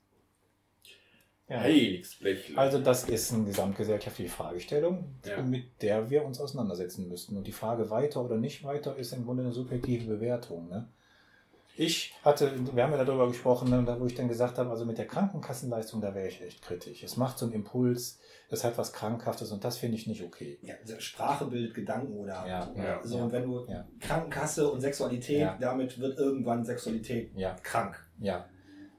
[1.49, 1.61] Ja.
[1.61, 2.57] Heiligsblech.
[2.57, 5.43] Also das ist eine gesamtgesellschaftliche Fragestellung, Ja.
[5.43, 7.37] mit der wir uns auseinandersetzen müssten.
[7.37, 10.69] Und die Frage weiter oder nicht weiter ist im Grunde eine subjektive Bewertung.
[10.69, 10.89] Ne?
[11.77, 14.97] Ich hatte, wir haben ja darüber gesprochen, ne, wo ich dann gesagt habe, also mit
[14.97, 17.03] der Krankenkassenleistung, da wäre ich echt kritisch.
[17.03, 20.59] Es macht so einen Impuls, es hat was Krankhaftes und das finde ich nicht okay.
[20.63, 23.01] Ja, Sprache bildet Gedanken oder Ja, Ja.
[23.03, 23.19] so.
[23.19, 23.67] Und wenn du.
[24.01, 27.33] Krankenkasse und Sexualität, damit wird irgendwann Sexualität
[27.63, 27.97] krank.
[28.21, 28.49] ja.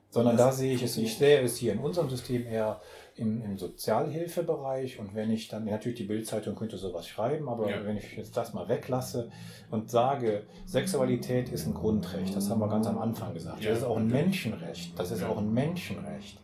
[0.09, 2.79] Sondern da sehe ich es, ich sehe es hier in unserem System eher
[3.15, 7.85] im, im Sozialhilfebereich und wenn ich dann, natürlich die Bildzeitung könnte sowas schreiben, aber Ja.
[7.85, 9.31] wenn ich jetzt das mal weglasse
[9.71, 13.79] und sage, Sexualität ist ein Grundrecht, das haben wir ganz am Anfang gesagt, Ja, das
[13.79, 14.07] ist auch ein.
[14.07, 15.29] Menschenrecht, das ist Ja.
[15.29, 16.39] auch ein Menschenrecht.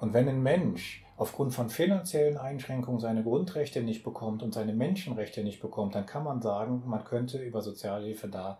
[0.00, 5.44] Und wenn ein Mensch aufgrund von finanziellen Einschränkungen seine Grundrechte nicht bekommt und seine Menschenrechte
[5.44, 8.58] nicht bekommt, dann kann man sagen, man könnte über Sozialhilfe da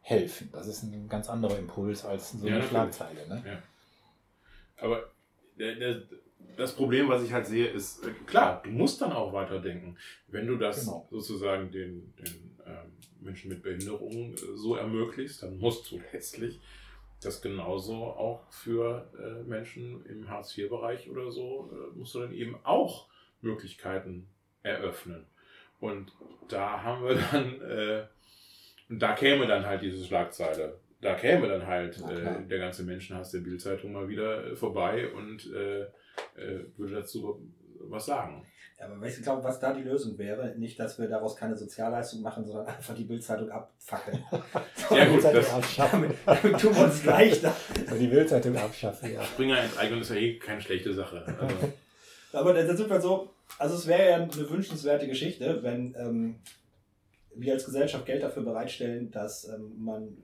[0.00, 0.50] helfen.
[0.52, 2.60] Das ist ein ganz anderer Impuls als so eine.
[2.62, 3.28] Schlagzeile.
[3.28, 3.62] Ne?
[4.78, 5.04] Aber
[5.58, 6.02] der, der,
[6.56, 9.96] das Problem, was ich halt sehe, ist, äh, klar, du musst dann auch weiterdenken.
[10.28, 11.08] Wenn du das Genau.
[11.10, 16.60] sozusagen den, den ähm, Menschen mit Behinderungen äh, so ermöglicht, dann musst du letztlich
[17.22, 22.56] das genauso auch für äh, Menschen im Hartz-IV-Bereich oder so, äh, musst du dann eben
[22.64, 23.08] auch
[23.40, 24.26] Möglichkeiten
[24.62, 25.26] eröffnen.
[25.80, 26.12] Und
[26.48, 28.06] da haben wir dann, äh,
[28.88, 30.78] da käme dann halt diese Schlagzeile.
[31.00, 35.50] Da käme dann halt äh, der ganze Menschenhass der Bildzeitung mal wieder vorbei und
[36.76, 37.40] würde dazu
[37.88, 38.46] was sagen.
[38.78, 42.20] Ja, Aber ich glaube, was da die Lösung wäre, nicht, dass wir daraus keine Sozialleistung
[42.22, 44.24] machen, sondern einfach die Bildzeitung abfackeln.
[44.90, 46.06] Ja, gut, das- abschaffen.
[46.26, 47.54] Damit tun wir uns leichter.
[47.88, 49.22] So die Bildzeitung abschaffen, ja.
[49.24, 51.24] Springer enteignen ist ja eh keine schlechte Sache.
[51.40, 51.72] Also,
[52.32, 56.36] Aber da sind wir so, also es wäre ja eine wünschenswerte Geschichte, wenn ähm,
[57.34, 60.16] wir als Gesellschaft Geld dafür bereitstellen, dass ähm, man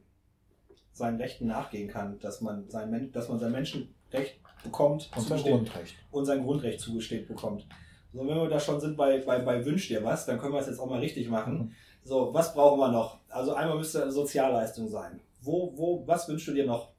[0.93, 5.43] seinen Rechten nachgehen kann, dass man sein, Men dass man sein Menschenrecht bekommt Und sein
[5.43, 5.95] Grundrecht.
[6.11, 7.67] und sein Grundrecht zugesteht bekommt.
[8.13, 10.61] So, wenn wir da schon sind bei, bei, bei Wünsch dir was, dann können wir
[10.61, 11.75] es jetzt auch mal richtig machen.
[12.05, 13.19] So, was brauchen wir noch?
[13.29, 15.21] Also einmal müsste eine Sozialleistung sein.
[15.43, 16.93] Wo, wo, was wünschst du dir noch?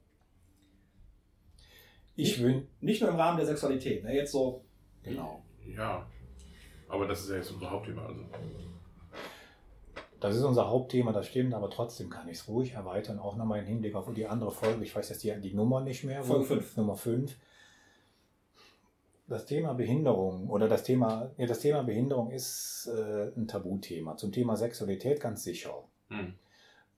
[2.16, 4.14] Ich wün Nicht nur im Rahmen der Sexualität, ne?
[4.14, 4.64] jetzt so
[5.02, 5.42] genau.
[5.74, 6.06] ja,
[6.88, 8.04] aber das ist ja jetzt unser Hauptthema.
[8.06, 8.22] Also.
[10.20, 13.60] Das ist unser Hauptthema, das stimmt, aber trotzdem kann ich es ruhig erweitern, auch nochmal
[13.60, 14.84] im Hinblick auf die andere Folge.
[14.84, 16.22] Ich weiß jetzt die, die Nummer nicht mehr.
[16.22, 16.76] Folge fünf.
[16.76, 17.34] Nummer 5.
[19.30, 24.16] Das Thema Behinderung oder das Thema, ja, das Thema Behinderung ist äh, ein Tabuthema.
[24.16, 25.84] Zum Thema Sexualität ganz sicher.
[26.08, 26.34] Hm.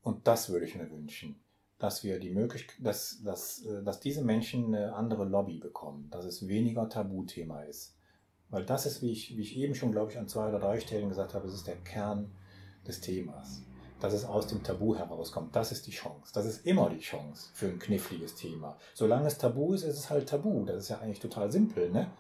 [0.03, 1.39] Und das würde ich mir wünschen,
[1.79, 6.25] dass wir die Möglichkeit, dass, dass, äh, dass diese Menschen eine andere Lobby bekommen, dass
[6.25, 7.99] es weniger Tabuthema ist.
[8.49, 10.81] Weil das ist, wie ich, wie ich eben schon, glaube ich, an zwei oder drei
[10.81, 12.31] Stellen gesagt habe, es ist der Kern
[12.87, 13.61] des Themas.
[14.03, 15.55] Dass es aus dem Tabu herauskommt.
[15.55, 16.33] Das ist die Chance.
[16.35, 18.77] Das ist immer die Chance für ein kniffliges Thema.
[18.95, 20.65] Solange es tabu ist, ist es halt tabu.
[20.65, 21.89] Das ist ja eigentlich total simpel.
[21.89, 22.11] Ne?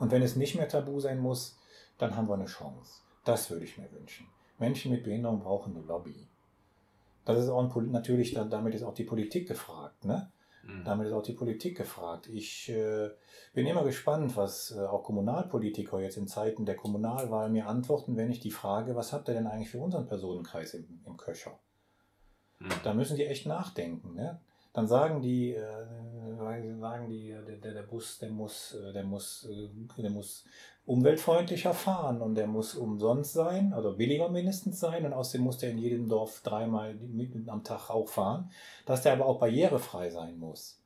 [0.00, 1.56] Und wenn es nicht mehr tabu sein muss,
[1.96, 3.02] dann haben wir eine Chance.
[3.24, 4.26] Das würde ich mir wünschen.
[4.58, 6.26] Menschen mit Behinderung brauchen eine Lobby.
[7.24, 10.04] Das ist auch ein, natürlich, damit ist auch die Politik gefragt.
[10.04, 10.32] Ne?
[10.68, 10.84] Mhm.
[10.84, 12.28] Damit ist auch die Politik gefragt.
[12.28, 13.08] Ich äh,
[13.54, 18.30] bin immer gespannt, was äh, auch Kommunalpolitiker jetzt in Zeiten der Kommunalwahl mir antworten, wenn
[18.30, 21.58] ich die frage, was habt ihr denn eigentlich für unseren Personenkreis im, im Köcher?
[22.58, 22.68] Mhm.
[22.84, 24.14] Da müssen die echt nachdenken.
[24.14, 24.40] Ne?
[24.74, 25.86] Dann sagen die, äh,
[26.78, 30.44] sagen die, der, der, der Bus, der muss, äh, der muss, äh, der muss
[30.88, 35.70] umweltfreundlicher fahren und der muss umsonst sein, oder billiger mindestens sein und außerdem muss der
[35.70, 36.98] in jedem Dorf dreimal
[37.46, 38.50] am Tag auch fahren,
[38.86, 40.80] dass der aber auch barrierefrei sein muss.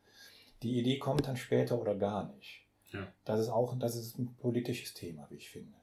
[0.64, 2.66] Die Idee kommt dann später oder gar nicht.
[2.92, 3.06] Ja.
[3.24, 5.74] Das ist auch das ist ein politisches Thema, wie ich finde.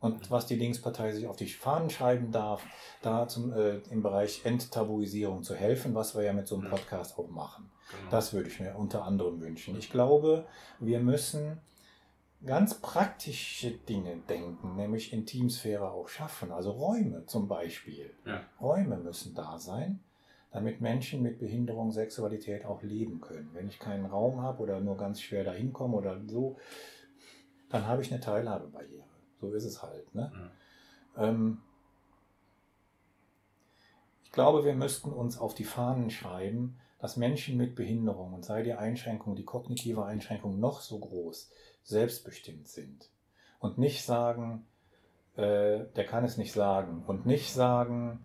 [0.00, 2.64] Und was die Linkspartei sich auf die Fahnen schreiben darf,
[3.02, 6.70] da zum, äh, im Bereich Enttabuisierung zu helfen, was wir ja mit so einem.
[6.70, 7.70] Podcast auch machen.
[7.90, 8.10] Genau.
[8.10, 9.78] Das würde ich mir unter anderem wünschen.
[9.78, 10.46] Ich glaube,
[10.80, 11.60] wir müssen
[12.44, 16.52] ganz praktische Dinge denken, nämlich Intimsphäre auch schaffen.
[16.52, 18.10] Also Räume zum Beispiel.
[18.24, 18.42] Ja.
[18.60, 20.00] Räume müssen da sein,
[20.50, 23.50] damit Menschen mit Behinderung Sexualität auch leben können.
[23.52, 26.56] Wenn ich keinen Raum habe oder nur ganz schwer dahin komme oder so,
[27.68, 29.04] dann habe ich eine Teilhabebarriere.
[29.40, 30.14] So ist es halt.
[30.14, 30.32] Ne?
[31.16, 31.58] Ähm,
[34.24, 38.62] ich glaube, wir müssten uns auf die Fahnen schreiben, dass Menschen mit Behinderung, und sei
[38.62, 41.50] die Einschränkung, die kognitive Einschränkung noch so groß,
[41.84, 43.08] selbstbestimmt sind.
[43.58, 44.66] Und nicht sagen,
[45.36, 47.04] äh, der kann es nicht sagen.
[47.06, 48.24] Und nicht sagen,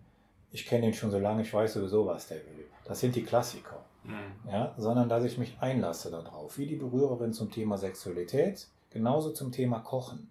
[0.50, 2.66] ich kenne ihn schon so lange, ich weiß sowieso, was der will.
[2.84, 3.84] Das sind die Klassiker.
[4.04, 4.50] Mhm.
[4.50, 6.58] Ja, sondern dass ich mich einlasse darauf.
[6.58, 10.30] Wie die Berührerin zum Thema Sexualität, genauso zum Thema Kochen.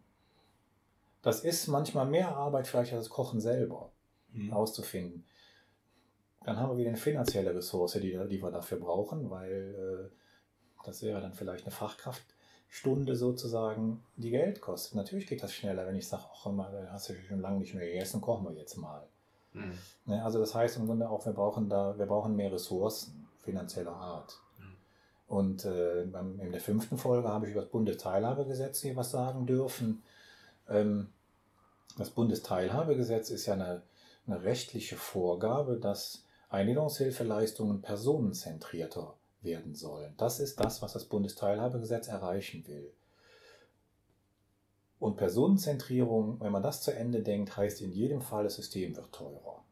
[1.21, 3.91] Das ist manchmal mehr Arbeit vielleicht als das Kochen selber
[4.31, 4.53] Mhm.
[4.53, 5.25] auszufinden.
[6.43, 11.01] Dann haben wir wieder eine finanzielle Ressource, die, die wir dafür brauchen, weil äh, das
[11.01, 11.71] wäre dann vielleicht eine
[12.77, 14.95] Fachkraftstunde sozusagen, die Geld kostet.
[14.95, 17.85] Natürlich geht das schneller, wenn ich sage, ach, da hast du schon lange nicht mehr
[17.85, 19.03] gegessen, kochen wir jetzt mal.
[19.53, 19.77] Mhm.
[20.05, 23.95] Ne, also das heißt im Grunde auch, wir brauchen da, wir brauchen mehr Ressourcen finanzieller
[23.95, 24.39] Art.
[24.59, 24.75] Mhm.
[25.27, 30.03] Und äh, in der fünften Folge habe ich über das Bundesteilhabegesetz hier was sagen dürfen.
[30.69, 31.09] Ähm,
[31.97, 33.81] das Bundesteilhabegesetz ist ja eine,
[34.27, 40.13] eine rechtliche Vorgabe, dass Eingliederungshilfeleistungen personenzentrierter werden sollen.
[40.17, 42.91] Das ist das, was das Bundesteilhabegesetz erreichen will.
[44.99, 49.11] Und Personenzentrierung, wenn man das zu Ende denkt, heißt in jedem Fall, das System wird
[49.13, 49.63] teurer.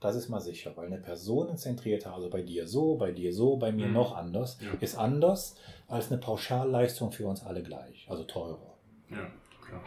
[0.00, 3.72] Das ist mal sicher, weil eine personenzentrierte, also bei dir so, bei dir so, bei
[3.72, 3.94] mir Mhm.
[3.94, 4.72] noch anders, Ja.
[4.80, 5.56] ist anders
[5.88, 8.76] als eine Pauschalleistung für uns alle gleich, also teurer.
[9.10, 9.28] Ja,
[9.66, 9.82] klar.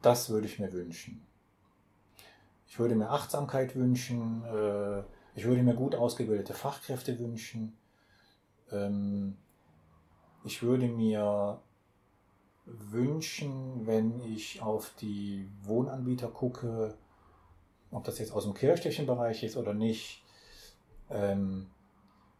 [0.00, 1.22] Das würde ich mir wünschen.
[2.66, 5.02] Ich würde mir Achtsamkeit wünschen, äh,
[5.34, 7.76] ich würde mir gut ausgebildete Fachkräfte wünschen.
[8.70, 9.36] Ähm,
[10.44, 11.60] ich würde mir
[12.64, 16.94] wünschen, wenn ich auf die Wohnanbieter gucke,
[17.90, 20.22] ob das jetzt aus dem kirchlichen Bereich ist oder nicht,
[21.10, 21.66] ähm,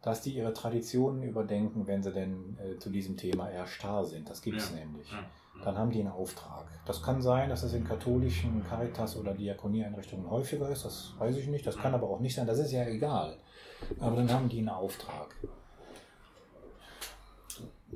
[0.01, 4.29] dass die ihre Traditionen überdenken, wenn sie denn äh, zu diesem Thema eher starr sind.
[4.29, 4.77] Das gibt es Ja.
[4.77, 5.25] nämlich Ja.
[5.63, 6.65] Dann haben die einen Auftrag.
[6.85, 11.47] Das kann sein, dass es in katholischen Caritas- oder Diakonieeinrichtungen häufiger ist, das weiß ich
[11.47, 11.65] nicht.
[11.65, 13.37] Das kann aber auch nicht sein, das ist ja egal.
[13.99, 15.35] Aber dann haben die einen Auftrag.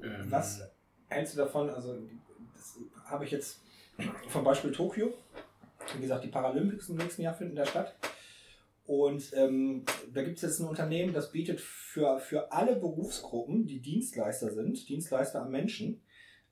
[0.01, 0.61] Ähm, Was
[1.07, 1.69] hältst du davon?
[1.69, 1.95] Also,
[2.55, 3.61] das habe ich jetzt
[4.29, 5.13] vom Beispiel Tokio.
[5.95, 7.95] Wie gesagt, die Paralympics im nächsten Jahr finden da statt.
[8.85, 13.81] Und ähm, da gibt es jetzt ein Unternehmen, das bietet für, für alle Berufsgruppen, die
[13.81, 16.01] Dienstleister sind, Dienstleister am Menschen,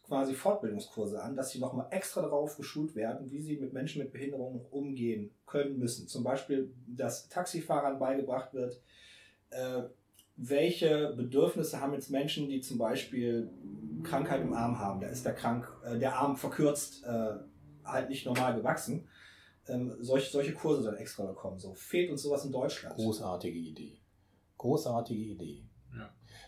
[0.05, 4.11] quasi Fortbildungskurse an, dass sie nochmal extra darauf geschult werden, wie sie mit Menschen mit
[4.11, 6.07] Behinderungen umgehen können müssen.
[6.07, 8.81] Zum Beispiel, dass Taxifahrern beigebracht wird,
[9.49, 9.83] äh,
[10.37, 13.49] welche Bedürfnisse haben jetzt Menschen, die zum Beispiel
[14.03, 14.99] Krankheit im Arm haben.
[14.99, 17.35] Da ist der krank, äh, der Arm verkürzt, äh,
[17.83, 19.07] halt nicht normal gewachsen.
[19.67, 21.59] Ähm, solche, solche Kurse dann extra bekommen.
[21.59, 22.95] So fehlt uns sowas in Deutschland.
[22.95, 23.97] Großartige Idee.
[24.57, 25.63] Großartige Idee.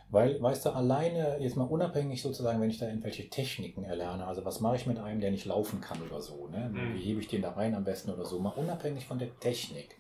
[0.09, 4.45] Weil, weißt du, alleine, jetzt mal unabhängig sozusagen, wenn ich da irgendwelche Techniken erlerne, also
[4.45, 6.69] was mache ich mit einem, der nicht laufen kann oder so, ne?
[6.71, 6.93] Mhm.
[6.95, 9.97] wie hebe ich den da rein am besten oder so, mal unabhängig von der Technik.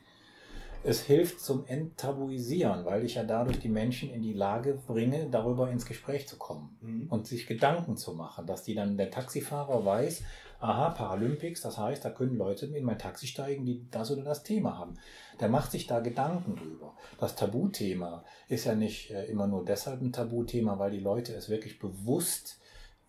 [0.83, 5.69] Es hilft zum Enttabuisieren, weil ich ja dadurch die Menschen in die Lage bringe, darüber
[5.69, 7.07] ins Gespräch zu kommen Mhm.
[7.09, 10.23] und sich Gedanken zu machen, dass die dann der Taxifahrer weiß,
[10.59, 14.43] aha, Paralympics, das heißt, da können Leute in mein Taxi steigen, die das oder das
[14.43, 14.97] Thema haben.
[15.39, 16.95] Der macht sich da Gedanken drüber.
[17.19, 21.49] Das Tabuthema ist ja nicht äh, immer nur deshalb ein Tabuthema, weil die Leute es
[21.49, 22.59] wirklich bewusst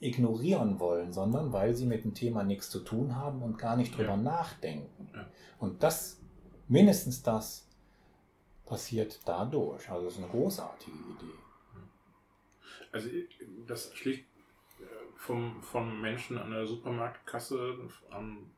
[0.01, 3.97] ignorieren wollen, sondern weil sie mit dem Thema nichts zu tun haben und gar nicht
[3.97, 4.17] drüber Ja.
[4.17, 5.11] nachdenken.
[5.15, 5.27] Ja.
[5.59, 6.21] Und das,
[6.69, 7.65] mindestens das,
[8.65, 9.91] passiert dadurch.
[9.91, 11.39] Also das ist eine großartige Idee.
[12.93, 13.09] Also
[13.67, 14.25] das schlicht
[14.81, 14.85] äh,
[15.17, 17.77] vom, vom Menschen an der Supermarktkasse,
[18.11, 18.51] am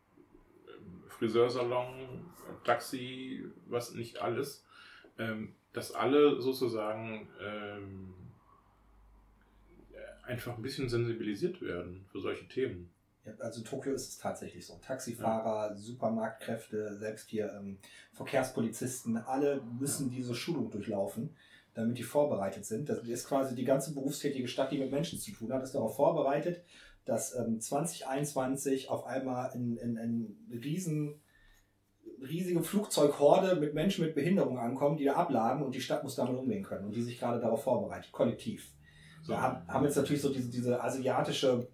[1.20, 2.24] Friseursalon,
[2.64, 4.64] Taxi, was nicht alles,
[5.18, 8.14] ähm, dass alle sozusagen ähm,
[10.30, 12.90] einfach ein bisschen sensibilisiert werden für solche Themen.
[13.26, 14.80] Ja, also in Tokio ist es tatsächlich so.
[14.82, 17.76] Taxifahrer, Supermarktkräfte, selbst hier ähm,
[18.12, 21.36] Verkehrspolizisten, alle müssen diese Schulung durchlaufen,
[21.74, 22.88] damit die vorbereitet sind.
[22.88, 25.96] Das ist quasi die ganze berufstätige Stadt, die mit Menschen zu tun hat, ist darauf
[25.96, 26.62] vorbereitet,
[27.04, 31.20] dass ähm, 2021 auf einmal ein, ein, ein riesen,
[32.22, 36.36] riesige Flugzeughorde mit Menschen mit Behinderung ankommen, die da abladen und die Stadt muss damit
[36.36, 38.70] umgehen können und die sich gerade darauf vorbereitet, kollektiv.
[39.22, 39.32] So.
[39.32, 41.68] Wir haben, haben jetzt natürlich so diese, diese asiatische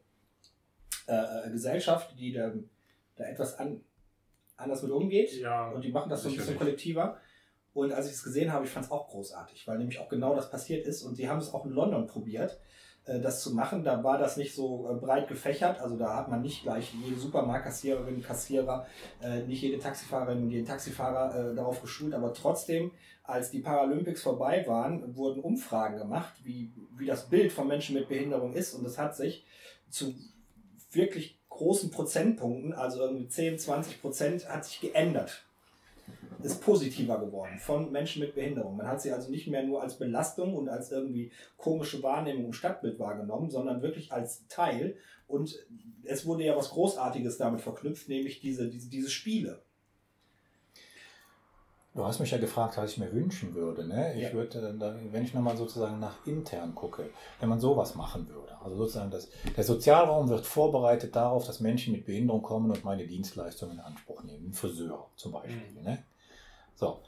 [1.06, 2.52] äh, Gesellschaft, die da,
[3.16, 3.80] da etwas an,
[4.56, 5.32] anders mit umgeht.
[5.40, 7.18] Ja, Und die machen das so ein bisschen kollektiver.
[7.74, 10.34] Und als ich es gesehen habe, ich fand es auch großartig, weil nämlich auch genau
[10.34, 11.02] das passiert ist.
[11.02, 12.76] Und sie haben es auch in London probiert, äh,
[13.20, 13.84] das zu machen.
[13.84, 15.80] Da war das nicht so äh, breit gefächert.
[15.80, 18.86] Also da hat man nicht gleich jede Supermarktkassiererin, Kassierer,
[19.22, 22.14] äh, nicht jede Taxifahrerin und jeden Taxifahrer äh, darauf geschult.
[22.14, 22.90] Aber trotzdem,
[23.22, 28.08] als die Paralympics vorbei waren, wurden Umfragen gemacht, wie, wie das Bild von Menschen mit
[28.08, 28.74] Behinderung ist.
[28.74, 29.46] Und es hat sich
[29.88, 30.14] zu
[30.90, 35.45] wirklich großen Prozentpunkten, also irgendwie 10, 20 Prozent, hat sich geändert.
[36.42, 38.76] Ist positiver geworden von Menschen mit Behinderung.
[38.76, 42.52] Man hat sie also nicht mehr nur als Belastung und als irgendwie komische Wahrnehmung im
[42.52, 44.96] Stadtbild wahrgenommen, sondern wirklich als Teil.
[45.26, 45.66] Und
[46.04, 49.62] es wurde ja was Großartiges damit verknüpft, nämlich diese, diese, diese Spiele.
[51.96, 53.86] Du hast mich ja gefragt, was ich mir wünschen würde.
[53.88, 54.14] Ne?
[54.16, 54.32] Ich Ja.
[54.34, 57.08] würde, dann- wenn ich nochmal sozusagen nach intern gucke,
[57.40, 58.54] wenn man sowas machen würde.
[58.62, 63.06] Also sozusagen, das, der Sozialraum wird vorbereitet darauf, dass Menschen mit Behinderung kommen und meine
[63.06, 64.48] Dienstleistungen in Anspruch nehmen.
[64.48, 65.56] Ein Friseur zum Beispiel.
[65.74, 65.82] Mhm.
[65.84, 66.04] Ne?
[66.74, 67.00] So.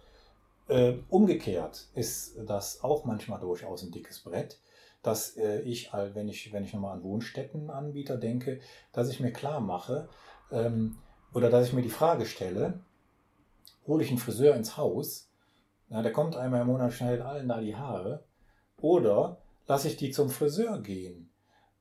[0.69, 4.59] Äh, umgekehrt ist das auch manchmal durchaus ein dickes Brett,
[5.02, 8.60] dass äh, ich, wenn ich, wenn ich nochmal an Wohnstättenanbieter denke,
[8.93, 10.09] dass ich mir klar mache
[10.51, 10.97] ähm,
[11.35, 12.81] oder dass ich mir die Frage stelle,
[13.89, 15.31] hole ich einen Friseur ins Haus,
[15.89, 18.24] na, der kommt einmal im Monat, schneidet allen da die Haare,
[18.81, 21.31] oder lasse ich die zum Friseur gehen,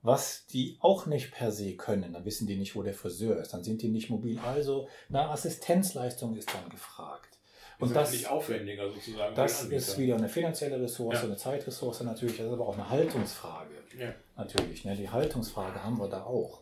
[0.01, 3.53] was die auch nicht per se können, dann wissen die nicht, wo der Friseur ist,
[3.53, 7.37] dann sind die nicht mobil, also eine Assistenzleistung ist dann gefragt.
[7.79, 9.35] Und das das, aufwendiger sozusagen.
[9.35, 11.23] das ist wieder eine finanzielle Ressource, Ja.
[11.25, 13.69] eine Zeitressource natürlich, das ist aber auch eine Haltungsfrage
[13.99, 14.13] Ja.
[14.35, 14.83] natürlich.
[14.83, 14.95] Ne?
[14.95, 16.61] Die Haltungsfrage haben wir da auch.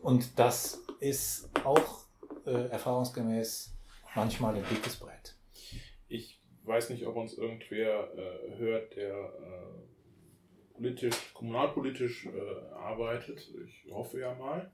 [0.00, 2.04] Und das ist auch
[2.46, 3.73] äh, erfahrungsgemäß
[4.14, 5.36] manchmal ein dickes Brett.
[6.08, 13.50] Ich weiß nicht, ob uns irgendwer äh, hört, der äh, politisch, kommunalpolitisch äh, arbeitet.
[13.66, 14.70] Ich hoffe ja mal.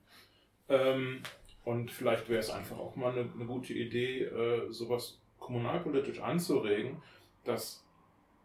[0.69, 1.21] Ähm,
[1.63, 7.01] und vielleicht wäre es einfach auch mal eine, eine gute Idee, äh, sowas kommunalpolitisch anzuregen,
[7.43, 7.85] dass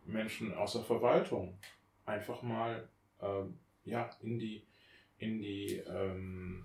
[0.04, 1.58] Menschen aus der Verwaltung
[2.04, 2.88] einfach mal
[3.20, 4.62] ähm, ja, in die,
[5.18, 6.64] in die ähm,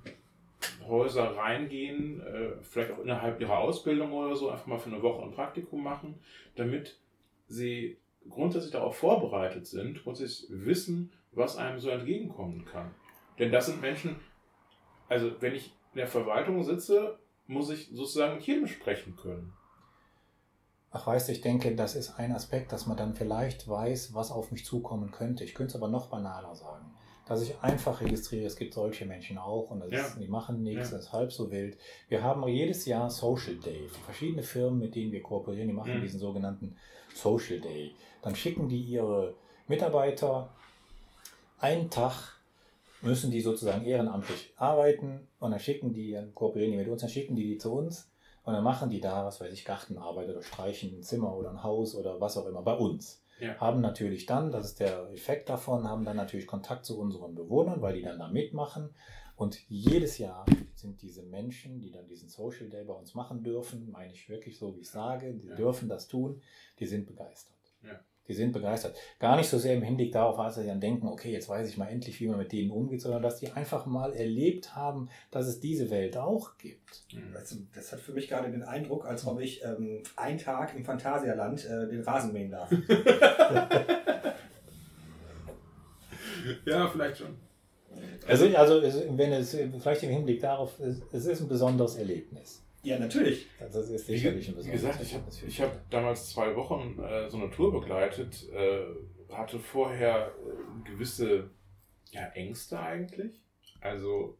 [0.87, 5.23] Häuser reingehen, äh, vielleicht auch innerhalb ihrer Ausbildung oder so, einfach mal für eine Woche
[5.23, 6.19] ein Praktikum machen,
[6.55, 6.99] damit
[7.47, 7.97] sie
[8.29, 12.91] grundsätzlich darauf vorbereitet sind und sie wissen, was einem so entgegenkommen kann.
[13.39, 14.17] Denn das sind Menschen,
[15.07, 19.53] also wenn ich in der Verwaltung sitze, muss ich sozusagen mit jedem sprechen können.
[20.91, 24.31] Ach weißt du, ich denke, das ist ein Aspekt, dass man dann vielleicht weiß, was
[24.31, 25.43] auf mich zukommen könnte.
[25.43, 26.93] Ich könnte es aber noch banaler sagen.
[27.31, 30.05] Dass ich einfach registriere, es gibt solche Menschen auch und Ja.
[30.05, 30.97] ist, die machen nichts, Ja.
[30.97, 31.77] das ist halb so wild.
[32.09, 33.87] Wir haben jedes Jahr Social Day.
[33.87, 36.01] Verschiedene Firmen, mit denen wir kooperieren, die machen Mhm.
[36.01, 36.75] diesen sogenannten
[37.15, 37.95] Social Day.
[38.21, 39.35] Dann schicken die ihre
[39.69, 40.49] Mitarbeiter
[41.57, 42.41] einen Tag
[43.01, 47.09] müssen die sozusagen ehrenamtlich arbeiten und dann schicken die, dann kooperieren die mit uns, dann
[47.09, 48.11] schicken die die zu uns
[48.43, 51.63] und dann machen die da, was weiß ich, Gartenarbeit oder streichen ein Zimmer oder ein
[51.63, 53.20] Haus oder was auch immer bei uns.
[53.41, 53.57] Ja.
[53.59, 57.81] Haben natürlich dann, das ist der Effekt davon, haben dann natürlich Kontakt zu unseren Bewohnern,
[57.81, 58.93] weil die dann da mitmachen.
[59.35, 60.45] Und jedes Jahr
[60.75, 64.59] sind diese Menschen, die dann diesen Social Day bei uns machen dürfen, meine ich wirklich
[64.59, 65.55] so, wie ich sage, die Ja.
[65.55, 66.41] dürfen das tun,
[66.79, 67.57] die sind begeistert.
[67.81, 67.99] Ja.
[68.27, 68.95] Die sind begeistert.
[69.19, 71.77] Gar nicht so sehr im Hinblick darauf, dass sie dann denken, okay, jetzt weiß ich
[71.77, 75.47] mal endlich, wie man mit denen umgeht, sondern dass die einfach mal erlebt haben, dass
[75.47, 77.03] es diese Welt auch gibt.
[77.35, 80.85] Also, das hat für mich gerade den Eindruck, als ob ich ähm, einen Tag im
[80.85, 82.71] Phantasialand äh, den Rasen mähen darf.
[86.65, 87.35] Ja, vielleicht schon.
[88.27, 92.63] Also, also es- wenn es vielleicht im Hinblick darauf, es, es ist ein besonderes Erlebnis.
[92.83, 93.47] Ja, natürlich.
[93.59, 97.29] Also ist Wie, sicherlich ein wie gesagt, ich habe ich hab damals zwei Wochen äh,
[97.29, 98.85] so eine Tour begleitet, äh,
[99.31, 101.49] hatte vorher äh, gewisse
[102.11, 103.39] ja, Ängste eigentlich.
[103.79, 104.37] Also,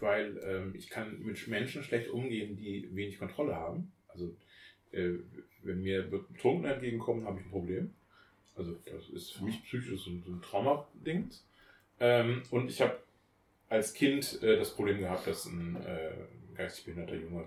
[0.00, 3.92] weil ähm, ich kann mit Menschen schlecht umgehen, die wenig Kontrolle haben.
[4.08, 4.36] Also,
[4.90, 5.14] äh,
[5.62, 7.94] wenn mir Betrunken entgegenkommen, habe ich ein Problem.
[8.56, 11.30] Also, das ist für mich psychisch so ein, so ein Trauma-Ding.
[12.00, 12.98] Ähm, und ich habe
[13.68, 16.12] als Kind äh, das Problem gehabt, dass ein äh,
[16.54, 17.46] geistig behinderter Junge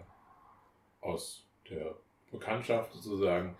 [1.02, 1.95] aus der
[2.32, 3.56] Bekanntschaft sozusagen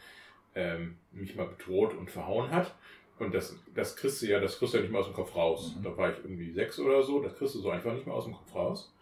[0.56, 2.76] ähm, mich mal bedroht und verhauen hat.
[3.20, 5.36] Und das, das kriegst du ja, das kriegst du ja nicht mehr aus dem Kopf
[5.36, 5.76] raus.
[5.78, 5.84] Mhm.
[5.84, 8.26] Da war ich irgendwie sechs oder so, das kriegst du so einfach nicht mehr aus
[8.26, 8.94] dem Kopf raus.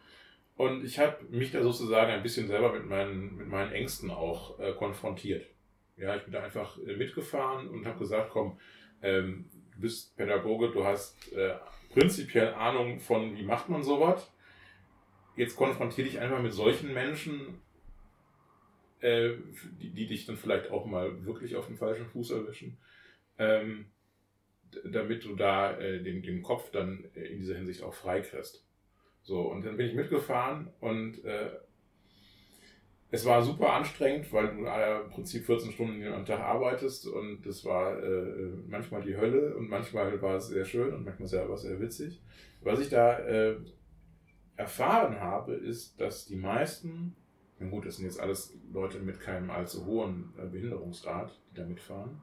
[0.55, 4.59] Und ich habe mich da sozusagen ein bisschen selber mit meinen, mit meinen Ängsten auch
[4.59, 5.47] äh, konfrontiert.
[5.97, 8.59] Ja, ich bin da einfach äh, mitgefahren und habe gesagt, komm,
[9.01, 11.55] ähm, du bist Pädagoge, du hast äh,
[11.91, 14.31] prinzipiell Ahnung von, wie macht man sowas.
[15.35, 17.59] Jetzt konfrontiere dich einfach mit solchen Menschen,
[18.99, 19.33] äh,
[19.81, 22.77] die, die dich dann vielleicht auch mal wirklich auf den falschen Fuß erwischen,
[23.37, 23.85] ähm,
[24.85, 28.65] damit du da äh, den, den Kopf dann äh, in dieser Hinsicht auch frei kriegst.
[29.23, 31.51] So, und dann bin ich mitgefahren und äh,
[33.13, 37.45] es war super anstrengend, weil du äh, im Prinzip 14 Stunden am Tag arbeitest und
[37.45, 41.55] das war äh, manchmal die Hölle und manchmal war es sehr schön und manchmal war
[41.55, 42.21] es sehr witzig.
[42.61, 43.57] Was ich da äh,
[44.55, 47.15] erfahren habe, ist, dass die meisten,
[47.59, 51.65] na gut, das sind jetzt alles Leute mit keinem allzu hohen äh, Behinderungsgrad, die da
[51.65, 52.21] mitfahren,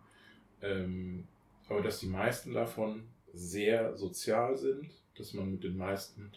[0.63, 1.27] ähm,
[1.69, 6.33] aber dass die meisten davon sehr sozial sind, dass man mit den meisten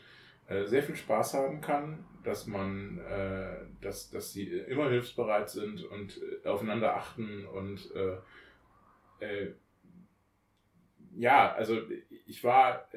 [0.48, 5.84] äh, sehr viel Spaß haben kann, dass man, äh, dass, dass sie immer hilfsbereit sind
[5.84, 8.18] und äh, aufeinander achten und äh,
[9.26, 9.54] äh,
[11.16, 11.80] ja, also
[12.26, 12.88] ich war,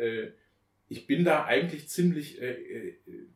[0.89, 3.27] ich bin da eigentlich ziemlich, äh, äh, äh,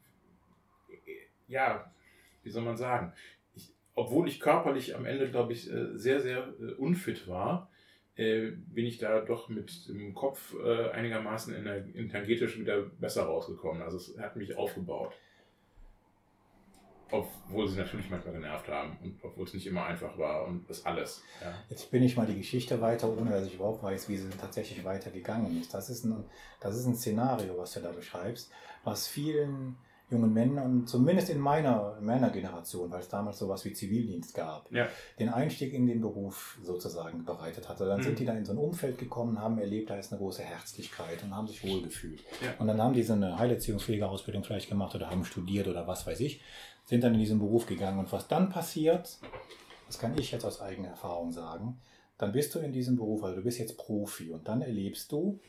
[1.48, 1.92] ja,
[2.42, 3.12] wie soll man sagen,
[3.54, 7.70] ich, obwohl ich körperlich am Ende, glaube ich, äh, sehr, sehr äh, unfit war,
[8.16, 13.80] bin ich da doch mit dem Kopf einigermaßen ener- energetisch wieder besser rausgekommen.
[13.80, 15.14] Also es hat mich aufgebaut.
[17.10, 20.84] Obwohl sie natürlich manchmal genervt haben und obwohl es nicht immer einfach war und das
[20.86, 21.22] alles.
[21.42, 21.54] Ja.
[21.68, 24.84] Jetzt bin ich mal die Geschichte weiter, ohne dass ich überhaupt weiß, wie sie tatsächlich
[24.84, 25.74] weitergegangen ist.
[25.74, 26.24] Das ist ein,
[26.60, 28.50] das ist ein Szenario, was du da beschreibst,
[28.84, 29.76] was vielen
[30.12, 34.68] jungen Männern, zumindest in meiner, in meiner Generation, weil es damals sowas wie Zivildienst gab,
[34.72, 34.88] Ja.
[35.20, 37.86] den Einstieg in den Beruf sozusagen bereitet hatte.
[37.86, 38.02] Dann Mhm.
[38.02, 41.22] sind die da in so ein Umfeld gekommen, haben erlebt, da ist eine große Herzlichkeit
[41.22, 42.24] und haben sich wohlgefühlt.
[42.42, 42.54] Ja.
[42.58, 46.18] Und dann haben die so eine Heilerziehungspflegeausbildung vielleicht gemacht oder haben studiert oder was weiß
[46.20, 46.40] ich,
[46.84, 47.98] sind dann in diesen Beruf gegangen.
[47.98, 49.18] Und was dann passiert,
[49.86, 51.80] das kann ich jetzt aus eigener Erfahrung sagen,
[52.18, 55.40] dann bist du in diesem Beruf, also du bist jetzt Profi und dann erlebst du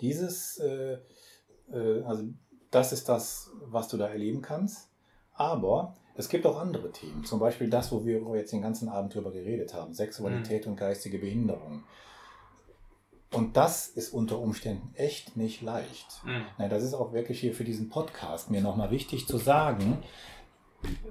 [0.00, 0.98] dieses, äh,
[1.72, 2.24] äh, also
[2.70, 4.88] das ist das, was du da erleben kannst.
[5.32, 9.14] Aber es gibt auch andere Themen, zum Beispiel das, wo wir jetzt den ganzen Abend
[9.14, 11.84] drüber geredet haben, Sexualität und geistige Behinderung.
[13.32, 16.22] Und das ist unter Umständen echt nicht leicht.
[16.24, 16.46] Mhm.
[16.58, 20.02] Na, das ist auch wirklich hier für diesen Podcast mir nochmal wichtig zu sagen.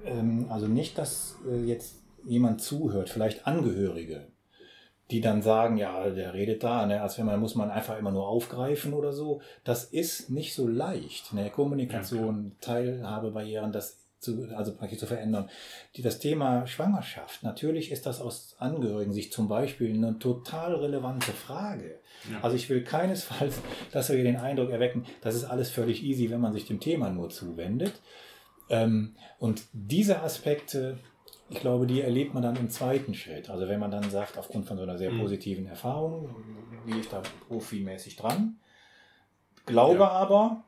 [0.04, 4.26] Ähm, also nicht, dass äh, jetzt jemand zuhört, vielleicht Angehörige,
[5.10, 8.12] die dann sagen, ja, der redet da, ne, als wenn man muss man einfach immer
[8.12, 9.40] nur aufgreifen oder so.
[9.64, 11.32] Das ist nicht so leicht.
[11.32, 11.48] Ne?
[11.50, 15.48] Kommunikation, Teilhabebarrieren, das zu, also praktisch zu verändern.
[15.96, 21.98] Die, das Thema Schwangerschaft, natürlich ist das aus Angehörigen-Sicht zum Beispiel eine total relevante Frage.
[22.30, 22.40] Ja.
[22.42, 23.60] Also ich will keinesfalls,
[23.92, 26.80] dass wir hier den Eindruck erwecken, das ist alles völlig easy, wenn man sich dem
[26.80, 27.94] Thema nur zuwendet.
[28.68, 30.98] Ähm, und diese Aspekte,
[31.48, 33.50] ich glaube, die erlebt man dann im zweiten Schritt.
[33.50, 35.20] Also wenn man dann sagt, aufgrund von so einer sehr Mhm.
[35.20, 36.28] positiven Erfahrung,
[36.86, 38.60] gehe ich da profimäßig dran.
[39.66, 40.08] Glaube Ja.
[40.10, 40.64] aber,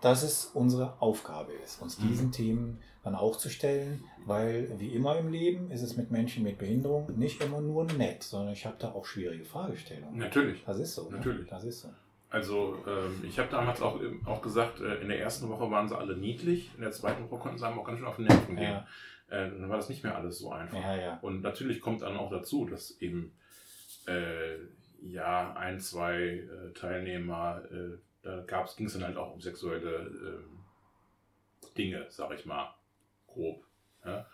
[0.00, 2.08] dass es unsere Aufgabe ist, uns Mhm.
[2.08, 6.42] diesen Themen dann auch zu stellen, weil wie immer im Leben ist es mit Menschen
[6.44, 10.18] mit Behinderung nicht immer nur nett, sondern ich habe da auch schwierige Fragestellungen.
[10.18, 10.62] Natürlich.
[10.64, 11.08] Das ist so.
[11.10, 11.16] ne?
[11.16, 11.48] Natürlich.
[11.48, 11.88] Das ist so.
[12.30, 15.96] Also ähm, ich habe damals auch, auch gesagt, äh, in der ersten Woche waren sie
[15.96, 18.56] alle niedlich, in der zweiten Woche konnten sie einem auch ganz schön auf den Nerven
[18.56, 18.70] gehen.
[18.72, 18.86] Ja,
[19.30, 20.78] Äh, dann war das nicht mehr alles so einfach.
[20.78, 21.18] ja, ja.
[21.22, 23.32] Und natürlich kommt dann auch dazu, dass eben
[24.06, 24.56] äh,
[25.02, 27.96] ja ein, zwei äh, Teilnehmer, äh,
[28.28, 30.60] da ging es dann halt auch um sexuelle ähm,
[31.76, 32.74] Dinge, sag ich mal,
[33.26, 33.64] grob.
[34.04, 34.26] Ja?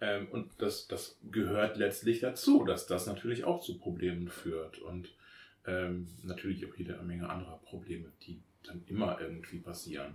[0.00, 5.14] Ähm, und das, das gehört letztlich dazu, dass das natürlich auch zu Problemen führt und
[5.66, 10.14] ähm, natürlich auch jede Menge anderer Probleme, die dann immer irgendwie passieren.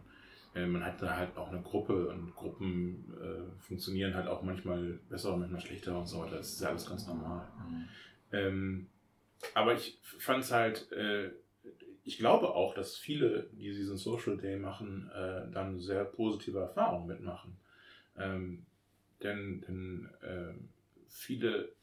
[0.56, 5.00] Äh, man hat da halt auch eine Gruppe und Gruppen äh, funktionieren halt auch manchmal
[5.10, 6.38] besser, manchmal schlechter und so weiter.
[6.38, 7.48] Das ist ja alles ganz normal.
[7.70, 7.90] Mhm.
[8.32, 8.88] Ähm,
[9.54, 11.32] aber ich fand es halt, äh,
[12.08, 17.06] ich glaube auch, dass viele, die diesen Social Day machen, äh, dann sehr positive Erfahrungen
[17.06, 17.58] mitmachen.
[18.18, 18.66] Ähm,
[19.22, 20.54] denn denn äh,
[21.10, 21.74] viele,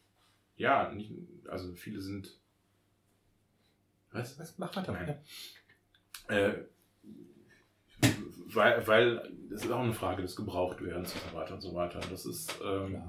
[0.56, 1.12] ja, nicht,
[1.46, 2.40] also viele sind
[4.12, 4.38] Was?
[4.38, 4.56] Was?
[4.58, 4.92] Mach weiter.
[4.92, 5.18] Nein.
[6.30, 6.36] Ja.
[6.36, 6.64] Äh,
[8.46, 12.00] weil, weil es ist auch eine Frage des Gebrauchtwerdens und so weiter und so weiter.
[12.08, 13.02] Das ist ähm,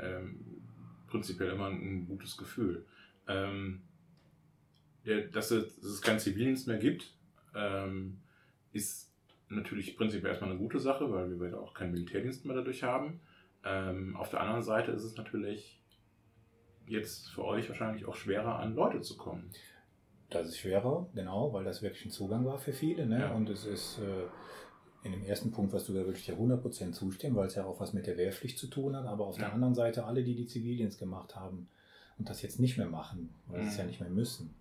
[0.00, 0.62] ähm,
[1.08, 2.86] prinzipiell immer ein gutes Gefühl.
[3.26, 3.82] Ähm,
[5.06, 7.12] der, dass, es, dass es keinen Zivildienst mehr gibt,
[7.54, 8.18] ähm,
[8.72, 9.12] ist
[9.48, 13.20] natürlich prinzipiell erstmal eine gute Sache, weil wir auch keinen Militärdienst mehr dadurch haben.
[13.64, 15.80] Ähm, auf der anderen Seite ist es natürlich
[16.86, 19.50] jetzt für euch wahrscheinlich auch schwerer, an Leute zu kommen.
[20.30, 23.06] Das ist schwerer, genau, weil das wirklich ein Zugang war für viele.
[23.06, 23.20] Ne?
[23.20, 23.32] Ja.
[23.32, 24.24] Und es ist äh,
[25.06, 27.78] in dem ersten Punkt, was du da wirklich dir 100% zustimmen, weil es ja auch
[27.80, 29.04] was mit der Wehrpflicht zu tun hat.
[29.06, 29.44] Aber auf Ja.
[29.46, 31.68] der anderen Seite, alle, die die Zivildienst gemacht haben
[32.18, 33.78] und das jetzt nicht mehr machen, weil sie es Mhm.
[33.80, 34.54] ja nicht mehr müssen,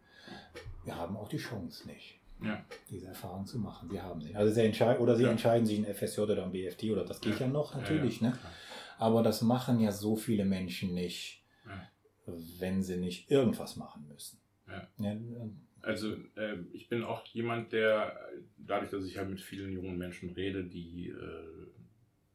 [0.86, 2.64] wir haben auch die Chance nicht, Ja.
[2.90, 3.90] diese Erfahrung zu machen.
[3.92, 4.36] Wir haben sie.
[4.36, 5.32] Also sie entscheiden, oder sie Ja.
[5.32, 8.22] entscheiden sich ein FSJ oder ein BFD oder das geht ja, noch natürlich.
[8.22, 8.40] Ja, ja, Ne?
[8.98, 11.88] Aber das machen ja so viele Menschen nicht, Ja.
[12.60, 14.40] wenn sie nicht irgendwas machen müssen.
[14.68, 14.88] Ja.
[14.98, 15.16] Ja,
[15.82, 18.16] Also äh, ich bin auch jemand, der
[18.58, 21.68] dadurch, dass ich halt mit vielen jungen Menschen rede, die äh,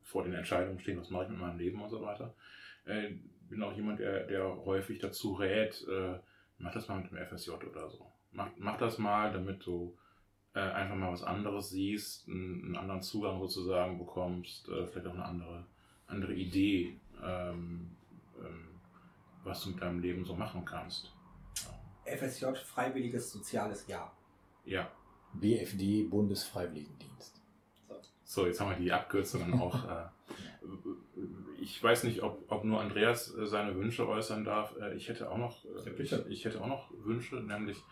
[0.02, 2.34] vor den Entscheidungen stehen, was mache ich mit meinem Leben und so weiter,
[2.84, 3.10] äh,
[3.48, 6.18] bin auch jemand, der, der häufig dazu rät, äh,
[6.58, 8.10] mach das mal mit dem FSJ oder so.
[8.32, 9.96] Mach, mach das mal, damit du
[10.54, 15.14] äh, einfach mal was anderes siehst, einen, einen anderen Zugang sozusagen bekommst, äh, vielleicht auch
[15.14, 15.66] eine andere,
[16.06, 17.96] andere Idee, ähm,
[18.38, 18.68] ähm,
[19.44, 21.12] was du mit deinem Leben so machen kannst.
[22.04, 24.16] FSJ, Freiwilliges Soziales Jahr.
[24.64, 24.90] Ja.
[25.34, 27.40] BFD, Bundesfreiwilligendienst.
[28.24, 29.84] So, jetzt haben wir die Abkürzungen auch.
[29.84, 30.06] Äh,
[31.60, 34.76] ich weiß nicht, ob, ob nur Andreas äh, seine Wünsche äußern darf.
[34.80, 37.82] Äh, ich hätte auch noch, äh, ich hätte auch noch Wünsche, nämlich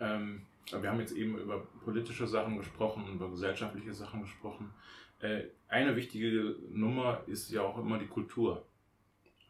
[0.00, 4.72] ähm, wir haben jetzt eben über politische Sachen gesprochen, über gesellschaftliche Sachen gesprochen.
[5.20, 8.64] Äh, eine wichtige Nummer ist ja auch immer die Kultur.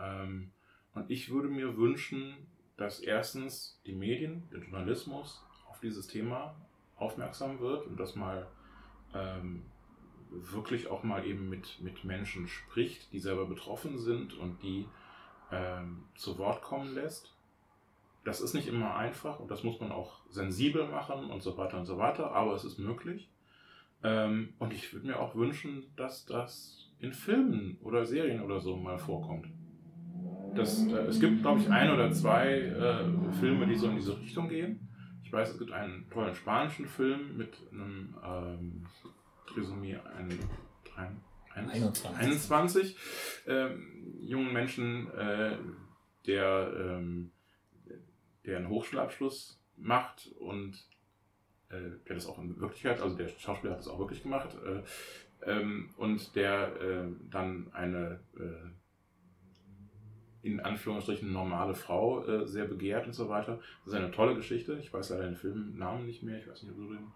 [0.00, 0.50] Ähm,
[0.94, 2.34] und ich würde mir wünschen,
[2.76, 6.56] dass erstens die Medien, der Journalismus auf dieses Thema
[6.96, 8.46] aufmerksam wird und das mal
[9.14, 9.62] ähm,
[10.52, 14.86] wirklich auch mal eben mit, mit Menschen spricht, die selber betroffen sind und die
[15.52, 17.34] ähm, zu Wort kommen lässt.
[18.24, 21.78] Das ist nicht immer einfach und das muss man auch sensibel machen und so weiter
[21.78, 23.28] und so weiter, aber es ist möglich.
[24.02, 28.76] Ähm, und ich würde mir auch wünschen, dass das in Filmen oder Serien oder so
[28.76, 29.48] mal vorkommt.
[30.54, 34.18] Das, äh, es gibt, glaube ich, ein oder zwei äh, Filme, die so in diese
[34.18, 34.88] Richtung gehen.
[35.22, 38.86] Ich weiß, es gibt einen tollen spanischen Film mit einem ähm,
[39.54, 40.38] Trisomie ein,
[40.96, 41.20] ein,
[41.54, 42.18] ein, 21.
[42.18, 42.96] 21
[43.46, 45.56] ähm, jungen Menschen, äh,
[46.26, 47.30] der, ähm,
[48.44, 50.74] der einen Hochschulabschluss macht und
[51.68, 54.82] äh, der das auch in Wirklichkeit, also der Schauspieler hat das auch wirklich gemacht, äh,
[55.46, 58.70] ähm, und der äh, dann eine äh,
[60.42, 63.60] in Anführungsstrichen normale Frau äh, sehr begehrt und so weiter.
[63.84, 64.74] Das ist eine tolle Geschichte.
[64.74, 66.38] Ich weiß leider den Filmnamen nicht mehr.
[66.38, 67.06] Ich weiß nicht, ob du den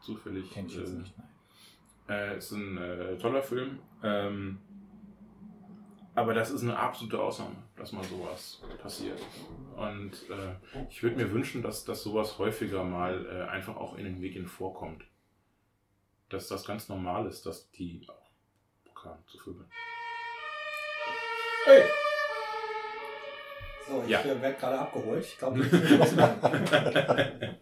[0.00, 0.50] zufällig.
[0.52, 1.18] Kenn ich jetzt äh, nicht.
[1.18, 1.28] Nein.
[2.08, 3.78] Äh, ist ein äh, toller Film.
[4.02, 4.58] Ähm,
[6.14, 9.20] aber das ist eine absolute Ausnahme, dass mal sowas passiert.
[9.76, 10.54] Und äh,
[10.88, 14.46] ich würde mir wünschen, dass, dass sowas häufiger mal äh, einfach auch in den Medien
[14.46, 15.04] vorkommt.
[16.30, 18.30] Dass das ganz normal ist, dass die auch
[18.86, 19.70] Bock haben zu vögeln.
[21.66, 21.82] Hey!
[23.88, 24.20] So, ich Ja.
[24.22, 25.24] äh, werde gerade abgeholt.
[25.24, 27.56] Ich glaube, wir müssen Schluss machen.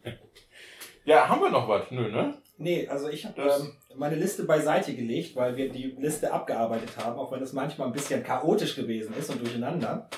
[1.04, 1.90] ja, haben wir noch was?
[1.90, 2.38] Nö, ne?
[2.56, 6.96] Nee, also ich habe Das- ähm, meine Liste beiseite gelegt, weil wir die Liste abgearbeitet
[6.96, 10.08] haben, auch wenn es manchmal ein bisschen chaotisch gewesen ist und durcheinander.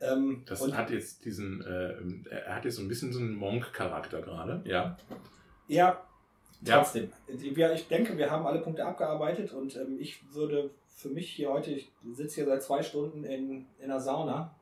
[0.00, 3.34] Ähm, Das und, hat jetzt diesen, äh, er hat jetzt so ein bisschen so einen
[3.34, 4.62] Monk-Charakter gerade.
[4.64, 4.96] Ja.
[5.68, 6.02] ja,
[6.62, 6.78] Ja.
[6.78, 7.12] trotzdem.
[7.28, 11.50] Wir, ich denke, wir haben alle Punkte abgearbeitet und ähm, ich würde für mich hier
[11.52, 14.54] heute, ich sitze hier seit zwei Stunden in, in der Sauna.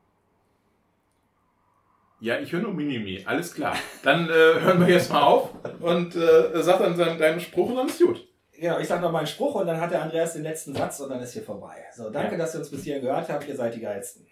[2.21, 3.23] Ja, ich höre nur Minimi.
[3.25, 3.75] Alles klar.
[4.03, 5.49] Dann äh, hören wir jetzt mal auf
[5.81, 8.27] und äh, sag dann seinen, deinen Spruch und dann ist gut.
[8.53, 11.09] Genau, ich sage noch meinen Spruch und dann hat der Andreas den letzten Satz und
[11.09, 11.83] dann ist hier vorbei.
[11.95, 12.37] So, danke, Ja.
[12.37, 13.47] dass ihr uns bis hierhin gehört habt.
[13.47, 14.27] Ihr seid die Geilsten.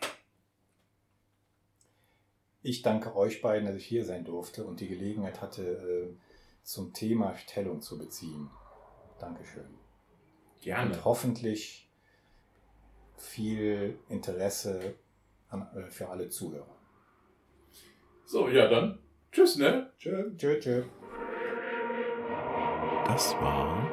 [2.61, 6.15] Ich danke euch beiden, dass ich hier sein durfte und die Gelegenheit hatte, äh,
[6.61, 8.51] zum Thema Stellung zu beziehen.
[9.19, 9.65] Dankeschön.
[10.61, 10.91] Gerne.
[10.93, 11.89] Und hoffentlich
[13.17, 14.93] viel Interesse
[15.49, 16.75] an, äh, für alle Zuhörer.
[18.31, 18.99] So, ja, dann.
[19.31, 19.89] Tschüss, ne?
[19.97, 20.35] Tschö.
[20.37, 20.83] Tschö, tschö.
[23.07, 23.89] Das war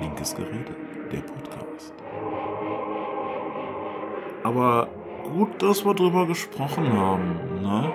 [0.00, 0.74] Linkes Gerede,
[1.12, 1.92] der Podcast.
[4.42, 4.88] Aber
[5.24, 7.92] gut, dass wir drüber gesprochen haben, ne?